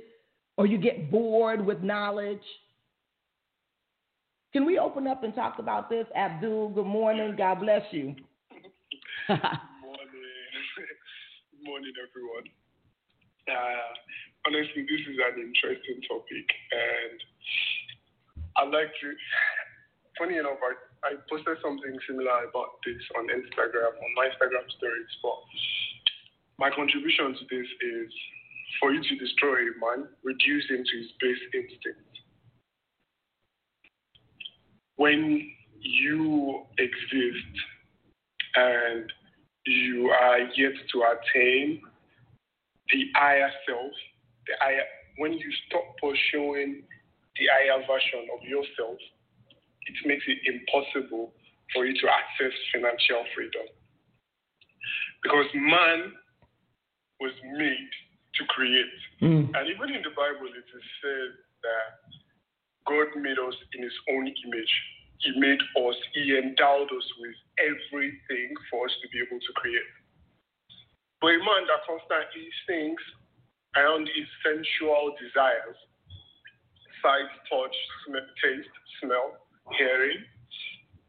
or 0.56 0.66
you 0.66 0.78
get 0.78 1.10
bored 1.10 1.64
with 1.64 1.82
knowledge. 1.82 2.42
Can 4.52 4.64
we 4.64 4.78
open 4.78 5.06
up 5.06 5.24
and 5.24 5.34
talk 5.34 5.58
about 5.58 5.90
this? 5.90 6.06
Abdul, 6.14 6.70
good 6.70 6.86
morning. 6.86 7.34
God 7.36 7.60
bless 7.60 7.82
you. 7.90 8.14
good 9.28 9.40
morning. 9.82 10.12
Good 11.56 11.64
morning, 11.64 11.92
everyone. 11.98 12.46
Uh, 13.50 13.90
honestly, 14.46 14.86
this 14.86 15.02
is 15.08 15.18
an 15.18 15.34
interesting 15.42 15.98
topic, 16.06 16.46
and 16.70 17.18
I 18.54 18.62
like 18.70 18.92
to. 19.02 19.08
Funny 20.14 20.38
enough, 20.38 20.62
I, 20.62 21.10
I 21.10 21.10
posted 21.26 21.58
something 21.58 21.90
similar 22.06 22.46
about 22.46 22.78
this 22.86 23.02
on 23.18 23.26
Instagram, 23.28 23.98
on 23.98 24.10
my 24.14 24.30
Instagram 24.30 24.64
stories. 24.78 25.10
But 25.20 25.42
my 26.58 26.70
contribution 26.70 27.34
to 27.34 27.44
this 27.50 27.66
is 27.66 28.12
for 28.80 28.92
you 28.92 29.02
to 29.02 29.16
destroy 29.16 29.60
a 29.60 29.74
man, 29.80 30.08
reduce 30.24 30.68
him 30.68 30.84
to 30.84 30.98
his 30.98 31.10
base 31.20 31.38
instinct. 31.54 32.00
When 34.96 35.50
you 35.80 36.62
exist 36.78 37.52
and 38.54 39.12
you 39.66 40.10
are 40.10 40.38
yet 40.38 40.72
to 40.92 41.02
attain 41.04 41.82
the 42.92 43.04
higher 43.14 43.50
self, 43.68 43.92
the 44.46 44.54
higher, 44.60 44.82
when 45.18 45.32
you 45.34 45.52
stop 45.68 45.84
pursuing 46.00 46.82
the 47.36 47.44
higher 47.52 47.80
version 47.86 48.28
of 48.32 48.42
yourself, 48.48 48.96
it 49.86 50.06
makes 50.06 50.24
it 50.26 50.38
impossible 50.46 51.32
for 51.74 51.84
you 51.84 51.92
to 52.00 52.06
access 52.08 52.52
financial 52.72 53.24
freedom. 53.34 53.66
Because 55.22 55.46
man 55.54 56.12
was 57.20 57.32
made 57.56 57.92
to 58.36 58.42
create. 58.52 58.96
Mm. 59.22 59.48
And 59.54 59.64
even 59.72 59.94
in 59.94 60.02
the 60.04 60.12
Bible, 60.12 60.48
it 60.52 60.68
is 60.68 60.86
said 61.00 61.30
that 61.64 61.90
God 62.84 63.08
made 63.16 63.38
us 63.40 63.56
in 63.74 63.82
his 63.82 63.96
own 64.12 64.28
image. 64.28 64.72
He 65.24 65.32
made 65.40 65.58
us, 65.58 65.96
He 66.12 66.36
endowed 66.36 66.92
us 66.92 67.06
with 67.18 67.36
everything 67.58 68.52
for 68.70 68.84
us 68.84 68.94
to 69.00 69.06
be 69.08 69.24
able 69.24 69.40
to 69.40 69.52
create. 69.56 69.90
But 71.20 71.32
a 71.32 71.40
man 71.40 71.64
that 71.66 71.88
constantly 71.88 72.46
thinks 72.68 73.02
around 73.74 74.08
his 74.12 74.28
sensual 74.44 75.16
desires, 75.16 75.80
sight, 77.00 77.28
touch, 77.48 77.76
smell, 78.04 78.28
taste, 78.44 78.76
smell, 79.00 79.40
hearing, 79.80 80.20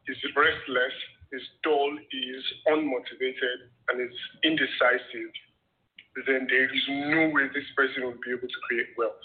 is 0.07 0.17
restless, 0.35 0.95
is 1.35 1.43
dull, 1.63 1.91
is 1.91 2.43
unmotivated, 2.71 3.67
and 3.91 3.99
is 3.99 4.15
indecisive, 4.43 5.35
then 6.25 6.47
there 6.49 6.65
is 6.65 6.83
no 6.89 7.29
way 7.29 7.45
this 7.53 7.67
person 7.75 8.03
will 8.03 8.17
be 8.23 8.31
able 8.31 8.47
to 8.47 8.59
create 8.67 8.89
wealth. 8.97 9.21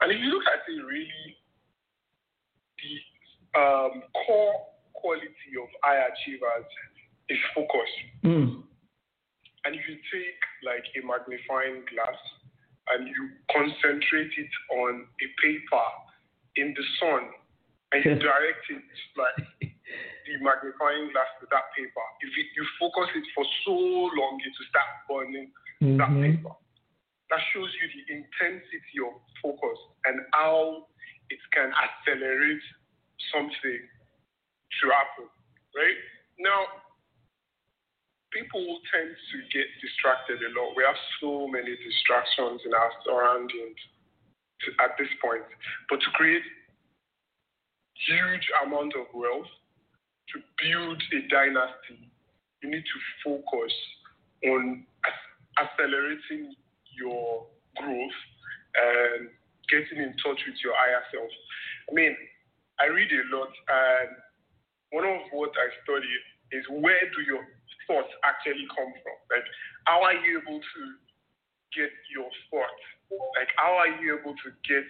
And 0.00 0.10
if 0.10 0.18
you 0.18 0.32
look 0.32 0.44
at 0.48 0.64
it 0.66 0.80
really, 0.80 1.36
the 2.80 3.60
um, 3.60 4.02
core 4.26 4.54
quality 4.94 5.52
of 5.60 5.68
high 5.84 6.00
achievers 6.08 6.66
is 7.28 7.38
focus. 7.54 7.90
Mm. 8.24 8.64
And 9.64 9.76
if 9.76 9.84
you 9.88 9.96
take 10.08 10.40
like 10.64 10.84
a 10.96 11.04
magnifying 11.04 11.84
glass 11.92 12.18
and 12.96 13.06
you 13.06 13.22
concentrate 13.52 14.32
it 14.32 14.52
on 14.72 15.04
a 15.04 15.26
paper 15.38 15.86
in 16.56 16.72
the 16.72 16.84
sun 16.98 17.28
and 17.92 17.98
you 18.04 18.14
direct 18.24 18.64
it 18.72 18.88
like 19.20 19.36
the 19.60 20.34
magnifying 20.40 21.12
glass 21.12 21.28
to 21.40 21.46
that 21.52 21.68
paper, 21.76 22.06
if 22.24 22.32
it, 22.40 22.48
you 22.56 22.64
focus 22.80 23.12
it 23.12 23.26
for 23.36 23.44
so 23.68 23.76
long, 23.76 24.40
it 24.40 24.52
will 24.56 24.70
start 24.72 24.90
burning 25.04 25.52
mm-hmm. 25.82 25.98
that 25.98 26.12
paper. 26.12 26.54
That 27.30 27.42
shows 27.54 27.70
you 27.78 27.86
the 27.88 28.02
intensity 28.20 28.96
of 29.06 29.14
focus 29.38 29.78
and 30.06 30.20
how 30.32 30.86
it 31.30 31.38
can 31.54 31.70
accelerate 31.70 32.64
something 33.32 33.80
to 33.80 34.84
happen, 34.90 35.30
right? 35.78 35.98
Now, 36.38 36.66
people 38.32 38.62
tend 38.90 39.14
to 39.14 39.36
get 39.54 39.66
distracted 39.82 40.42
a 40.42 40.50
lot. 40.58 40.74
We 40.74 40.82
have 40.86 40.98
so 41.22 41.46
many 41.46 41.74
distractions 41.78 42.62
in 42.66 42.74
our 42.74 42.90
surroundings 43.06 43.78
to, 44.66 44.68
at 44.82 44.98
this 44.98 45.10
point. 45.22 45.46
But 45.88 46.00
to 46.00 46.10
create 46.14 46.42
huge 48.06 48.46
amount 48.64 48.94
of 48.94 49.06
wealth, 49.14 49.50
to 50.34 50.36
build 50.62 51.02
a 51.14 51.20
dynasty, 51.28 52.10
you 52.62 52.70
need 52.70 52.86
to 52.86 52.98
focus 53.24 53.74
on 54.46 54.86
accelerating 55.58 56.54
your 56.94 57.46
growth 57.76 58.18
and 58.74 59.30
getting 59.70 60.02
in 60.02 60.12
touch 60.22 60.38
with 60.46 60.58
your 60.62 60.74
higher 60.76 61.02
self. 61.10 61.30
I 61.90 61.94
mean, 61.94 62.14
I 62.78 62.86
read 62.86 63.10
a 63.10 63.24
lot, 63.34 63.50
and 63.50 64.10
one 64.90 65.06
of 65.06 65.20
what 65.32 65.50
I 65.54 65.66
study 65.82 66.10
is 66.52 66.64
where 66.82 67.02
do 67.14 67.20
your 67.26 67.42
thoughts 67.86 68.10
actually 68.22 68.66
come 68.74 68.90
from? 69.02 69.16
Like, 69.30 69.46
how 69.86 70.02
are 70.02 70.14
you 70.14 70.42
able 70.42 70.58
to 70.58 70.82
get 71.74 71.90
your 72.10 72.30
thoughts? 72.50 72.84
Like, 73.38 73.50
how 73.58 73.74
are 73.74 73.90
you 73.98 74.18
able 74.18 74.34
to 74.34 74.48
get 74.66 74.86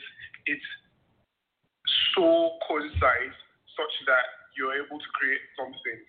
it 0.46 0.62
so 2.14 2.56
concise 2.68 3.36
such 3.76 3.94
that 4.08 4.26
you're 4.56 4.76
able 4.76 5.00
to 5.00 5.10
create 5.16 5.44
something? 5.56 6.00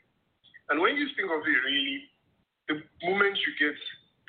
And 0.72 0.80
when 0.80 0.96
you 0.96 1.08
think 1.16 1.28
of 1.28 1.44
it, 1.44 1.60
really, 1.68 2.00
the 2.68 2.76
moment 3.04 3.36
you 3.40 3.52
get 3.60 3.76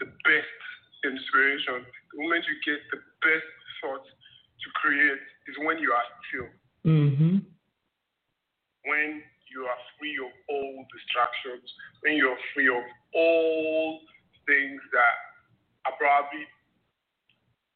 the 0.03 0.11
best 0.27 0.59
inspiration, 1.07 1.87
the 1.87 2.19
moment 2.19 2.43
you 2.51 2.59
get 2.67 2.83
the 2.91 2.99
best 3.23 3.47
thoughts 3.79 4.11
to 4.11 4.69
create 4.83 5.23
is 5.47 5.55
when 5.63 5.79
you 5.79 5.95
are 5.95 6.09
still. 6.27 6.51
Mm-hmm. 6.83 7.39
When 8.83 9.09
you 9.47 9.61
are 9.71 9.81
free 9.95 10.19
of 10.19 10.35
all 10.51 10.83
distractions, 10.91 11.63
when 12.03 12.19
you're 12.19 12.39
free 12.51 12.67
of 12.67 12.83
all 13.15 14.03
things 14.51 14.83
that 14.91 15.17
are 15.87 15.95
probably 15.95 16.43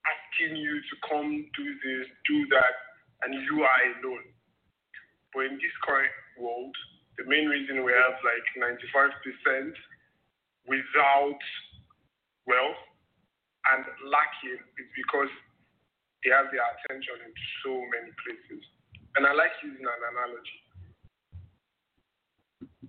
asking 0.02 0.58
you 0.58 0.82
to 0.82 0.94
come 1.06 1.46
do 1.54 1.66
this, 1.86 2.10
do 2.26 2.42
that, 2.50 2.74
and 3.22 3.38
you 3.46 3.62
are 3.62 3.82
alone. 4.02 4.26
But 5.30 5.46
in 5.46 5.62
this 5.62 5.76
current 5.86 6.10
world, 6.42 6.74
the 7.18 7.24
main 7.30 7.46
reason 7.46 7.86
we 7.86 7.94
have 7.94 8.18
like 8.26 8.74
95% 8.82 9.70
without 10.66 11.38
wealth 12.46 12.80
and 13.74 13.82
lacking 14.10 14.58
is 14.78 14.88
because 14.94 15.30
they 16.22 16.30
have 16.30 16.50
their 16.50 16.62
attention 16.62 17.18
in 17.26 17.32
so 17.62 17.74
many 17.90 18.10
places. 18.22 18.62
And 19.18 19.26
I 19.26 19.32
like 19.34 19.52
using 19.62 19.84
an 19.84 20.02
analogy. 20.10 20.58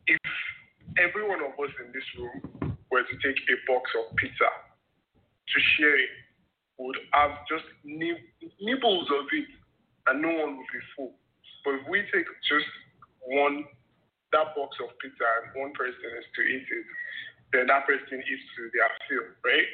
If 0.07 0.21
every 0.97 1.25
one 1.27 1.41
of 1.43 1.53
us 1.57 1.73
in 1.83 1.91
this 1.91 2.07
room 2.17 2.77
were 2.89 3.03
to 3.03 3.15
take 3.21 3.37
a 3.37 3.57
box 3.67 3.89
of 3.97 4.15
pizza 4.17 4.49
to 4.49 5.57
share 5.75 5.97
it, 5.97 6.13
would 6.77 6.97
have 7.13 7.41
just 7.49 7.65
nibbles 7.83 9.09
of 9.09 9.25
it 9.33 9.49
and 10.07 10.21
no 10.21 10.29
one 10.29 10.57
would 10.57 10.71
be 10.71 10.81
full. 10.95 11.13
But 11.65 11.81
if 11.81 11.83
we 11.89 12.05
take 12.13 12.29
just 12.47 12.69
one, 13.25 13.65
that 14.31 14.53
box 14.55 14.77
of 14.79 14.93
pizza 15.01 15.25
and 15.41 15.57
one 15.57 15.73
person 15.73 16.05
is 16.21 16.27
to 16.37 16.41
eat 16.45 16.67
it, 16.69 16.85
then 17.53 17.67
that 17.67 17.87
person 17.87 18.19
is 18.19 18.41
to 18.55 18.61
their 18.75 18.91
fill, 19.07 19.27
right? 19.43 19.69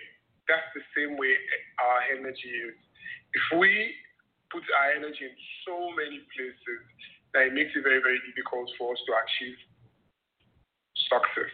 That's 0.46 0.70
the 0.76 0.84
same 0.94 1.18
way 1.18 1.34
our 1.80 2.00
energy 2.20 2.52
is. 2.70 2.78
If 3.34 3.46
we 3.58 3.72
put 4.54 4.62
our 4.62 4.90
energy 4.94 5.26
in 5.26 5.36
so 5.66 5.90
many 5.98 6.22
places 6.38 6.82
that 7.34 7.50
it 7.50 7.54
makes 7.58 7.74
it 7.74 7.82
very, 7.82 7.98
very 8.04 8.22
difficult 8.30 8.70
for 8.78 8.94
us 8.94 9.02
to 9.10 9.12
achieve 9.18 9.58
success. 11.10 11.54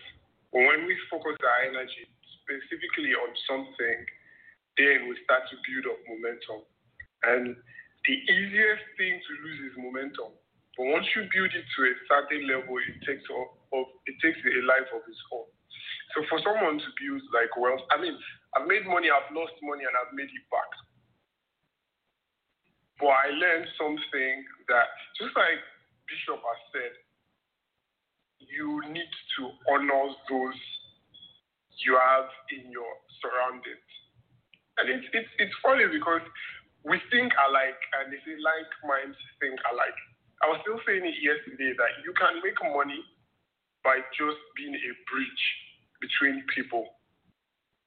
But 0.52 0.68
when 0.68 0.84
we 0.84 0.98
focus 1.08 1.40
our 1.40 1.62
energy 1.72 2.04
specifically 2.44 3.16
on 3.16 3.32
something, 3.48 4.00
then 4.76 5.08
we 5.08 5.16
start 5.24 5.48
to 5.48 5.56
build 5.64 5.86
up 5.96 6.00
momentum. 6.10 6.68
And 7.24 7.56
the 8.04 8.16
easiest 8.16 8.86
thing 9.00 9.16
to 9.20 9.32
lose 9.44 9.60
is 9.72 9.76
momentum. 9.80 10.36
But 10.76 10.86
once 10.92 11.08
you 11.16 11.28
build 11.32 11.52
it 11.52 11.66
to 11.68 11.80
a 11.88 11.94
certain 12.08 12.48
level, 12.48 12.80
it 12.80 13.00
takes 13.04 13.28
of 13.28 13.86
it 14.08 14.16
takes 14.24 14.40
a 14.40 14.64
life 14.66 14.88
of 14.96 15.04
its 15.08 15.20
own. 15.36 15.48
So 16.16 16.26
for 16.26 16.42
someone 16.42 16.82
to 16.82 16.90
build 16.98 17.22
like 17.34 17.54
wealth, 17.54 17.86
I 17.94 18.02
mean, 18.02 18.18
I've 18.58 18.66
made 18.66 18.86
money, 18.90 19.14
I've 19.14 19.30
lost 19.30 19.54
money, 19.62 19.86
and 19.86 19.94
I've 19.94 20.14
made 20.18 20.30
it 20.30 20.46
back. 20.50 20.72
But 22.98 23.14
I 23.14 23.30
learned 23.32 23.70
something 23.78 24.36
that, 24.68 24.90
just 25.22 25.38
like 25.38 25.62
Bishop 26.10 26.42
has 26.42 26.62
said, 26.74 26.94
you 28.42 28.82
need 28.90 29.14
to 29.38 29.42
honor 29.70 30.10
those 30.28 30.60
you 31.86 31.96
have 31.96 32.28
in 32.52 32.68
your 32.72 32.92
surroundings. 33.24 33.90
And 34.80 34.92
it's, 34.92 35.08
it's, 35.16 35.32
it's 35.40 35.58
funny 35.64 35.88
because 35.88 36.24
we 36.84 37.00
think 37.12 37.32
alike, 37.48 37.80
and 38.00 38.12
if 38.12 38.20
say 38.24 38.36
like 38.40 38.68
minds 38.84 39.16
think 39.40 39.56
alike. 39.72 39.96
I 40.44 40.48
was 40.52 40.60
still 40.64 40.80
saying 40.88 41.04
it 41.04 41.20
yesterday 41.20 41.76
that 41.76 42.00
you 42.04 42.16
can 42.16 42.40
make 42.44 42.56
money 42.72 43.04
by 43.84 44.00
just 44.16 44.40
being 44.56 44.76
a 44.76 44.92
bridge 45.08 45.44
between 46.02 46.44
people. 46.54 46.88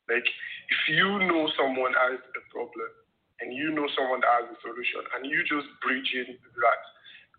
Like, 0.09 0.25
if 0.25 0.81
you 0.89 1.19
know 1.27 1.49
someone 1.57 1.93
has 1.95 2.21
a 2.21 2.43
problem, 2.53 2.91
and 3.43 3.51
you 3.51 3.75
know 3.75 3.91
someone 3.99 4.23
that 4.23 4.31
has 4.39 4.55
a 4.55 4.59
solution 4.63 5.03
and 5.19 5.27
you 5.27 5.43
just 5.43 5.67
bridging 5.83 6.39
that 6.39 6.83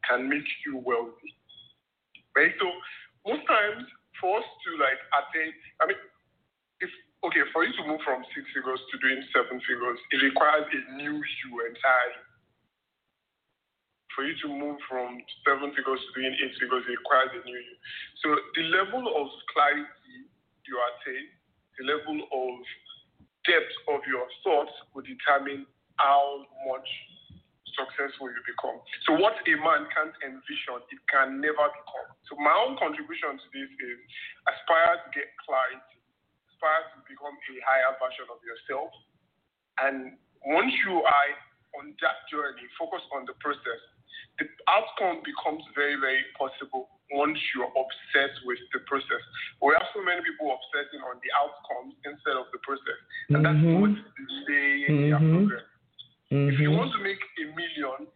can 0.03 0.27
make 0.27 0.45
you 0.67 0.83
wealthy. 0.83 1.31
Right? 2.35 2.51
So 2.59 2.67
most 3.23 3.47
times 3.47 3.87
for 4.19 4.43
us 4.43 4.47
to 4.67 4.69
like 4.83 4.99
attain 5.15 5.55
I 5.79 5.87
mean 5.87 5.99
if 6.83 6.91
okay, 7.23 7.47
for 7.55 7.63
you 7.63 7.71
to 7.79 7.83
move 7.87 8.03
from 8.03 8.27
six 8.35 8.43
figures 8.51 8.83
to 8.91 8.95
doing 8.99 9.23
seven 9.31 9.63
figures, 9.63 9.99
it 10.11 10.19
requires 10.19 10.67
a 10.67 10.81
new 10.99 11.15
you 11.15 11.49
entirely. 11.63 12.23
For 14.11 14.27
you 14.27 14.35
to 14.45 14.49
move 14.51 14.77
from 14.85 15.23
seven 15.47 15.71
figures 15.71 15.97
to 15.97 16.09
doing 16.13 16.35
eight 16.35 16.53
figures, 16.59 16.83
it 16.85 16.99
requires 16.99 17.31
a 17.33 17.41
new 17.47 17.57
you. 17.57 17.75
So 18.19 18.27
the 18.59 18.63
level 18.75 19.07
of 19.07 19.31
clarity 19.55 20.02
you 20.67 20.75
attain, 20.79 21.25
the 21.79 21.83
level 21.89 22.17
of 22.19 22.53
depth 23.43 23.73
of 23.91 23.99
your 24.07 24.25
thoughts 24.43 24.71
will 24.95 25.03
determine 25.03 25.67
how 25.99 26.45
much 26.67 26.87
successful 27.75 28.29
you 28.29 28.41
become. 28.45 28.77
So 29.05 29.17
what 29.17 29.35
a 29.45 29.53
man 29.57 29.89
can't 29.91 30.13
envision, 30.21 30.79
it 30.93 31.01
can 31.09 31.41
never 31.41 31.65
become. 31.73 32.09
So 32.29 32.37
my 32.39 32.53
own 32.53 32.77
contribution 32.77 33.37
to 33.37 33.47
this 33.51 33.69
is 33.69 33.99
aspire 34.45 35.01
to 35.01 35.07
get 35.11 35.27
clarity, 35.41 35.97
aspire 36.53 36.85
to 36.93 36.97
become 37.09 37.33
a 37.33 37.55
higher 37.65 37.93
version 37.97 38.29
of 38.29 38.39
yourself. 38.45 38.93
And 39.81 40.15
once 40.45 40.73
you 40.85 41.01
are 41.01 41.31
on 41.81 41.97
that 42.05 42.17
journey, 42.29 42.65
focus 42.77 43.01
on 43.17 43.25
the 43.25 43.33
process. 43.41 43.81
The 44.41 44.45
outcome 44.67 45.21
becomes 45.21 45.63
very, 45.77 45.95
very 45.99 46.23
possible 46.37 46.89
once 47.13 47.37
you're 47.53 47.69
obsessed 47.69 48.41
with 48.45 48.57
the 48.73 48.81
process. 48.89 49.21
We 49.61 49.77
have 49.77 49.85
so 49.93 50.01
many 50.01 50.25
people 50.25 50.49
obsessing 50.49 51.01
on 51.05 51.21
the 51.21 51.31
outcomes 51.37 51.93
instead 52.05 52.33
of 52.35 52.49
the 52.49 52.59
process. 52.65 52.99
And 53.29 53.41
mm-hmm. 53.41 53.45
that's 53.45 53.61
what 53.77 53.93
they 54.49 54.89
mm-hmm. 54.89 55.13
progress. 55.13 55.67
Mm-hmm. 56.33 56.49
If 56.49 56.57
you 56.57 56.73
want 56.73 56.89
to 56.97 57.01
make 57.05 57.21
a 57.41 57.45
million, 57.53 58.09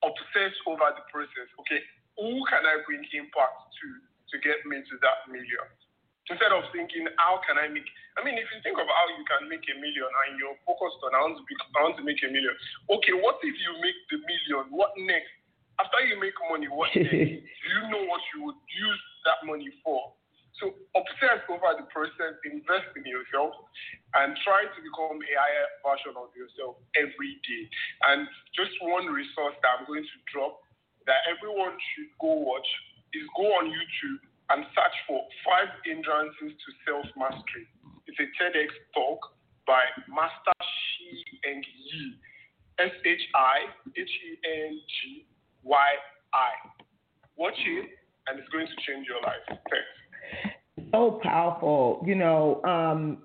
obsess 0.00 0.54
over 0.64 0.88
the 0.96 1.04
process. 1.12 1.48
Okay, 1.60 1.80
who 2.16 2.40
can 2.48 2.64
I 2.64 2.80
bring 2.88 3.04
impact 3.12 3.58
to 3.80 3.86
to 4.32 4.36
get 4.40 4.64
me 4.64 4.80
to 4.80 4.94
that 5.04 5.28
million? 5.28 5.68
Instead 6.30 6.54
of 6.54 6.62
thinking, 6.70 7.10
how 7.18 7.42
can 7.42 7.58
I 7.58 7.66
make? 7.66 7.86
I 8.14 8.22
mean, 8.22 8.38
if 8.38 8.46
you 8.54 8.62
think 8.62 8.78
of 8.78 8.86
how 8.86 9.06
you 9.18 9.26
can 9.26 9.50
make 9.50 9.66
a 9.66 9.74
million 9.74 10.06
and 10.06 10.38
you're 10.38 10.54
focused 10.62 11.02
on, 11.02 11.10
I 11.10 11.26
want 11.26 11.42
to, 11.42 11.44
be, 11.44 11.58
I 11.74 11.82
want 11.82 11.98
to 11.98 12.06
make 12.06 12.22
a 12.22 12.30
million. 12.30 12.54
Okay, 12.86 13.18
what 13.18 13.42
if 13.42 13.54
you 13.58 13.72
make 13.82 13.98
the 14.14 14.22
million? 14.22 14.70
What 14.70 14.94
next? 14.94 15.34
After 15.82 15.98
you 16.06 16.22
make 16.22 16.38
money, 16.46 16.70
what 16.70 16.94
next? 16.94 17.42
Do 17.66 17.66
you 17.66 17.82
know 17.90 18.06
what 18.06 18.22
you 18.30 18.46
would 18.46 18.60
use 18.70 19.02
that 19.26 19.42
money 19.42 19.74
for? 19.82 20.14
So 20.62 20.76
obsess 20.94 21.42
over 21.48 21.72
the 21.82 21.88
process, 21.88 22.36
invest 22.46 22.92
in 22.94 23.02
yourself, 23.08 23.56
and 24.14 24.36
try 24.44 24.68
to 24.68 24.78
become 24.84 25.18
a 25.18 25.32
higher 25.34 25.68
version 25.82 26.14
of 26.14 26.30
yourself 26.36 26.78
every 26.94 27.42
day. 27.42 27.62
And 28.06 28.28
just 28.54 28.76
one 28.84 29.08
resource 29.08 29.56
that 29.64 29.70
I'm 29.80 29.88
going 29.88 30.04
to 30.04 30.18
drop 30.30 30.60
that 31.08 31.24
everyone 31.26 31.74
should 31.96 32.12
go 32.20 32.38
watch 32.44 32.68
is 33.16 33.24
go 33.34 33.48
on 33.58 33.72
YouTube 33.72 34.20
and 34.50 34.64
search 34.74 34.96
for 35.06 35.22
five 35.46 35.70
hindrances 35.84 36.54
to 36.58 36.68
self 36.86 37.06
mastery. 37.16 37.66
It's 38.06 38.18
a 38.18 38.28
TEDx 38.38 38.70
talk 38.94 39.18
by 39.66 39.82
Master 40.08 40.56
Shi 40.58 41.22
Heng 41.44 41.62
Yi, 41.62 42.14
S 42.78 42.94
H 43.04 43.24
I 43.34 43.56
H 43.96 44.08
E 44.08 44.30
N 44.42 44.80
G 44.80 45.26
Y 45.62 45.88
I. 46.34 46.50
Watch 47.36 47.58
it, 47.58 47.88
and 48.26 48.38
it's 48.38 48.48
going 48.50 48.66
to 48.66 48.78
change 48.86 49.06
your 49.06 49.22
life. 49.22 49.46
Thanks 49.48 50.00
so 50.92 51.20
powerful. 51.22 52.02
You 52.06 52.14
know, 52.14 52.60
um, 52.64 53.18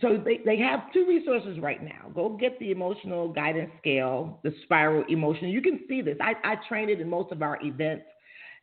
so 0.00 0.20
they, 0.22 0.40
they 0.44 0.58
have 0.58 0.92
two 0.92 1.06
resources 1.06 1.58
right 1.58 1.82
now. 1.82 2.10
Go 2.14 2.36
get 2.36 2.58
the 2.58 2.70
emotional 2.70 3.28
guidance 3.28 3.70
scale, 3.78 4.40
the 4.44 4.52
spiral 4.64 5.04
emotion. 5.08 5.48
You 5.48 5.62
can 5.62 5.80
see 5.88 6.02
this. 6.02 6.16
I, 6.20 6.34
I 6.44 6.56
train 6.68 6.88
it 6.88 7.00
in 7.00 7.08
most 7.08 7.32
of 7.32 7.42
our 7.42 7.58
events. 7.62 8.04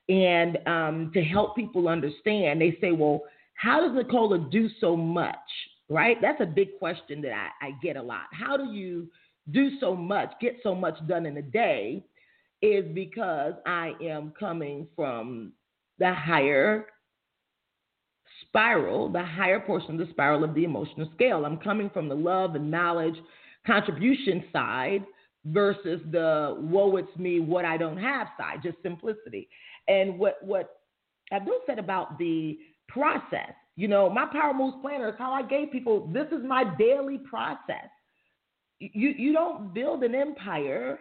And 0.09 0.57
um, 0.67 1.11
to 1.13 1.23
help 1.23 1.55
people 1.55 1.87
understand, 1.87 2.61
they 2.61 2.77
say, 2.81 2.91
well, 2.91 3.23
how 3.55 3.81
does 3.81 3.95
Nicola 3.95 4.39
do 4.51 4.69
so 4.81 4.95
much? 4.95 5.35
Right? 5.89 6.17
That's 6.21 6.41
a 6.41 6.45
big 6.45 6.79
question 6.79 7.21
that 7.21 7.31
I, 7.31 7.67
I 7.67 7.71
get 7.81 7.95
a 7.95 8.01
lot. 8.01 8.25
How 8.31 8.57
do 8.57 8.73
you 8.73 9.07
do 9.51 9.71
so 9.79 9.95
much, 9.95 10.31
get 10.41 10.57
so 10.63 10.73
much 10.73 10.95
done 11.07 11.25
in 11.25 11.37
a 11.37 11.41
day? 11.41 12.03
Is 12.61 12.85
because 12.93 13.53
I 13.65 13.91
am 14.01 14.33
coming 14.39 14.87
from 14.95 15.51
the 15.99 16.13
higher 16.13 16.87
spiral, 18.47 19.09
the 19.11 19.23
higher 19.23 19.59
portion 19.59 19.99
of 19.99 20.07
the 20.07 20.13
spiral 20.13 20.43
of 20.43 20.53
the 20.53 20.63
emotional 20.63 21.09
scale. 21.13 21.45
I'm 21.45 21.57
coming 21.57 21.89
from 21.89 22.07
the 22.07 22.15
love 22.15 22.55
and 22.55 22.71
knowledge 22.71 23.15
contribution 23.65 24.43
side 24.51 25.03
versus 25.45 26.01
the 26.11 26.55
woe 26.59 26.95
it's 26.97 27.15
me, 27.17 27.39
what 27.39 27.65
I 27.65 27.77
don't 27.77 27.97
have 27.97 28.27
side, 28.37 28.61
just 28.63 28.77
simplicity. 28.81 29.49
And 29.87 30.17
what 30.17 30.37
what 30.41 30.79
Abdul 31.31 31.59
said 31.65 31.79
about 31.79 32.17
the 32.17 32.57
process, 32.87 33.53
you 33.75 33.87
know, 33.87 34.09
my 34.09 34.25
power 34.25 34.53
moves 34.53 34.77
planner 34.81 35.09
is 35.09 35.15
how 35.17 35.31
I 35.31 35.43
gave 35.43 35.71
people 35.71 36.07
this 36.13 36.27
is 36.31 36.43
my 36.45 36.63
daily 36.77 37.17
process. 37.17 37.89
You 38.79 39.13
you 39.17 39.33
don't 39.33 39.73
build 39.73 40.03
an 40.03 40.15
empire 40.15 40.99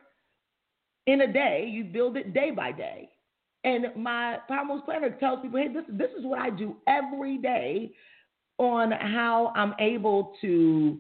in 1.07 1.22
a 1.22 1.33
day, 1.33 1.68
you 1.70 1.85
build 1.85 2.16
it 2.16 2.33
day 2.33 2.51
by 2.51 2.72
day. 2.72 3.09
And 3.64 3.87
my 3.97 4.39
Power 4.49 4.64
Moves 4.64 4.83
Planner 4.85 5.11
tells 5.20 5.41
people, 5.41 5.61
hey, 5.61 5.72
this, 5.72 5.85
this 5.89 6.11
is 6.18 6.24
what 6.24 6.41
I 6.41 6.51
do 6.51 6.76
every 6.89 7.39
day 7.39 7.93
on 8.59 8.91
how 8.91 9.53
I'm 9.55 9.74
able 9.78 10.35
to 10.41 10.99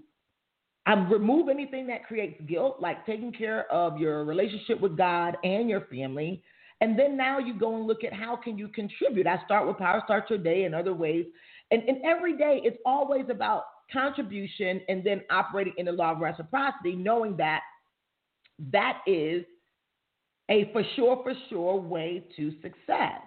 I 0.84 0.94
remove 0.94 1.48
anything 1.48 1.86
that 1.88 2.04
creates 2.06 2.40
guilt, 2.48 2.78
like 2.80 3.06
taking 3.06 3.32
care 3.32 3.70
of 3.70 3.98
your 3.98 4.24
relationship 4.24 4.80
with 4.80 4.96
God 4.96 5.36
and 5.44 5.68
your 5.68 5.82
family. 5.82 6.42
And 6.82 6.98
then 6.98 7.16
now 7.16 7.38
you 7.38 7.54
go 7.54 7.76
and 7.76 7.86
look 7.86 8.02
at 8.02 8.12
how 8.12 8.34
can 8.34 8.58
you 8.58 8.66
contribute. 8.66 9.28
I 9.28 9.40
start 9.44 9.68
with 9.68 9.78
Power 9.78 10.02
Start 10.04 10.28
Your 10.28 10.40
Day 10.40 10.64
and 10.64 10.74
other 10.74 10.92
ways. 10.92 11.26
And, 11.70 11.80
and 11.84 11.98
every 12.04 12.36
day 12.36 12.60
it's 12.64 12.76
always 12.84 13.24
about 13.30 13.66
contribution 13.92 14.80
and 14.88 15.04
then 15.04 15.22
operating 15.30 15.74
in 15.76 15.86
the 15.86 15.92
law 15.92 16.10
of 16.10 16.18
reciprocity, 16.18 16.96
knowing 16.96 17.36
that 17.36 17.60
that 18.72 18.98
is 19.06 19.44
a 20.50 20.70
for 20.72 20.82
sure, 20.96 21.20
for 21.22 21.34
sure 21.48 21.80
way 21.80 22.24
to 22.36 22.50
success. 22.60 23.20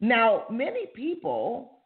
Now, 0.00 0.44
many 0.48 0.86
people 0.94 1.78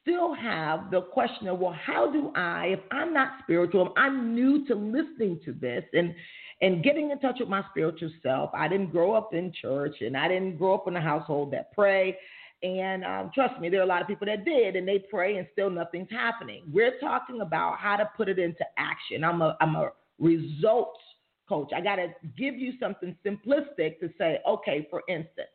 still 0.00 0.32
have 0.32 0.92
the 0.92 1.00
question 1.00 1.48
of, 1.48 1.58
well, 1.58 1.76
how 1.84 2.08
do 2.10 2.30
I, 2.36 2.66
if 2.66 2.80
I'm 2.92 3.12
not 3.12 3.32
spiritual, 3.42 3.92
I'm 3.96 4.32
new 4.32 4.64
to 4.68 4.76
listening 4.76 5.40
to 5.44 5.52
this 5.52 5.82
and 5.92 6.14
and 6.60 6.82
getting 6.82 7.10
in 7.10 7.18
touch 7.18 7.36
with 7.40 7.48
my 7.48 7.62
spiritual 7.70 8.10
self. 8.22 8.50
I 8.54 8.68
didn't 8.68 8.90
grow 8.90 9.12
up 9.12 9.34
in 9.34 9.52
church 9.60 9.96
and 10.00 10.16
I 10.16 10.28
didn't 10.28 10.56
grow 10.56 10.74
up 10.74 10.88
in 10.88 10.96
a 10.96 11.00
household 11.00 11.52
that 11.52 11.72
pray. 11.72 12.16
And 12.62 13.04
um, 13.04 13.30
trust 13.34 13.60
me, 13.60 13.68
there 13.68 13.80
are 13.80 13.84
a 13.84 13.86
lot 13.86 14.00
of 14.00 14.08
people 14.08 14.26
that 14.26 14.46
did, 14.46 14.74
and 14.74 14.88
they 14.88 15.04
pray, 15.10 15.36
and 15.36 15.46
still 15.52 15.68
nothing's 15.68 16.10
happening. 16.10 16.62
We're 16.72 16.98
talking 16.98 17.42
about 17.42 17.78
how 17.78 17.96
to 17.96 18.08
put 18.16 18.28
it 18.30 18.38
into 18.38 18.64
action. 18.78 19.22
I'm 19.22 19.42
a 19.42 19.54
I'm 19.60 19.76
a 19.76 19.90
results 20.18 21.00
coach. 21.46 21.72
I 21.76 21.82
got 21.82 21.96
to 21.96 22.08
give 22.38 22.56
you 22.56 22.72
something 22.80 23.14
simplistic 23.26 24.00
to 24.00 24.08
say, 24.16 24.38
okay, 24.48 24.86
for 24.90 25.02
instance, 25.08 25.48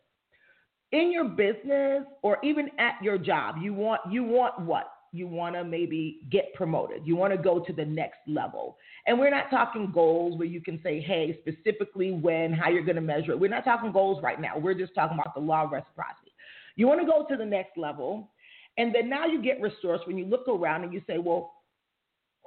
in 0.92 1.12
your 1.12 1.26
business 1.26 2.04
or 2.22 2.38
even 2.44 2.70
at 2.78 3.02
your 3.02 3.18
job, 3.18 3.56
you 3.60 3.74
want 3.74 4.02
you 4.12 4.24
want 4.24 4.60
what? 4.62 4.92
You 5.12 5.28
want 5.28 5.56
to 5.56 5.64
maybe 5.64 6.20
get 6.32 6.54
promoted. 6.54 7.06
You 7.06 7.16
want 7.16 7.34
to 7.34 7.38
go 7.38 7.60
to 7.60 7.74
the 7.74 7.86
next 7.86 8.20
level. 8.28 8.78
And 9.08 9.20
we're 9.20 9.32
not 9.32 9.50
talking 9.50 9.92
goals 9.92 10.38
where 10.38 10.48
you 10.48 10.62
can 10.62 10.80
say, 10.84 11.02
hey, 11.02 11.40
specifically 11.42 12.12
when, 12.12 12.54
how 12.54 12.70
you're 12.70 12.84
going 12.84 12.96
to 12.96 13.02
measure 13.02 13.32
it. 13.32 13.40
We're 13.40 13.50
not 13.50 13.66
talking 13.66 13.92
goals 13.92 14.22
right 14.22 14.40
now. 14.40 14.58
We're 14.58 14.76
just 14.76 14.94
talking 14.94 15.18
about 15.20 15.34
the 15.34 15.42
law 15.42 15.64
of 15.64 15.72
reciprocity. 15.72 16.32
You 16.76 16.88
want 16.88 17.02
to 17.02 17.08
go 17.08 17.26
to 17.30 17.36
the 17.36 17.46
next 17.46 17.78
level. 17.78 18.32
And 18.78 18.94
then 18.94 19.10
now 19.10 19.26
you 19.26 19.42
get 19.42 19.62
resource 19.62 20.00
when 20.06 20.18
you 20.18 20.26
look 20.26 20.48
around 20.48 20.84
and 20.84 20.94
you 20.94 21.02
say, 21.08 21.18
well, 21.18 21.54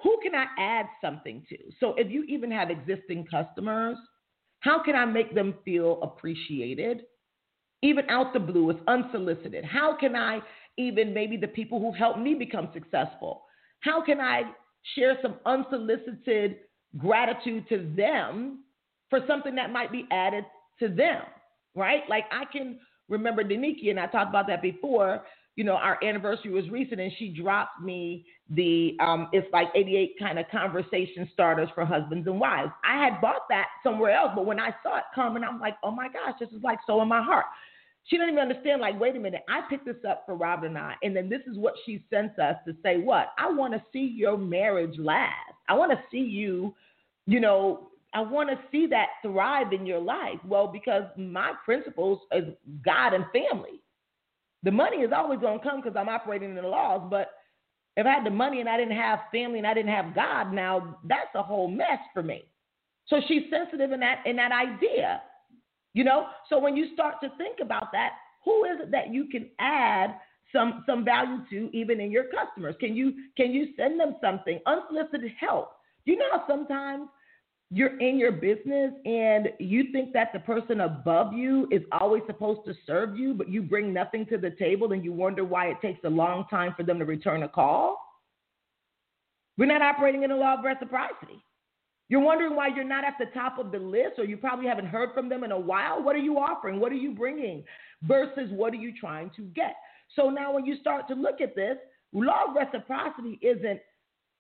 who 0.03 0.19
can 0.23 0.35
I 0.35 0.47
add 0.59 0.87
something 1.01 1.45
to? 1.49 1.57
So 1.81 1.95
if 1.97 2.11
you 2.11 2.25
even 2.25 2.51
have 2.51 2.71
existing 2.71 3.27
customers, 3.31 3.97
how 4.61 4.83
can 4.83 4.95
I 4.95 5.05
make 5.05 5.35
them 5.35 5.55
feel 5.65 6.01
appreciated? 6.03 7.03
Even 7.83 8.09
out 8.09 8.33
the 8.33 8.41
blue, 8.41 8.71
it's 8.71 8.81
unsolicited. 8.87 9.65
How 9.65 9.97
can 9.97 10.15
I 10.15 10.41
even 10.79 11.13
maybe 11.15 11.37
the 11.37 11.49
people 11.49 11.79
who 11.79 11.93
helped 11.93 12.19
me 12.19 12.35
become 12.35 12.69
successful? 12.73 13.43
How 13.81 14.03
can 14.05 14.21
I 14.21 14.43
share 14.95 15.19
some 15.23 15.37
unsolicited 15.47 16.57
gratitude 16.99 17.69
to 17.69 17.91
them 17.97 18.65
for 19.11 19.21
something 19.27 19.55
that 19.55 19.71
might 19.71 19.93
be 19.93 20.07
added 20.11 20.45
to 20.81 20.89
them? 20.89 21.23
Right? 21.75 22.03
Like 22.09 22.25
I 22.31 22.45
can 22.51 22.79
remember 23.09 23.43
Deniki, 23.43 23.91
and 23.91 23.99
I 23.99 24.07
talked 24.07 24.31
about 24.31 24.47
that 24.49 24.63
before 24.63 25.23
you 25.57 25.65
know, 25.65 25.75
our 25.75 26.03
anniversary 26.03 26.51
was 26.51 26.69
recent 26.71 27.01
and 27.01 27.13
she 27.19 27.29
dropped 27.29 27.81
me 27.83 28.25
the 28.51 28.97
um 29.01 29.29
it's 29.33 29.47
like 29.53 29.69
88 29.75 30.15
kind 30.19 30.39
of 30.39 30.47
conversation 30.51 31.29
starters 31.33 31.69
for 31.75 31.85
husbands 31.85 32.27
and 32.27 32.41
wives. 32.41 32.73
I 32.85 33.05
had 33.05 33.21
bought 33.21 33.49
that 33.51 33.67
somewhere 33.83 34.13
else, 34.13 34.33
but 34.35 34.47
when 34.47 34.59
I 34.59 34.71
saw 34.83 34.99
it 34.99 35.05
come, 35.15 35.37
and 35.37 35.45
I'm 35.45 35.61
like, 35.61 35.77
oh 35.83 35.91
my 35.91 36.09
gosh, 36.09 36.35
this 36.41 36.49
is 36.51 36.63
like 36.63 36.79
so 36.87 37.03
in 37.03 37.09
my 37.09 37.23
heart. 37.23 37.47
She 38.05 38.17
didn't 38.17 38.33
even 38.35 38.43
understand, 38.43 38.81
like, 38.81 38.99
wait 38.99 39.15
a 39.15 39.21
minute, 39.21 39.43
I 39.49 39.61
picked 39.71 39.87
this 39.87 40.05
up 40.09 40.25
for 40.27 40.35
Robin 40.35 40.71
and 40.71 40.79
I, 40.79 40.95
and 41.03 41.15
then 41.15 41.29
this 41.29 41.43
is 41.47 41.57
what 41.57 41.75
she 41.87 42.05
sent 42.11 42.39
us 42.39 42.57
to 42.67 42.75
say, 42.83 42.99
what? 42.99 43.29
I 43.39 43.51
want 43.51 43.73
to 43.75 43.83
see 43.93 44.13
your 44.17 44.37
marriage 44.37 44.99
last. 44.99 45.55
I 45.69 45.75
want 45.75 45.93
to 45.93 45.99
see 46.11 46.19
you, 46.19 46.75
you 47.27 47.39
know, 47.39 47.91
I 48.13 48.21
want 48.21 48.51
to 48.51 48.59
see 48.71 48.87
that 48.89 49.07
thrive 49.23 49.73
in 49.73 49.87
your 49.87 50.01
life. 50.01 50.39
Well, 50.47 50.67
because 50.67 51.05
my 51.17 51.53
principles 51.65 52.19
is 52.33 52.45
God 52.85 53.15
and 53.15 53.25
family. 53.33 53.81
The 54.65 54.73
money 54.73 54.99
is 54.99 55.13
always 55.15 55.39
going 55.41 55.61
to 55.61 55.65
come 55.65 55.81
because 55.81 55.97
I'm 55.97 56.09
operating 56.09 56.51
in 56.51 56.57
the 56.57 56.63
laws, 56.63 57.07
but 57.09 57.31
If 57.97 58.07
I 58.07 58.11
had 58.11 58.25
the 58.25 58.31
money 58.31 58.61
and 58.61 58.69
I 58.69 58.77
didn't 58.79 58.97
have 58.97 59.21
family 59.31 59.59
and 59.59 59.67
I 59.67 59.75
didn't 59.75 59.93
have 59.93 60.15
God, 60.15 60.53
now 60.53 60.99
that's 61.05 61.35
a 61.35 61.43
whole 61.43 61.69
mess 61.69 61.99
for 62.15 62.23
me. 62.23 62.45
So 63.07 63.21
she's 63.29 63.43
sensitive 63.51 63.93
in 63.93 64.01
that 64.01 64.23
in 64.25 64.37
that 64.37 64.53
idea. 64.53 65.23
You 65.95 66.05
know? 66.05 66.27
So 66.49 66.59
when 66.59 66.77
you 66.77 66.93
start 66.95 67.17
to 67.23 67.31
think 67.39 67.59
about 67.61 67.93
that, 67.93 68.13
who 68.45 68.65
is 68.65 68.81
it 68.81 68.91
that 68.91 69.13
you 69.13 69.27
can 69.27 69.49
add 69.59 70.17
some 70.53 70.85
some 70.87 71.05
value 71.05 71.39
to 71.51 71.77
even 71.77 72.01
in 72.01 72.11
your 72.11 72.25
customers? 72.25 72.75
Can 72.81 72.95
you 72.95 73.13
can 73.37 73.53
you 73.53 73.69
send 73.77 73.99
them 73.99 74.17
something? 74.21 74.61
Unsolicited 74.67 75.33
help. 75.39 75.73
You 76.05 76.17
know 76.17 76.27
how 76.33 76.45
sometimes 76.49 77.09
you're 77.71 77.99
in 78.01 78.19
your 78.19 78.33
business 78.33 78.93
and 79.07 79.49
you 79.59 79.85
think 79.93 80.13
that 80.13 80.31
the 80.35 80.41
person 80.41 80.83
above 80.83 81.33
you 81.33 81.67
is 81.71 81.81
always 81.91 82.23
supposed 82.27 82.61
to 82.67 82.75
serve 82.87 83.17
you, 83.17 83.33
but 83.33 83.49
you 83.49 83.63
bring 83.63 83.95
nothing 83.95 84.27
to 84.27 84.37
the 84.37 84.51
table 84.51 84.93
and 84.93 85.03
you 85.03 85.11
wonder 85.13 85.43
why 85.43 85.69
it 85.69 85.79
takes 85.81 86.01
a 86.05 86.11
long 86.11 86.45
time 86.51 86.75
for 86.77 86.83
them 86.83 86.99
to 86.99 87.07
return 87.07 87.45
a 87.45 87.49
call? 87.49 87.99
We're 89.57 89.67
not 89.67 89.81
operating 89.81 90.23
in 90.23 90.31
a 90.31 90.37
law 90.37 90.59
of 90.59 90.65
reciprocity. 90.65 91.43
You're 92.09 92.21
wondering 92.21 92.55
why 92.55 92.69
you're 92.69 92.85
not 92.85 93.05
at 93.05 93.15
the 93.19 93.27
top 93.33 93.59
of 93.59 93.73
the 93.73 93.79
list 93.79 94.19
or 94.19 94.25
you 94.25 94.37
probably 94.37 94.67
haven't 94.67 94.87
heard 94.87 95.11
from 95.15 95.29
them 95.29 95.45
in 95.45 95.53
a 95.53 95.59
while. 95.59 96.03
What 96.03 96.15
are 96.15 96.21
you 96.21 96.37
offering? 96.39 96.79
What 96.79 96.93
are 96.93 96.97
you 96.97 97.13
bringing 97.13 97.65
versus 98.03 98.51
what 98.51 98.73
are 98.73 98.77
you 98.77 98.93
trying 98.99 99.31
to 99.37 99.43
get? 99.43 99.77
So 100.15 100.29
now 100.29 100.53
when 100.53 100.67
you 100.67 100.77
start 100.81 101.09
to 101.09 101.15
look 101.15 101.41
at 101.41 101.55
this, 101.55 101.79
law 102.13 102.49
of 102.49 102.57
reciprocity 102.57 103.39
isn't 103.41 103.81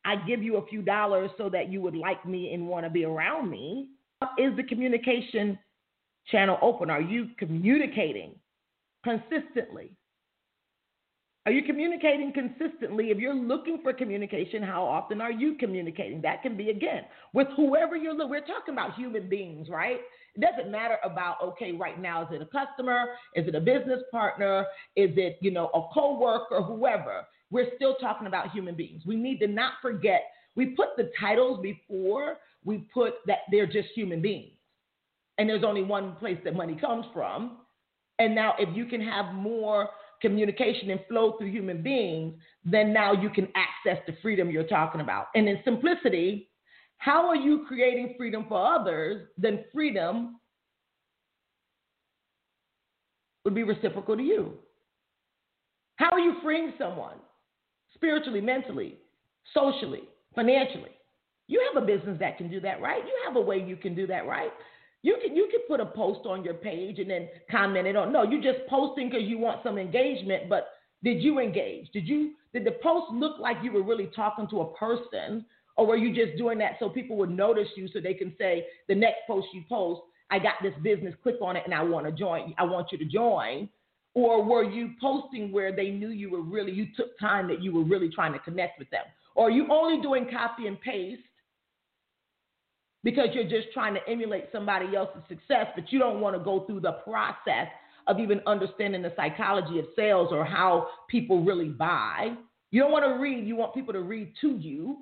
I 0.04 0.16
give 0.26 0.42
you 0.42 0.56
a 0.56 0.66
few 0.66 0.82
dollars 0.82 1.30
so 1.38 1.48
that 1.50 1.70
you 1.70 1.80
would 1.80 1.94
like 1.94 2.26
me 2.26 2.52
and 2.52 2.66
want 2.66 2.84
to 2.84 2.90
be 2.90 3.04
around 3.04 3.48
me. 3.50 3.90
Is 4.38 4.54
the 4.56 4.64
communication 4.64 5.58
channel 6.30 6.58
open? 6.60 6.90
Are 6.90 7.00
you 7.00 7.28
communicating 7.38 8.34
consistently? 9.04 9.96
Are 11.44 11.50
you 11.50 11.64
communicating 11.64 12.32
consistently? 12.32 13.10
If 13.10 13.18
you're 13.18 13.34
looking 13.34 13.80
for 13.82 13.92
communication, 13.92 14.62
how 14.62 14.84
often 14.84 15.20
are 15.20 15.32
you 15.32 15.56
communicating? 15.56 16.22
That 16.22 16.40
can 16.40 16.56
be 16.56 16.70
again 16.70 17.02
with 17.32 17.48
whoever 17.56 17.96
you're. 17.96 18.14
We're 18.28 18.46
talking 18.46 18.74
about 18.74 18.94
human 18.94 19.28
beings, 19.28 19.68
right? 19.68 19.98
It 20.36 20.40
doesn't 20.40 20.70
matter 20.70 20.98
about 21.02 21.42
okay, 21.42 21.72
right 21.72 22.00
now 22.00 22.22
is 22.22 22.28
it 22.30 22.42
a 22.42 22.46
customer? 22.46 23.06
Is 23.34 23.48
it 23.48 23.56
a 23.56 23.60
business 23.60 24.00
partner? 24.12 24.66
Is 24.94 25.10
it 25.16 25.38
you 25.40 25.50
know 25.50 25.66
a 25.74 25.82
coworker? 25.92 26.62
Whoever. 26.62 27.26
We're 27.50 27.70
still 27.74 27.96
talking 27.96 28.28
about 28.28 28.52
human 28.52 28.76
beings. 28.76 29.02
We 29.04 29.16
need 29.16 29.40
to 29.40 29.48
not 29.48 29.74
forget. 29.82 30.22
We 30.54 30.66
put 30.66 30.90
the 30.96 31.10
titles 31.18 31.60
before 31.60 32.36
we 32.64 32.86
put 32.94 33.14
that 33.26 33.38
they're 33.50 33.66
just 33.66 33.88
human 33.96 34.22
beings, 34.22 34.52
and 35.38 35.48
there's 35.48 35.64
only 35.64 35.82
one 35.82 36.14
place 36.16 36.38
that 36.44 36.54
money 36.54 36.76
comes 36.76 37.04
from. 37.12 37.56
And 38.20 38.32
now, 38.32 38.54
if 38.60 38.68
you 38.76 38.86
can 38.86 39.00
have 39.00 39.34
more 39.34 39.88
communication 40.22 40.90
and 40.90 41.00
flow 41.08 41.36
through 41.36 41.50
human 41.50 41.82
beings, 41.82 42.34
then 42.64 42.92
now 42.92 43.12
you 43.12 43.28
can 43.28 43.48
access 43.54 44.02
the 44.06 44.14
freedom 44.22 44.50
you're 44.50 44.64
talking 44.64 45.02
about. 45.02 45.26
And 45.34 45.46
in 45.46 45.58
simplicity, 45.64 46.48
how 46.96 47.28
are 47.28 47.36
you 47.36 47.64
creating 47.68 48.14
freedom 48.16 48.46
for 48.48 48.74
others? 48.74 49.28
Then 49.36 49.64
freedom 49.74 50.36
would 53.44 53.54
be 53.54 53.64
reciprocal 53.64 54.16
to 54.16 54.22
you. 54.22 54.54
How 55.96 56.10
are 56.10 56.20
you 56.20 56.36
freeing 56.42 56.72
someone 56.78 57.16
spiritually, 57.94 58.40
mentally, 58.40 58.98
socially, 59.52 60.02
financially? 60.34 60.90
You 61.48 61.60
have 61.72 61.82
a 61.82 61.86
business 61.86 62.18
that 62.20 62.38
can 62.38 62.50
do 62.50 62.60
that, 62.60 62.80
right? 62.80 63.04
You 63.04 63.12
have 63.26 63.36
a 63.36 63.40
way 63.40 63.58
you 63.58 63.76
can 63.76 63.94
do 63.94 64.06
that, 64.06 64.26
right? 64.26 64.52
You 65.02 65.18
can 65.22 65.36
you 65.36 65.48
can 65.50 65.60
put 65.68 65.80
a 65.80 65.86
post 65.86 66.26
on 66.26 66.44
your 66.44 66.54
page 66.54 66.98
and 66.98 67.10
then 67.10 67.28
comment 67.50 67.86
it 67.86 67.96
on. 67.96 68.12
No, 68.12 68.22
you're 68.22 68.42
just 68.42 68.66
posting 68.68 69.10
because 69.10 69.26
you 69.26 69.38
want 69.38 69.62
some 69.62 69.78
engagement. 69.78 70.48
But 70.48 70.68
did 71.02 71.22
you 71.22 71.40
engage? 71.40 71.90
Did 71.92 72.06
you 72.06 72.32
did 72.52 72.64
the 72.64 72.76
post 72.82 73.12
look 73.12 73.38
like 73.40 73.56
you 73.62 73.72
were 73.72 73.82
really 73.82 74.10
talking 74.14 74.46
to 74.50 74.60
a 74.60 74.74
person, 74.74 75.44
or 75.76 75.86
were 75.86 75.96
you 75.96 76.14
just 76.14 76.38
doing 76.38 76.58
that 76.58 76.72
so 76.78 76.88
people 76.88 77.16
would 77.16 77.30
notice 77.30 77.68
you 77.76 77.88
so 77.88 78.00
they 78.00 78.14
can 78.14 78.34
say 78.38 78.66
the 78.88 78.94
next 78.94 79.20
post 79.26 79.48
you 79.52 79.62
post, 79.68 80.02
I 80.30 80.38
got 80.38 80.54
this 80.62 80.74
business, 80.82 81.14
click 81.22 81.36
on 81.42 81.56
it, 81.56 81.62
and 81.64 81.74
I 81.74 81.82
want 81.82 82.06
to 82.06 82.12
join. 82.12 82.54
I 82.58 82.64
want 82.64 82.92
you 82.92 82.98
to 82.98 83.04
join. 83.04 83.68
Or 84.14 84.44
were 84.44 84.64
you 84.64 84.92
posting 85.00 85.52
where 85.52 85.74
they 85.74 85.90
knew 85.90 86.08
you 86.08 86.30
were 86.30 86.42
really, 86.42 86.72
you 86.72 86.86
took 86.96 87.18
time 87.18 87.48
that 87.48 87.62
you 87.62 87.72
were 87.72 87.82
really 87.82 88.10
trying 88.10 88.34
to 88.34 88.38
connect 88.38 88.78
with 88.78 88.90
them? 88.90 89.04
Or 89.34 89.48
are 89.48 89.50
you 89.50 89.66
only 89.70 90.02
doing 90.02 90.28
copy 90.30 90.66
and 90.66 90.80
paste 90.80 91.22
because 93.04 93.28
you're 93.34 93.44
just 93.44 93.72
trying 93.72 93.94
to 93.94 94.00
emulate 94.08 94.44
somebody 94.52 94.94
else's 94.96 95.22
success, 95.28 95.66
but 95.74 95.90
you 95.90 95.98
don't 95.98 96.20
want 96.20 96.36
to 96.36 96.42
go 96.42 96.60
through 96.66 96.80
the 96.80 96.92
process 97.04 97.68
of 98.06 98.18
even 98.18 98.40
understanding 98.46 99.02
the 99.02 99.12
psychology 99.16 99.78
of 99.78 99.86
sales 99.96 100.28
or 100.30 100.44
how 100.44 100.88
people 101.08 101.44
really 101.44 101.68
buy. 101.68 102.34
You 102.70 102.80
don't 102.80 102.92
want 102.92 103.04
to 103.04 103.20
read, 103.20 103.46
you 103.46 103.56
want 103.56 103.74
people 103.74 103.92
to 103.92 104.00
read 104.00 104.32
to 104.40 104.56
you. 104.56 104.98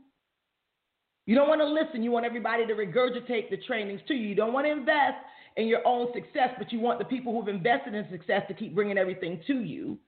You 1.27 1.35
don't 1.35 1.49
want 1.49 1.61
to 1.61 1.67
listen, 1.67 2.03
you 2.03 2.11
want 2.11 2.27
everybody 2.27 2.67
to 2.67 2.75
regurgitate 2.75 3.51
the 3.51 3.59
trainings 3.67 4.01
to 4.09 4.15
you. 4.15 4.29
You 4.29 4.35
don't 4.35 4.53
want 4.53 4.67
to 4.67 4.73
invest 4.73 5.17
in 5.57 5.67
your 5.67 5.87
own 5.87 6.09
success, 6.13 6.51
but 6.59 6.73
you 6.73 6.81
want 6.81 6.99
the 6.99 7.05
people 7.05 7.33
who've 7.33 7.49
invested 7.49 7.95
in 7.95 8.07
success 8.11 8.43
to 8.49 8.55
keep 8.55 8.75
bringing 8.75 8.99
everything 8.99 9.41
to 9.47 9.61
you. 9.61 9.99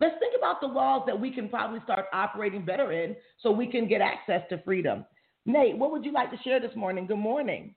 Let's 0.00 0.18
think 0.18 0.34
about 0.36 0.60
the 0.60 0.66
laws 0.66 1.02
that 1.06 1.18
we 1.18 1.30
can 1.30 1.48
probably 1.48 1.80
start 1.84 2.06
operating 2.12 2.64
better 2.64 2.90
in 2.90 3.14
so 3.42 3.50
we 3.50 3.70
can 3.70 3.86
get 3.86 4.00
access 4.00 4.42
to 4.48 4.62
freedom. 4.62 5.04
Nate, 5.46 5.76
what 5.76 5.90
would 5.90 6.04
you 6.04 6.12
like 6.12 6.30
to 6.30 6.38
share 6.44 6.60
this 6.60 6.74
morning? 6.76 7.06
Good 7.06 7.18
morning. 7.18 7.74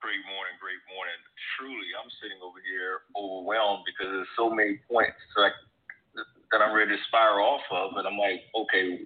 Great 0.00 0.24
morning, 0.28 0.56
great 0.60 0.80
morning. 0.92 1.16
Truly, 1.56 1.88
I'm 1.96 2.08
sitting 2.20 2.40
over 2.40 2.60
here 2.64 3.04
overwhelmed 3.16 3.84
because 3.84 4.12
there's 4.12 4.32
so 4.36 4.48
many 4.48 4.80
points 4.88 5.16
that, 5.36 5.48
I, 5.48 6.22
that 6.52 6.60
I'm 6.64 6.72
ready 6.76 6.96
to 6.96 7.00
spiral 7.08 7.44
off 7.44 7.64
of, 7.72 7.96
and 7.96 8.08
I'm 8.08 8.16
like, 8.16 8.44
okay, 8.56 9.04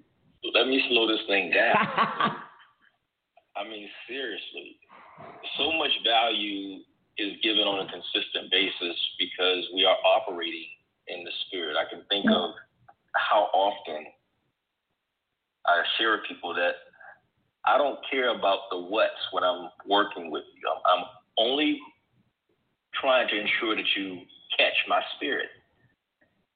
let 0.54 0.66
me 0.66 0.82
slow 0.90 1.06
this 1.06 1.22
thing 1.26 1.50
down. 1.50 1.74
I 3.58 3.62
mean, 3.66 3.86
seriously, 4.06 4.78
so 5.58 5.70
much 5.78 5.94
value 6.02 6.82
is 7.18 7.38
given 7.42 7.62
on 7.62 7.86
a 7.86 7.90
consistent 7.90 8.50
basis 8.50 8.98
because 9.18 9.62
we 9.74 9.86
are 9.86 9.98
operating 10.02 10.70
in 11.06 11.22
the 11.22 11.30
spirit. 11.46 11.78
I 11.78 11.86
can 11.86 12.02
think 12.10 12.26
of 12.26 12.50
how 13.14 13.46
often 13.54 14.06
I 15.66 15.82
share 15.98 16.18
with 16.18 16.26
people 16.28 16.54
that 16.54 16.83
I 17.66 17.78
don't 17.78 17.98
care 18.10 18.36
about 18.36 18.70
the 18.70 18.78
what's 18.78 19.12
when 19.32 19.44
I'm 19.44 19.70
working 19.88 20.30
with 20.30 20.44
you. 20.54 20.68
I'm, 20.68 21.00
I'm 21.00 21.04
only 21.38 21.78
trying 23.00 23.28
to 23.28 23.40
ensure 23.40 23.74
that 23.76 23.84
you 23.96 24.20
catch 24.58 24.76
my 24.88 25.00
spirit 25.16 25.48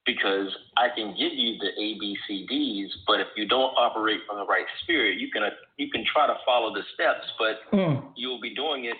because 0.08 0.48
I 0.76 0.88
can 0.94 1.12
give 1.12 1.36
you 1.36 1.60
the 1.60 1.68
ABCDs, 1.76 2.88
but 3.06 3.20
if 3.20 3.28
you 3.36 3.46
don't 3.46 3.76
operate 3.76 4.20
from 4.26 4.38
the 4.38 4.46
right 4.46 4.64
spirit, 4.82 5.20
you 5.20 5.30
can 5.30 5.42
uh, 5.42 5.50
you 5.76 5.90
can 5.90 6.02
try 6.10 6.26
to 6.26 6.34
follow 6.46 6.72
the 6.72 6.82
steps, 6.94 7.28
but 7.38 7.60
mm. 7.76 8.02
you'll 8.16 8.40
be 8.40 8.54
doing 8.54 8.86
it 8.86 8.96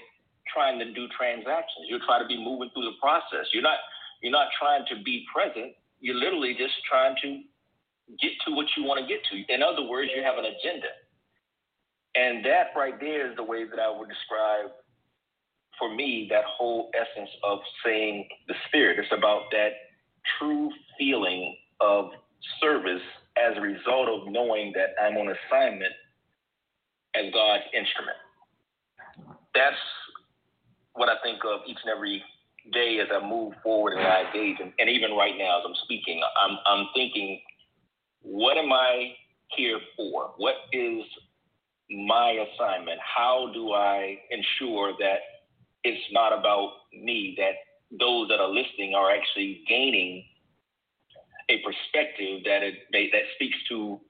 trying 0.53 0.79
to 0.79 0.85
do 0.93 1.09
transactions. 1.17 1.89
You'll 1.89 2.05
try 2.05 2.21
to 2.21 2.29
be 2.29 2.37
moving 2.37 2.69
through 2.75 2.85
the 2.85 2.97
process. 3.01 3.49
You're 3.53 3.65
not 3.65 3.81
you're 4.21 4.33
not 4.33 4.49
trying 4.61 4.85
to 4.93 5.03
be 5.03 5.25
present. 5.33 5.73
You're 6.01 6.21
literally 6.21 6.53
just 6.53 6.75
trying 6.85 7.17
to 7.23 7.41
get 8.21 8.33
to 8.47 8.55
what 8.55 8.67
you 8.77 8.85
want 8.85 9.01
to 9.01 9.07
get 9.09 9.25
to. 9.33 9.37
In 9.53 9.63
other 9.63 9.89
words, 9.89 10.11
you 10.15 10.23
have 10.23 10.37
an 10.37 10.45
agenda. 10.45 10.93
And 12.15 12.45
that 12.45 12.69
right 12.77 12.99
there 12.99 13.31
is 13.31 13.37
the 13.37 13.43
way 13.43 13.65
that 13.69 13.79
I 13.79 13.97
would 13.97 14.09
describe 14.09 14.73
for 15.79 15.95
me 15.95 16.27
that 16.31 16.45
whole 16.45 16.91
essence 16.95 17.31
of 17.45 17.59
saying 17.85 18.29
the 18.49 18.55
spirit. 18.67 18.99
It's 18.99 19.13
about 19.17 19.43
that 19.53 19.71
true 20.39 20.71
feeling 20.99 21.57
of 21.81 22.11
service 22.61 23.03
as 23.37 23.57
a 23.57 23.61
result 23.61 24.09
of 24.09 24.33
knowing 24.33 24.73
that 24.75 25.01
I'm 25.01 25.17
on 25.17 25.29
assignment 25.29 25.93
as 27.15 27.33
God's 27.33 27.65
instrument. 27.73 28.17
That's 29.55 29.77
what 30.95 31.09
I 31.09 31.15
think 31.23 31.41
of 31.45 31.61
each 31.67 31.79
and 31.85 31.95
every 31.95 32.23
day 32.73 32.99
as 33.01 33.09
I 33.13 33.27
move 33.27 33.55
forward 33.63 33.95
and 33.95 34.03
I 34.03 34.25
engage. 34.27 34.57
And, 34.61 34.73
and 34.79 34.89
even 34.89 35.13
right 35.13 35.35
now, 35.39 35.59
as 35.59 35.65
I'm 35.67 35.75
speaking, 35.85 36.21
I'm, 36.43 36.59
I'm 36.67 36.87
thinking, 36.95 37.41
what 38.23 38.57
am 38.57 38.73
I 38.73 39.13
here 39.57 39.79
for? 39.97 40.33
What 40.37 40.55
is 40.73 41.03
my 41.91 42.45
assignment? 42.47 43.01
How 43.01 43.51
do 43.55 43.73
I 43.73 44.19
ensure 44.31 44.93
that 44.99 45.19
it's 45.85 46.03
not 46.13 46.33
about 46.39 46.73
me, 46.93 47.35
that 47.39 47.55
those 47.99 48.29
that 48.29 48.41
are 48.41 48.49
listening 48.49 48.95
are 48.95 49.11
actually 49.11 49.65
gaining 49.69 50.25
a 51.49 51.63
perspective 51.65 52.43
that 52.45 52.63
it, 52.63 52.75
they, 52.93 53.09
that 53.13 53.23
speaks 53.37 53.57
to 53.69 54.01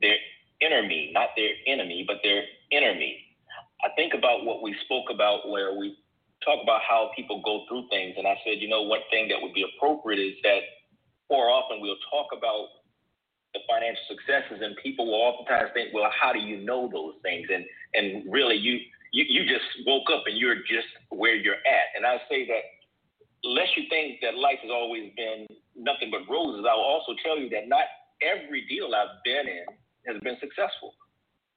their 0.00 0.14
inner 0.60 0.86
me, 0.86 1.10
not 1.12 1.30
their 1.36 1.50
enemy, 1.66 2.04
but 2.06 2.18
their 2.22 2.42
inner 2.70 2.94
me. 2.94 3.18
I 3.82 3.88
think 3.96 4.14
about 4.14 4.44
what 4.44 4.62
we 4.62 4.76
spoke 4.84 5.06
about 5.12 5.48
where 5.48 5.74
we 5.74 5.96
talk 6.44 6.62
about 6.62 6.80
how 6.88 7.10
people 7.16 7.42
go 7.44 7.64
through 7.68 7.88
things, 7.90 8.14
and 8.16 8.26
I 8.26 8.36
said, 8.44 8.60
you 8.60 8.68
know, 8.68 8.82
one 8.82 9.00
thing 9.10 9.28
that 9.28 9.40
would 9.40 9.52
be 9.52 9.64
appropriate 9.76 10.20
is 10.20 10.34
that 10.42 10.60
more 11.28 11.50
often 11.50 11.80
we'll 11.80 12.00
talk 12.10 12.28
about 12.36 12.68
the 13.54 13.60
financial 13.66 14.02
successes, 14.06 14.62
and 14.62 14.76
people 14.82 15.06
will 15.06 15.22
oftentimes 15.22 15.70
think, 15.74 15.90
well, 15.92 16.10
how 16.14 16.32
do 16.32 16.38
you 16.38 16.62
know 16.62 16.88
those 16.92 17.14
things? 17.22 17.46
And 17.52 17.64
and 17.94 18.30
really, 18.30 18.56
you 18.56 18.78
you, 19.12 19.24
you 19.26 19.42
just 19.42 19.66
woke 19.86 20.06
up 20.12 20.22
and 20.26 20.38
you're 20.38 20.62
just 20.66 20.86
where 21.10 21.34
you're 21.34 21.58
at. 21.66 21.86
And 21.96 22.06
I 22.06 22.18
say 22.30 22.46
that, 22.46 22.62
lest 23.42 23.74
you 23.76 23.84
think 23.90 24.22
that 24.22 24.38
life 24.38 24.62
has 24.62 24.70
always 24.70 25.10
been 25.16 25.46
nothing 25.74 26.10
but 26.10 26.30
roses, 26.30 26.64
I 26.68 26.74
will 26.74 26.86
also 26.86 27.12
tell 27.24 27.38
you 27.38 27.50
that 27.50 27.66
not 27.66 27.90
every 28.22 28.66
deal 28.68 28.94
I've 28.94 29.18
been 29.24 29.50
in 29.50 29.66
has 30.06 30.20
been 30.22 30.36
successful. 30.38 30.94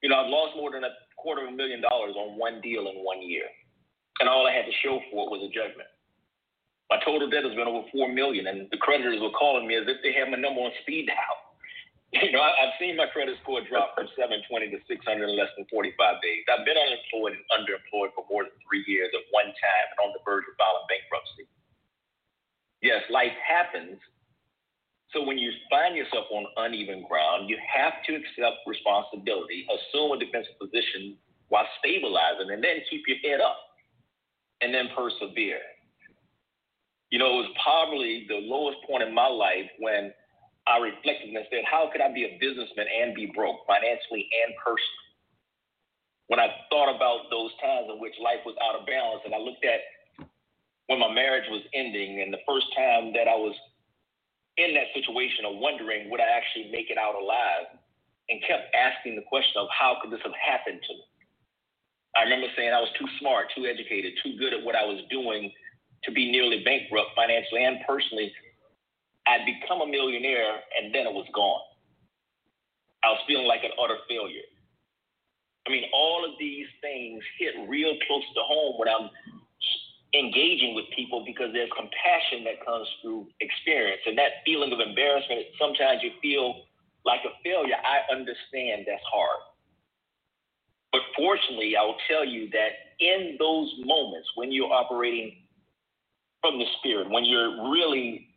You 0.01 0.09
know, 0.09 0.17
I've 0.17 0.33
lost 0.33 0.57
more 0.57 0.71
than 0.71 0.83
a 0.83 0.91
quarter 1.15 1.45
of 1.45 1.53
a 1.53 1.55
million 1.55 1.81
dollars 1.81 2.15
on 2.17 2.37
one 2.37 2.59
deal 2.61 2.89
in 2.89 3.05
one 3.05 3.21
year, 3.21 3.45
and 4.19 4.27
all 4.27 4.47
I 4.47 4.51
had 4.51 4.65
to 4.65 4.75
show 4.83 4.99
for 5.11 5.27
it 5.27 5.31
was 5.31 5.45
a 5.45 5.53
judgment. 5.53 5.87
My 6.89 6.99
total 7.05 7.29
debt 7.29 7.45
has 7.45 7.55
been 7.55 7.67
over 7.67 7.87
four 7.93 8.11
million, 8.11 8.47
and 8.47 8.67
the 8.69 8.77
creditors 8.77 9.21
were 9.21 9.31
calling 9.31 9.67
me 9.67 9.75
as 9.75 9.87
if 9.87 9.97
they 10.03 10.11
had 10.11 10.29
my 10.29 10.37
number 10.37 10.61
on 10.61 10.71
speed 10.81 11.07
dial. 11.07 11.42
You 12.13 12.29
know, 12.29 12.45
I, 12.45 12.53
have 12.61 12.77
seen 12.77 12.93
my 12.93 13.09
credit 13.09 13.41
score 13.41 13.65
drop 13.65 13.97
from 13.97 14.05
720 14.13 14.45
to 14.69 14.77
600 14.85 15.01
in 15.01 15.33
less 15.33 15.49
than 15.57 15.65
45 15.65 15.97
days. 16.21 16.45
I've 16.45 16.61
been 16.61 16.77
unemployed 16.77 17.33
and 17.33 17.45
underemployed 17.49 18.13
for 18.13 18.21
more 18.29 18.45
than 18.45 18.53
three 18.61 18.85
years 18.85 19.09
at 19.17 19.25
one 19.33 19.49
time 19.49 19.87
and 19.89 19.99
on 20.05 20.09
the 20.13 20.21
verge 20.21 20.45
of 20.45 20.53
filing 20.53 20.85
bankruptcy. 20.85 21.49
Yes, 22.85 23.01
life 23.09 23.33
happens. 23.41 23.97
So 25.09 25.25
when 25.25 25.41
you 25.41 25.49
find 25.73 25.97
yourself 25.97 26.29
on 26.29 26.45
uneven 26.57 27.01
ground, 27.09 27.49
you 27.49 27.57
have 27.65 27.97
to 28.05 28.13
accept 28.13 28.61
responsibility, 28.69 29.65
assume 29.73 30.13
a 30.13 30.17
defensive 30.21 30.57
position 30.61 31.17
while 31.49 31.65
stabilizing, 31.81 32.53
and 32.53 32.61
then 32.61 32.85
keep 32.93 33.09
your 33.09 33.17
head 33.25 33.41
up 33.41 33.57
and 34.61 34.69
then 34.69 34.93
persevere. 34.93 35.65
You 37.09 37.17
know, 37.17 37.41
it 37.41 37.49
was 37.49 37.53
probably 37.61 38.25
the 38.29 38.37
lowest 38.37 38.85
point 38.85 39.01
in 39.01 39.13
my 39.13 39.27
life 39.27 39.69
when 39.77 40.13
I 40.65 40.79
reflected 40.79 41.35
and 41.35 41.45
said, 41.51 41.67
how 41.67 41.89
could 41.91 41.99
I 41.99 42.13
be 42.13 42.23
a 42.23 42.39
businessman 42.39 42.87
and 42.87 43.13
be 43.13 43.27
broke 43.35 43.67
financially 43.67 44.29
and 44.45 44.55
personally? 44.63 45.09
When 46.31 46.39
I 46.39 46.47
thought 46.71 46.87
about 46.87 47.27
those 47.29 47.51
times 47.59 47.91
in 47.91 47.99
which 47.99 48.15
life 48.23 48.39
was 48.47 48.55
out 48.63 48.79
of 48.79 48.87
balance, 48.87 49.21
and 49.27 49.35
I 49.35 49.39
looked 49.43 49.65
at 49.67 49.83
when 50.87 50.99
my 50.99 51.11
marriage 51.11 51.47
was 51.51 51.63
ending, 51.73 52.21
and 52.23 52.31
the 52.31 52.43
first 52.47 52.67
time 52.75 53.11
that 53.11 53.27
I 53.27 53.35
was 53.35 53.55
in 54.55 54.73
that 54.75 54.87
situation 54.95 55.43
of 55.43 55.59
wondering 55.59 56.09
would 56.09 56.21
I 56.21 56.29
actually 56.31 56.71
make 56.71 56.87
it 56.89 56.97
out 56.97 57.15
alive, 57.19 57.75
and 58.29 58.39
kept 58.47 58.71
asking 58.71 59.19
the 59.19 59.27
question 59.27 59.59
of 59.59 59.67
how 59.67 59.99
could 59.99 60.11
this 60.11 60.23
have 60.23 60.35
happened 60.39 60.79
to 60.79 60.93
me? 60.95 61.03
I 62.15 62.23
remember 62.23 62.47
saying 62.55 62.71
I 62.71 62.79
was 62.79 62.93
too 62.97 63.07
smart, 63.19 63.51
too 63.55 63.65
educated, 63.65 64.13
too 64.23 64.37
good 64.37 64.53
at 64.53 64.63
what 64.63 64.75
I 64.75 64.85
was 64.85 65.03
doing 65.09 65.51
to 66.03 66.11
be 66.11 66.31
nearly 66.31 66.63
bankrupt 66.63 67.11
financially 67.15 67.65
and 67.65 67.77
personally 67.87 68.31
I'd 69.27 69.45
become 69.45 69.81
a 69.81 69.87
millionaire 69.87 70.59
and 70.79 70.93
then 70.93 71.07
it 71.07 71.13
was 71.13 71.27
gone. 71.33 71.61
I 73.03 73.09
was 73.09 73.19
feeling 73.27 73.47
like 73.47 73.63
an 73.63 73.71
utter 73.81 73.97
failure. 74.07 74.47
I 75.67 75.71
mean, 75.71 75.83
all 75.93 76.25
of 76.25 76.31
these 76.39 76.67
things 76.81 77.23
hit 77.39 77.55
real 77.69 77.95
close 78.07 78.23
to 78.35 78.41
home 78.43 78.75
when 78.79 78.89
I'm 78.89 79.09
engaging 80.13 80.75
with 80.75 80.85
people 80.95 81.23
because 81.25 81.51
there's 81.53 81.69
compassion 81.75 82.43
that 82.45 82.63
comes 82.65 82.87
through 83.01 83.27
experience 83.39 84.01
and 84.05 84.17
that 84.17 84.43
feeling 84.45 84.71
of 84.73 84.79
embarrassment. 84.79 85.41
Sometimes 85.59 86.03
you 86.03 86.11
feel 86.21 86.63
like 87.05 87.21
a 87.25 87.33
failure. 87.43 87.75
I 87.79 88.11
understand 88.11 88.85
that's 88.87 89.03
hard. 89.11 89.39
But 90.91 91.01
fortunately, 91.17 91.75
I 91.75 91.83
will 91.83 91.97
tell 92.07 92.25
you 92.25 92.49
that 92.51 92.93
in 92.99 93.35
those 93.39 93.73
moments 93.79 94.29
when 94.35 94.51
you're 94.51 94.71
operating 94.71 95.37
from 96.41 96.59
the 96.59 96.65
spirit, 96.79 97.09
when 97.09 97.25
you're 97.25 97.71
really 97.71 98.27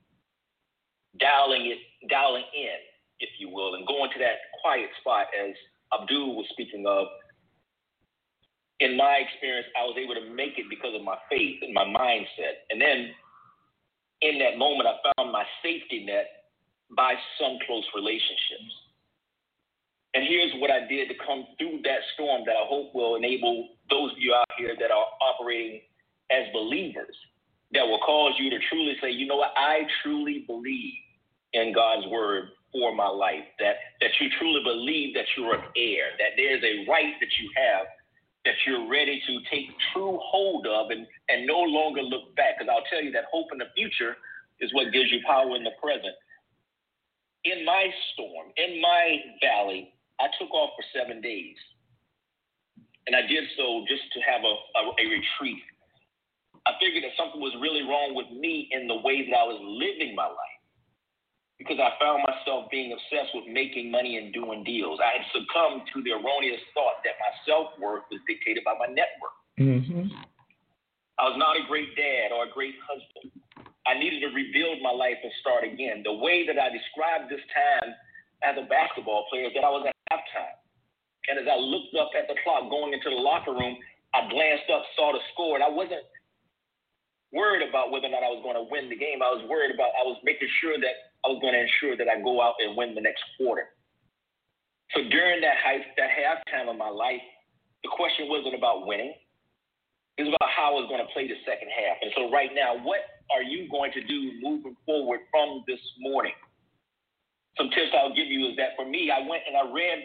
dialing 1.19 1.67
it, 1.67 1.79
dialing 2.09 2.45
in, 2.55 2.79
if 3.21 3.31
you 3.39 3.49
will, 3.49 3.75
and 3.75 3.87
going 3.87 4.11
to 4.13 4.19
that 4.19 4.53
quiet 4.63 4.89
spot 5.01 5.27
as 5.33 5.55
Abdul 5.93 6.37
was 6.37 6.47
speaking 6.51 6.85
of. 6.87 7.07
In 8.81 8.97
my 8.97 9.25
experience, 9.25 9.67
I 9.73 9.85
was 9.85 9.97
able 9.97 10.15
to 10.15 10.35
make 10.35 10.59
it 10.59 10.69
because 10.69 10.95
of 10.95 11.03
my 11.03 11.17
faith 11.31 11.63
and 11.63 11.73
my 11.73 11.85
mindset. 11.85 12.69
And 12.69 12.81
then 12.81 13.11
in 14.21 14.39
that 14.41 14.59
moment, 14.59 14.89
I 14.89 15.01
found 15.17 15.33
my 15.33 15.45
safety 15.63 16.05
net 16.05 16.53
by 16.95 17.15
some 17.41 17.57
close 17.67 17.85
relationships. 17.95 18.75
And 20.15 20.25
here's 20.29 20.53
what 20.61 20.71
I 20.71 20.87
did 20.89 21.09
to 21.09 21.15
come 21.27 21.47
through 21.59 21.81
that 21.85 22.01
storm 22.15 22.43
that 22.47 22.57
I 22.57 22.65
hope 22.69 22.95
will 22.95 23.17
enable 23.17 23.69
those 23.91 24.13
of 24.13 24.19
you 24.19 24.35
out 24.35 24.49
here 24.57 24.77
that 24.79 24.91
are 24.91 25.07
operating 25.21 25.81
as 26.31 26.45
believers 26.53 27.15
that 27.73 27.85
will 27.85 28.01
cause 28.01 28.33
you 28.39 28.51
to 28.51 28.59
truly 28.71 28.97
say, 29.03 29.11
you 29.11 29.27
know 29.27 29.37
what, 29.37 29.53
I 29.57 29.83
truly 30.03 30.45
believe 30.47 30.95
in 31.57 31.73
God's 31.73 32.07
word 32.09 32.49
for 32.73 32.95
my 32.95 33.09
life, 33.09 33.49
that, 33.59 33.77
that 34.01 34.11
you 34.21 34.29
truly 34.39 34.61
believe 34.63 35.15
that 35.15 35.25
you're 35.37 35.55
an 35.55 35.65
heir, 35.77 36.13
that 36.19 36.37
there's 36.37 36.63
a 36.63 36.85
right 36.91 37.15
that 37.21 37.33
you 37.41 37.51
have 37.57 37.87
that 38.45 38.55
you're 38.65 38.89
ready 38.89 39.21
to 39.27 39.35
take 39.51 39.67
true 39.93 40.17
hold 40.23 40.69
of 40.69 40.91
and, 40.91 41.05
and 41.29 41.47
no 41.47 41.59
longer 41.59 42.01
look 42.01 42.31
back. 42.37 42.55
Because 42.57 42.71
I'll 42.71 42.87
tell 42.89 43.03
you 43.03 43.11
that 43.11 43.27
hope 43.33 43.51
in 43.51 43.59
the 43.59 43.75
future 43.75 44.15
is 44.61 44.73
what 44.73 44.93
gives 44.95 45.11
you 45.11 45.19
power 45.27 45.57
in 45.57 45.65
the 45.65 45.75
present. 45.83 46.15
In 47.43 47.67
my 47.67 47.91
storm, 48.15 48.55
in 48.57 48.81
my 48.81 49.19
valley, 49.43 49.93
I 50.21 50.31
took 50.39 50.55
off 50.55 50.71
for 50.79 50.85
seven 50.95 51.21
days. 51.21 51.59
And 53.11 53.19
I 53.19 53.23
did 53.27 53.45
so 53.59 53.83
just 53.91 54.07
to 54.15 54.21
have 54.23 54.43
a, 54.47 54.55
a, 54.79 54.83
a 54.95 55.05
retreat. 55.11 55.63
I 56.67 56.79
figured 56.79 57.03
that 57.03 57.19
something 57.19 57.43
was 57.43 57.55
really 57.61 57.83
wrong 57.83 58.15
with 58.15 58.31
me 58.31 58.71
in 58.71 58.87
the 58.87 59.03
way 59.03 59.27
that 59.27 59.35
I 59.35 59.43
was 59.43 59.59
living 59.59 60.15
my 60.15 60.27
life 60.27 60.56
because 61.59 61.81
I 61.81 61.97
found 61.97 62.21
myself 62.21 62.69
being 62.71 62.93
obsessed 62.93 63.33
with 63.33 63.49
making 63.49 63.91
money 63.91 64.21
and 64.21 64.33
doing 64.33 64.65
deals. 64.65 65.01
I 65.01 65.21
had 65.21 65.25
succumbed 65.33 65.89
to 65.93 66.05
the 66.05 66.13
erroneous 66.13 66.61
thought 66.77 67.01
that 67.05 67.17
my 67.17 67.33
self 67.49 67.73
worth 67.81 68.05
was 68.13 68.21
dictated 68.29 68.65
by 68.65 68.77
my 68.77 68.93
network. 68.93 69.37
Mm-hmm. 69.57 70.13
I 71.17 71.23
was 71.33 71.41
not 71.41 71.57
a 71.57 71.65
great 71.65 71.97
dad 71.97 72.29
or 72.29 72.45
a 72.45 72.53
great 72.53 72.77
husband. 72.85 73.33
I 73.89 73.97
needed 73.97 74.21
to 74.21 74.35
rebuild 74.37 74.85
my 74.85 74.93
life 74.93 75.17
and 75.23 75.33
start 75.41 75.65
again. 75.65 76.05
The 76.05 76.13
way 76.13 76.45
that 76.45 76.61
I 76.61 76.69
described 76.69 77.33
this 77.33 77.41
time 77.55 77.97
as 78.45 78.61
a 78.61 78.69
basketball 78.69 79.25
player 79.33 79.49
is 79.49 79.55
that 79.57 79.65
I 79.65 79.73
was 79.73 79.89
at 79.89 79.97
halftime. 80.13 80.61
And 81.33 81.41
as 81.41 81.49
I 81.49 81.57
looked 81.57 81.97
up 81.97 82.13
at 82.13 82.29
the 82.29 82.37
clock 82.45 82.69
going 82.69 82.93
into 82.93 83.09
the 83.09 83.17
locker 83.17 83.57
room, 83.57 83.81
I 84.13 84.29
glanced 84.29 84.69
up, 84.69 84.85
saw 84.95 85.17
the 85.17 85.23
score, 85.33 85.57
and 85.57 85.65
I 85.65 85.73
wasn't 85.73 86.05
worried 87.33 87.65
about 87.65 87.91
whether 87.91 88.07
or 88.07 88.15
not 88.15 88.27
I 88.27 88.31
was 88.31 88.45
going 88.45 88.59
to 88.59 88.67
win 88.69 88.93
the 88.93 88.99
game. 88.99 89.25
I 89.25 89.33
was 89.33 89.43
worried 89.49 89.73
about, 89.73 89.97
I 89.97 90.05
was 90.05 90.21
making 90.23 90.51
sure 90.61 90.77
that 90.79 91.06
I 91.25 91.29
was 91.29 91.39
going 91.41 91.55
to 91.55 91.63
ensure 91.63 91.97
that 91.97 92.09
I 92.09 92.21
go 92.21 92.43
out 92.43 92.55
and 92.61 92.77
win 92.77 92.95
the 92.95 93.01
next 93.01 93.23
quarter. 93.37 93.73
So 94.95 95.03
during 95.11 95.41
that 95.41 95.57
high, 95.59 95.83
that 95.97 96.11
halftime 96.13 96.71
of 96.71 96.77
my 96.77 96.89
life, 96.89 97.23
the 97.83 97.91
question 97.91 98.29
wasn't 98.29 98.55
about 98.55 98.87
winning. 98.87 99.15
It 100.17 100.25
was 100.25 100.33
about 100.33 100.49
how 100.49 100.73
I 100.73 100.81
was 100.81 100.89
going 100.89 101.03
to 101.03 101.11
play 101.13 101.29
the 101.29 101.37
second 101.45 101.69
half. 101.69 102.01
And 102.01 102.11
so 102.17 102.33
right 102.33 102.49
now, 102.55 102.81
what 102.81 103.05
are 103.29 103.43
you 103.43 103.69
going 103.69 103.93
to 103.93 104.03
do 104.07 104.41
moving 104.41 104.77
forward 104.87 105.21
from 105.29 105.65
this 105.69 105.83
morning? 106.01 106.33
Some 107.59 107.69
tips 107.73 107.93
I'll 107.93 108.15
give 108.15 108.29
you 108.29 108.49
is 108.49 108.57
that 108.57 108.77
for 108.77 108.89
me, 108.89 109.11
I 109.13 109.21
went 109.29 109.45
and 109.45 109.57
I 109.57 109.65
read 109.69 110.05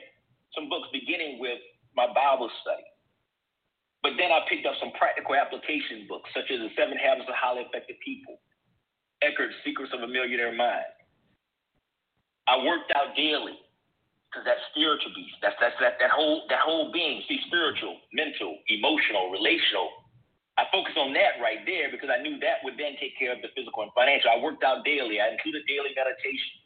some 0.56 0.68
books 0.68 0.88
beginning 0.92 1.40
with 1.40 1.60
my 1.96 2.08
Bible 2.12 2.50
study. 2.64 2.84
But 4.04 4.18
then 4.18 4.34
I 4.34 4.42
picked 4.50 4.66
up 4.66 4.74
some 4.82 4.92
practical 4.98 5.36
application 5.36 6.10
books, 6.10 6.28
such 6.34 6.50
as 6.50 6.60
The 6.60 6.72
Seven 6.74 6.98
Habits 6.98 7.30
of 7.30 7.38
Highly 7.38 7.70
Effective 7.70 8.02
People, 8.04 8.42
Eckhart's 9.22 9.56
Secrets 9.64 9.94
of 9.94 10.02
a 10.02 10.10
Millionaire 10.10 10.56
Mind. 10.56 10.90
I 12.48 12.58
worked 12.66 12.92
out 12.96 13.16
daily 13.16 13.58
because 14.32 14.48
that 14.48 14.58
spiritual 14.72 15.12
beast, 15.14 15.36
that's, 15.44 15.60
that's 15.60 15.76
that, 15.84 16.00
that 16.00 16.12
whole 16.12 16.48
that 16.48 16.64
whole 16.64 16.92
being, 16.92 17.22
see, 17.28 17.40
spiritual, 17.48 18.00
mental, 18.16 18.58
emotional, 18.72 19.30
relational. 19.30 19.92
I 20.58 20.68
focused 20.72 20.98
on 20.98 21.12
that 21.14 21.40
right 21.42 21.64
there 21.66 21.92
because 21.92 22.12
I 22.12 22.22
knew 22.22 22.40
that 22.40 22.64
would 22.64 22.76
then 22.78 22.96
take 23.00 23.18
care 23.18 23.32
of 23.32 23.42
the 23.42 23.50
physical 23.56 23.84
and 23.84 23.92
financial. 23.96 24.30
I 24.30 24.40
worked 24.40 24.64
out 24.64 24.84
daily. 24.84 25.20
I 25.20 25.32
included 25.32 25.64
daily 25.68 25.96
meditation. 25.96 26.62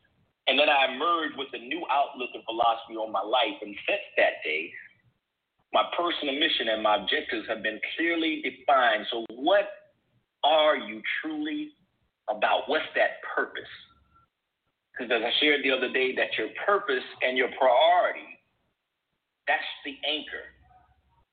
And 0.48 0.60
then 0.60 0.70
I 0.70 0.94
emerged 0.94 1.38
with 1.38 1.50
a 1.54 1.62
new 1.62 1.82
outlook 1.90 2.30
and 2.34 2.44
philosophy 2.46 2.98
on 2.98 3.12
my 3.12 3.22
life. 3.22 3.58
And 3.62 3.74
since 3.88 4.06
that 4.18 4.46
day, 4.46 4.70
my 5.74 5.84
personal 5.98 6.38
mission 6.38 6.70
and 6.70 6.84
my 6.84 7.02
objectives 7.02 7.48
have 7.50 7.64
been 7.64 7.80
clearly 7.98 8.42
defined. 8.46 9.06
So, 9.12 9.26
what 9.30 9.70
are 10.44 10.78
you 10.78 11.02
truly 11.22 11.74
about? 12.30 12.70
What's 12.70 12.86
that 12.96 13.22
purpose? 13.36 13.74
Because 14.96 15.12
as 15.12 15.22
I 15.26 15.32
shared 15.42 15.62
the 15.64 15.72
other 15.72 15.92
day, 15.92 16.16
that 16.16 16.38
your 16.38 16.48
purpose 16.66 17.04
and 17.22 17.38
your 17.38 17.50
priority, 17.60 18.40
that's 19.48 19.62
the 19.84 19.98
anchor. 20.08 20.48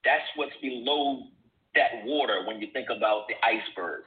That's 0.04 0.26
what's 0.34 0.56
below 0.60 1.28
that 1.74 2.04
water 2.04 2.44
when 2.46 2.60
you 2.60 2.68
think 2.72 2.88
about 2.94 3.26
the 3.28 3.34
iceberg. 3.46 4.02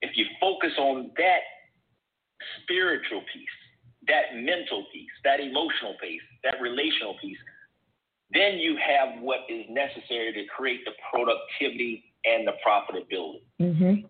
If 0.00 0.16
you 0.16 0.26
focus 0.40 0.72
on 0.78 1.10
that 1.16 1.42
spiritual 2.62 3.22
piece, 3.32 3.56
that 4.06 4.36
mental 4.36 4.86
piece, 4.92 5.10
that 5.24 5.40
emotional 5.40 5.96
piece, 6.00 6.22
that 6.44 6.60
relational 6.60 7.16
piece, 7.20 7.38
then 8.32 8.58
you 8.58 8.76
have 8.76 9.20
what 9.22 9.40
is 9.48 9.64
necessary 9.68 10.32
to 10.32 10.44
create 10.54 10.84
the 10.84 10.92
productivity 11.10 12.04
and 12.24 12.46
the 12.46 12.52
profitability. 12.66 13.42
Mm-hmm. 13.60 14.06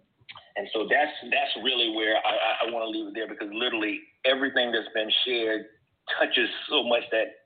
And 0.57 0.67
so 0.73 0.89
that's 0.91 1.13
that's 1.31 1.55
really 1.63 1.95
where 1.95 2.17
I, 2.17 2.67
I 2.67 2.71
want 2.73 2.85
to 2.85 2.91
leave 2.91 3.09
it 3.09 3.15
there 3.15 3.29
because 3.29 3.49
literally 3.53 4.01
everything 4.25 4.73
that's 4.73 4.89
been 4.95 5.11
shared 5.27 5.67
touches 6.19 6.49
so 6.71 6.83
much 6.83 7.03
that 7.13 7.45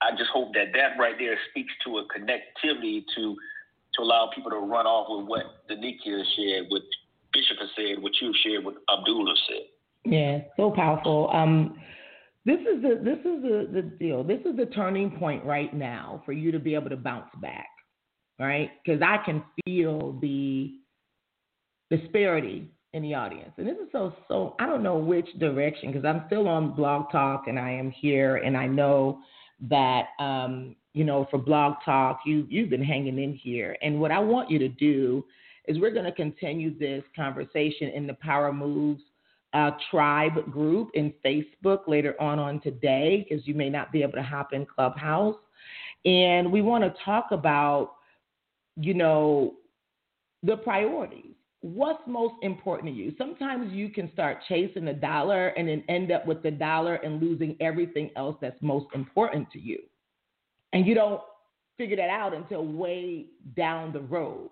I 0.00 0.12
just 0.16 0.30
hope 0.32 0.54
that 0.54 0.72
that 0.74 0.98
right 0.98 1.16
there 1.18 1.36
speaks 1.50 1.72
to 1.84 1.98
a 1.98 2.04
connectivity 2.08 3.04
to 3.16 3.36
to 3.94 4.02
allow 4.02 4.30
people 4.34 4.50
to 4.50 4.58
run 4.58 4.86
off 4.86 5.08
with 5.10 5.28
what 5.28 5.68
Danikia 5.68 6.18
has 6.18 6.26
shared, 6.36 6.66
what 6.68 6.82
Bishop 7.32 7.56
has 7.60 7.68
said, 7.76 8.02
what 8.02 8.12
you've 8.20 8.36
shared, 8.44 8.64
what 8.64 8.76
Abdullah 8.90 9.34
said. 9.48 9.66
Yeah, 10.04 10.38
so 10.56 10.70
powerful. 10.70 11.30
Um, 11.32 11.78
this 12.44 12.60
is 12.60 12.80
the 12.80 13.00
this 13.02 13.18
is 13.18 13.42
the, 13.42 13.68
the 13.72 13.82
deal. 13.82 14.24
This 14.24 14.40
is 14.46 14.56
the 14.56 14.66
turning 14.66 15.10
point 15.10 15.44
right 15.44 15.74
now 15.74 16.22
for 16.24 16.32
you 16.32 16.52
to 16.52 16.58
be 16.58 16.74
able 16.74 16.88
to 16.88 16.96
bounce 16.96 17.30
back, 17.42 17.68
right? 18.38 18.70
Because 18.82 19.02
I 19.02 19.18
can 19.24 19.42
feel 19.64 20.18
the 20.20 20.72
disparity 21.90 22.70
in 22.94 23.02
the 23.02 23.14
audience, 23.14 23.52
and 23.58 23.66
this 23.66 23.76
is 23.76 23.88
so 23.92 24.14
so. 24.28 24.56
I 24.58 24.66
don't 24.66 24.82
know 24.82 24.96
which 24.96 25.28
direction 25.38 25.92
because 25.92 26.04
I'm 26.04 26.22
still 26.26 26.48
on 26.48 26.74
Blog 26.74 27.10
Talk 27.12 27.44
and 27.46 27.58
I 27.58 27.70
am 27.70 27.90
here, 27.90 28.36
and 28.36 28.56
I 28.56 28.66
know 28.66 29.20
that 29.68 30.06
um, 30.18 30.76
you 30.94 31.04
know 31.04 31.26
for 31.30 31.38
Blog 31.38 31.74
Talk 31.84 32.20
you 32.24 32.46
you've 32.48 32.70
been 32.70 32.84
hanging 32.84 33.18
in 33.18 33.34
here, 33.34 33.76
and 33.82 34.00
what 34.00 34.10
I 34.10 34.18
want 34.18 34.50
you 34.50 34.58
to 34.58 34.68
do 34.68 35.24
is 35.66 35.78
we're 35.78 35.92
going 35.92 36.06
to 36.06 36.12
continue 36.12 36.76
this 36.78 37.04
conversation 37.14 37.88
in 37.90 38.06
the 38.06 38.14
Power 38.14 38.52
Moves 38.52 39.02
uh, 39.54 39.70
tribe 39.90 40.50
group 40.50 40.90
in 40.94 41.12
Facebook 41.24 41.80
later 41.86 42.20
on 42.20 42.38
on 42.38 42.60
today 42.60 43.26
because 43.28 43.46
you 43.46 43.54
may 43.54 43.70
not 43.70 43.92
be 43.92 44.02
able 44.02 44.12
to 44.12 44.22
hop 44.22 44.52
in 44.52 44.66
Clubhouse. 44.66 45.36
And 46.04 46.50
we 46.50 46.62
want 46.62 46.84
to 46.84 46.94
talk 47.04 47.28
about, 47.30 47.94
you 48.76 48.94
know, 48.94 49.54
the 50.42 50.56
priorities. 50.56 51.34
What's 51.60 52.02
most 52.06 52.34
important 52.42 52.88
to 52.88 52.94
you? 52.94 53.12
Sometimes 53.18 53.72
you 53.72 53.88
can 53.88 54.12
start 54.12 54.38
chasing 54.48 54.84
the 54.84 54.92
dollar 54.92 55.48
and 55.48 55.68
then 55.68 55.82
end 55.88 56.12
up 56.12 56.26
with 56.26 56.42
the 56.42 56.52
dollar 56.52 56.96
and 56.96 57.20
losing 57.20 57.56
everything 57.60 58.10
else 58.16 58.36
that's 58.40 58.60
most 58.62 58.86
important 58.94 59.50
to 59.52 59.60
you. 59.60 59.80
And 60.72 60.86
you 60.86 60.94
don't 60.94 61.20
figure 61.76 61.96
that 61.96 62.10
out 62.10 62.34
until 62.34 62.64
way 62.64 63.26
down 63.56 63.92
the 63.92 64.00
road. 64.00 64.50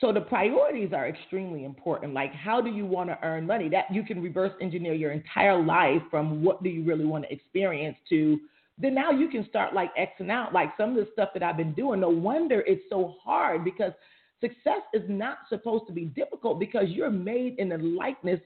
So 0.00 0.12
the 0.12 0.20
priorities 0.20 0.92
are 0.92 1.08
extremely 1.08 1.64
important. 1.64 2.12
Like, 2.12 2.32
how 2.34 2.60
do 2.60 2.70
you 2.70 2.84
want 2.84 3.08
to 3.08 3.18
earn 3.22 3.46
money? 3.46 3.68
That 3.68 3.86
you 3.92 4.02
can 4.02 4.20
reverse 4.20 4.52
engineer 4.60 4.94
your 4.94 5.12
entire 5.12 5.62
life 5.62 6.02
from 6.10 6.42
what 6.42 6.62
do 6.62 6.68
you 6.68 6.84
really 6.84 7.06
want 7.06 7.24
to 7.24 7.32
experience 7.32 7.96
to 8.10 8.38
then 8.78 8.94
now 8.94 9.10
you 9.10 9.28
can 9.28 9.46
start 9.48 9.74
like 9.74 9.90
Xing 9.96 10.30
out. 10.30 10.52
Like 10.52 10.72
some 10.76 10.90
of 10.90 10.96
the 10.96 11.08
stuff 11.12 11.30
that 11.34 11.42
I've 11.42 11.56
been 11.56 11.72
doing, 11.72 12.00
no 12.00 12.10
wonder 12.10 12.62
it's 12.66 12.82
so 12.90 13.14
hard 13.22 13.64
because 13.64 13.92
success 14.40 14.82
is 14.92 15.02
not 15.08 15.38
supposed 15.48 15.86
to 15.86 15.92
be 15.92 16.06
difficult 16.06 16.60
because 16.60 16.88
you're 16.88 17.10
made 17.10 17.58
in 17.58 17.68
the 17.68 17.78
likeness 17.78 18.40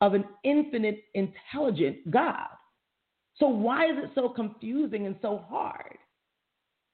of 0.00 0.14
an 0.14 0.24
infinite, 0.44 1.04
intelligent 1.14 2.10
God. 2.10 2.48
So 3.36 3.48
why 3.48 3.86
is 3.86 3.96
it 3.98 4.10
so 4.14 4.28
confusing 4.28 5.06
and 5.06 5.16
so 5.22 5.44
hard? 5.48 5.98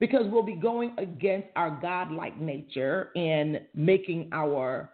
because 0.01 0.25
we'll 0.31 0.43
be 0.43 0.55
going 0.55 0.93
against 0.99 1.49
our 1.57 1.71
godlike 1.81 2.39
nature 2.41 3.11
and 3.17 3.61
making 3.75 4.29
our 4.33 4.91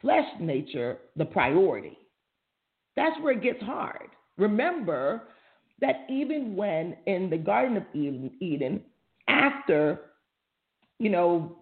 flesh 0.00 0.26
nature 0.40 0.98
the 1.16 1.24
priority. 1.24 1.96
That's 2.96 3.18
where 3.22 3.32
it 3.32 3.42
gets 3.42 3.62
hard. 3.62 4.10
Remember 4.36 5.22
that 5.80 6.06
even 6.10 6.54
when 6.54 6.96
in 7.06 7.30
the 7.30 7.38
Garden 7.38 7.76
of 7.76 7.84
Eden, 7.94 8.30
Eden 8.40 8.82
after, 9.28 10.00
you 10.98 11.10
know, 11.10 11.56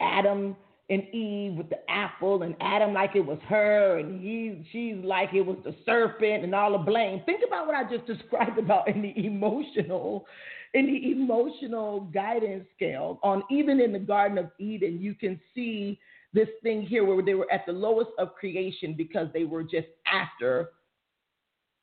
Adam 0.00 0.56
and 0.90 1.02
Eve 1.14 1.54
with 1.54 1.70
the 1.70 1.90
apple, 1.90 2.42
and 2.42 2.54
Adam 2.60 2.92
like 2.92 3.16
it 3.16 3.24
was 3.24 3.38
her, 3.48 3.98
and 3.98 4.20
he 4.20 4.66
she's 4.72 5.04
like 5.04 5.32
it 5.32 5.42
was 5.42 5.56
the 5.64 5.74
serpent, 5.86 6.44
and 6.44 6.54
all 6.54 6.72
the 6.72 6.78
blame. 6.78 7.22
Think 7.24 7.42
about 7.46 7.66
what 7.66 7.76
I 7.76 7.84
just 7.84 8.06
described 8.18 8.58
about 8.58 8.88
in 8.88 9.02
the 9.02 9.26
emotional 9.26 10.26
in 10.74 10.86
the 10.86 11.12
emotional 11.12 12.00
guidance 12.14 12.64
scale, 12.74 13.18
on 13.22 13.42
even 13.50 13.80
in 13.80 13.92
the 13.92 13.98
Garden 13.98 14.38
of 14.38 14.50
Eden, 14.58 15.00
you 15.00 15.14
can 15.14 15.38
see 15.54 15.98
this 16.32 16.48
thing 16.62 16.82
here 16.82 17.04
where 17.04 17.22
they 17.22 17.34
were 17.34 17.50
at 17.52 17.66
the 17.66 17.72
lowest 17.72 18.10
of 18.18 18.34
creation 18.34 18.94
because 18.96 19.28
they 19.34 19.44
were 19.44 19.62
just 19.62 19.88
after 20.10 20.70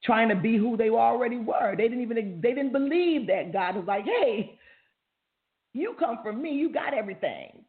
trying 0.04 0.30
to 0.30 0.36
be 0.36 0.58
who 0.58 0.76
they 0.76 0.90
already 0.90 1.38
were. 1.38 1.76
They 1.76 1.84
didn't 1.84 2.02
even 2.02 2.40
they 2.42 2.54
didn't 2.54 2.72
believe 2.72 3.28
that 3.28 3.54
God 3.54 3.76
was 3.76 3.86
like, 3.88 4.06
hey, 4.06 4.58
you 5.74 5.96
come 6.00 6.20
from 6.24 6.42
me, 6.42 6.52
you 6.52 6.72
got 6.72 6.94
everything. 6.94 7.64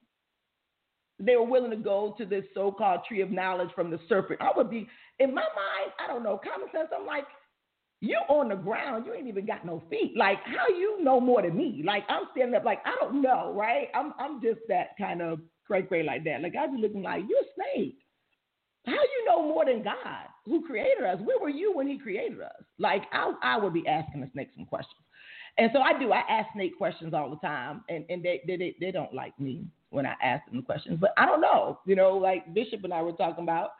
They 1.19 1.37
were 1.37 1.45
willing 1.45 1.71
to 1.71 1.77
go 1.77 2.15
to 2.17 2.25
this 2.25 2.45
so-called 2.55 3.01
tree 3.07 3.21
of 3.21 3.31
knowledge 3.31 3.69
from 3.75 3.91
the 3.91 4.01
serpent. 4.09 4.41
I 4.41 4.51
would 4.57 4.71
be 4.71 4.89
in 5.19 5.35
my 5.35 5.43
mind, 5.43 5.93
I 6.03 6.07
don't 6.07 6.23
know, 6.23 6.41
common 6.43 6.69
sense. 6.73 6.89
I'm 6.99 7.07
like, 7.07 7.27
you 8.01 8.17
on 8.29 8.49
the 8.49 8.57
ground, 8.57 9.05
you 9.05 9.13
ain't 9.13 9.29
even 9.29 9.45
got 9.45 9.67
no 9.67 9.83
feet. 9.91 10.15
Like, 10.17 10.39
how 10.45 10.69
you 10.75 11.05
know 11.05 11.21
more 11.21 11.43
than 11.43 11.57
me? 11.57 11.83
Like, 11.85 12.05
I'm 12.09 12.23
standing 12.33 12.55
up, 12.55 12.65
like, 12.65 12.81
I 12.87 12.95
don't 12.99 13.21
know, 13.21 13.53
right? 13.55 13.89
I'm 13.95 14.15
I'm 14.19 14.41
just 14.41 14.61
that 14.69 14.97
kind 14.99 15.21
of 15.21 15.41
cray 15.67 15.83
cray 15.83 16.03
like 16.03 16.25
that. 16.25 16.41
Like, 16.41 16.55
I 16.57 16.67
be 16.67 16.81
looking 16.81 17.03
like 17.03 17.25
you're 17.29 17.41
a 17.41 17.75
snake. 17.75 17.99
How 18.87 18.93
you 18.95 19.25
know 19.27 19.43
more 19.43 19.67
than 19.67 19.83
God, 19.83 20.27
who 20.47 20.67
created 20.67 21.05
us? 21.05 21.19
Where 21.23 21.39
were 21.39 21.51
you 21.51 21.75
when 21.75 21.87
He 21.87 21.99
created 21.99 22.41
us? 22.41 22.65
Like, 22.79 23.03
I 23.13 23.35
I 23.43 23.59
would 23.59 23.75
be 23.75 23.87
asking 23.87 24.23
the 24.23 24.31
snake 24.33 24.49
some 24.57 24.65
questions, 24.65 24.97
and 25.59 25.71
so 25.73 25.81
I 25.81 25.99
do. 25.99 26.13
I 26.13 26.23
ask 26.29 26.49
snake 26.55 26.77
questions 26.79 27.15
all 27.15 27.31
the 27.31 27.37
time, 27.37 27.83
and 27.89 28.05
and 28.09 28.23
they 28.23 28.41
they 28.47 28.75
they 28.81 28.91
don't 28.91 29.15
like 29.15 29.39
me 29.39 29.65
when 29.91 30.07
I 30.07 30.15
ask 30.23 30.49
them 30.51 30.63
questions. 30.63 30.99
But 31.01 31.13
I 31.17 31.27
don't 31.27 31.41
know, 31.41 31.81
you 31.87 31.97
know, 31.97 32.17
like 32.17 32.53
Bishop 32.55 32.85
and 32.85 32.95
I 32.95 33.03
were 33.03 33.13
talking 33.13 33.45
about, 33.45 33.71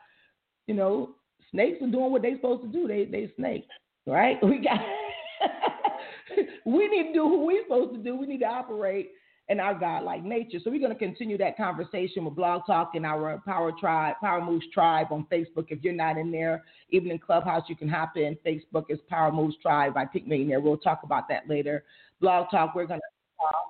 you 0.67 0.75
know, 0.75 1.15
snakes 1.51 1.81
are 1.81 1.89
doing 1.89 2.11
what 2.11 2.21
they're 2.21 2.35
supposed 2.35 2.63
to 2.63 2.67
do. 2.67 2.87
They 2.87 3.05
they 3.05 3.31
snake, 3.37 3.67
right? 4.05 4.37
We 4.43 4.59
got 4.59 4.79
we 6.65 6.87
need 6.87 7.07
to 7.07 7.13
do 7.13 7.27
what 7.27 7.45
we're 7.45 7.63
supposed 7.63 7.93
to 7.93 7.99
do. 8.03 8.15
We 8.15 8.27
need 8.27 8.39
to 8.39 8.45
operate 8.45 9.11
in 9.49 9.59
our 9.59 9.73
God-like 9.73 10.23
nature. 10.23 10.59
So 10.63 10.71
we're 10.71 10.79
going 10.79 10.93
to 10.93 10.97
continue 10.97 11.37
that 11.37 11.57
conversation 11.57 12.25
with 12.25 12.35
Blog 12.35 12.65
Talk 12.65 12.91
and 12.95 13.05
our 13.05 13.41
Power 13.45 13.71
Tribe, 13.79 14.15
Power 14.21 14.43
Moves 14.43 14.65
Tribe 14.73 15.07
on 15.11 15.25
Facebook. 15.31 15.67
If 15.69 15.83
you're 15.83 15.93
not 15.93 16.17
in 16.17 16.31
there, 16.31 16.63
even 16.89 17.11
in 17.11 17.19
Clubhouse, 17.19 17.63
you 17.67 17.75
can 17.75 17.89
hop 17.89 18.17
in. 18.17 18.37
Facebook 18.45 18.85
is 18.89 18.99
Power 19.09 19.31
Moves 19.31 19.55
Tribe 19.61 19.93
by 19.93 20.05
Pink 20.05 20.27
Millionaire. 20.27 20.59
We'll 20.59 20.77
talk 20.77 21.03
about 21.03 21.27
that 21.29 21.49
later. 21.49 21.83
Blog 22.19 22.49
Talk, 22.49 22.75
we're 22.75 22.85
going 22.85 22.99
to 22.99 23.37
talk, 23.39 23.65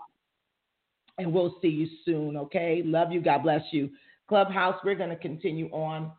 and 1.17 1.33
we'll 1.33 1.55
see 1.61 1.69
you 1.69 1.87
soon. 2.05 2.37
Okay, 2.37 2.81
love 2.85 3.11
you. 3.11 3.21
God 3.21 3.43
bless 3.43 3.63
you. 3.71 3.89
Clubhouse, 4.27 4.75
we're 4.85 4.95
going 4.95 5.09
to 5.09 5.17
continue 5.17 5.67
on 5.73 6.09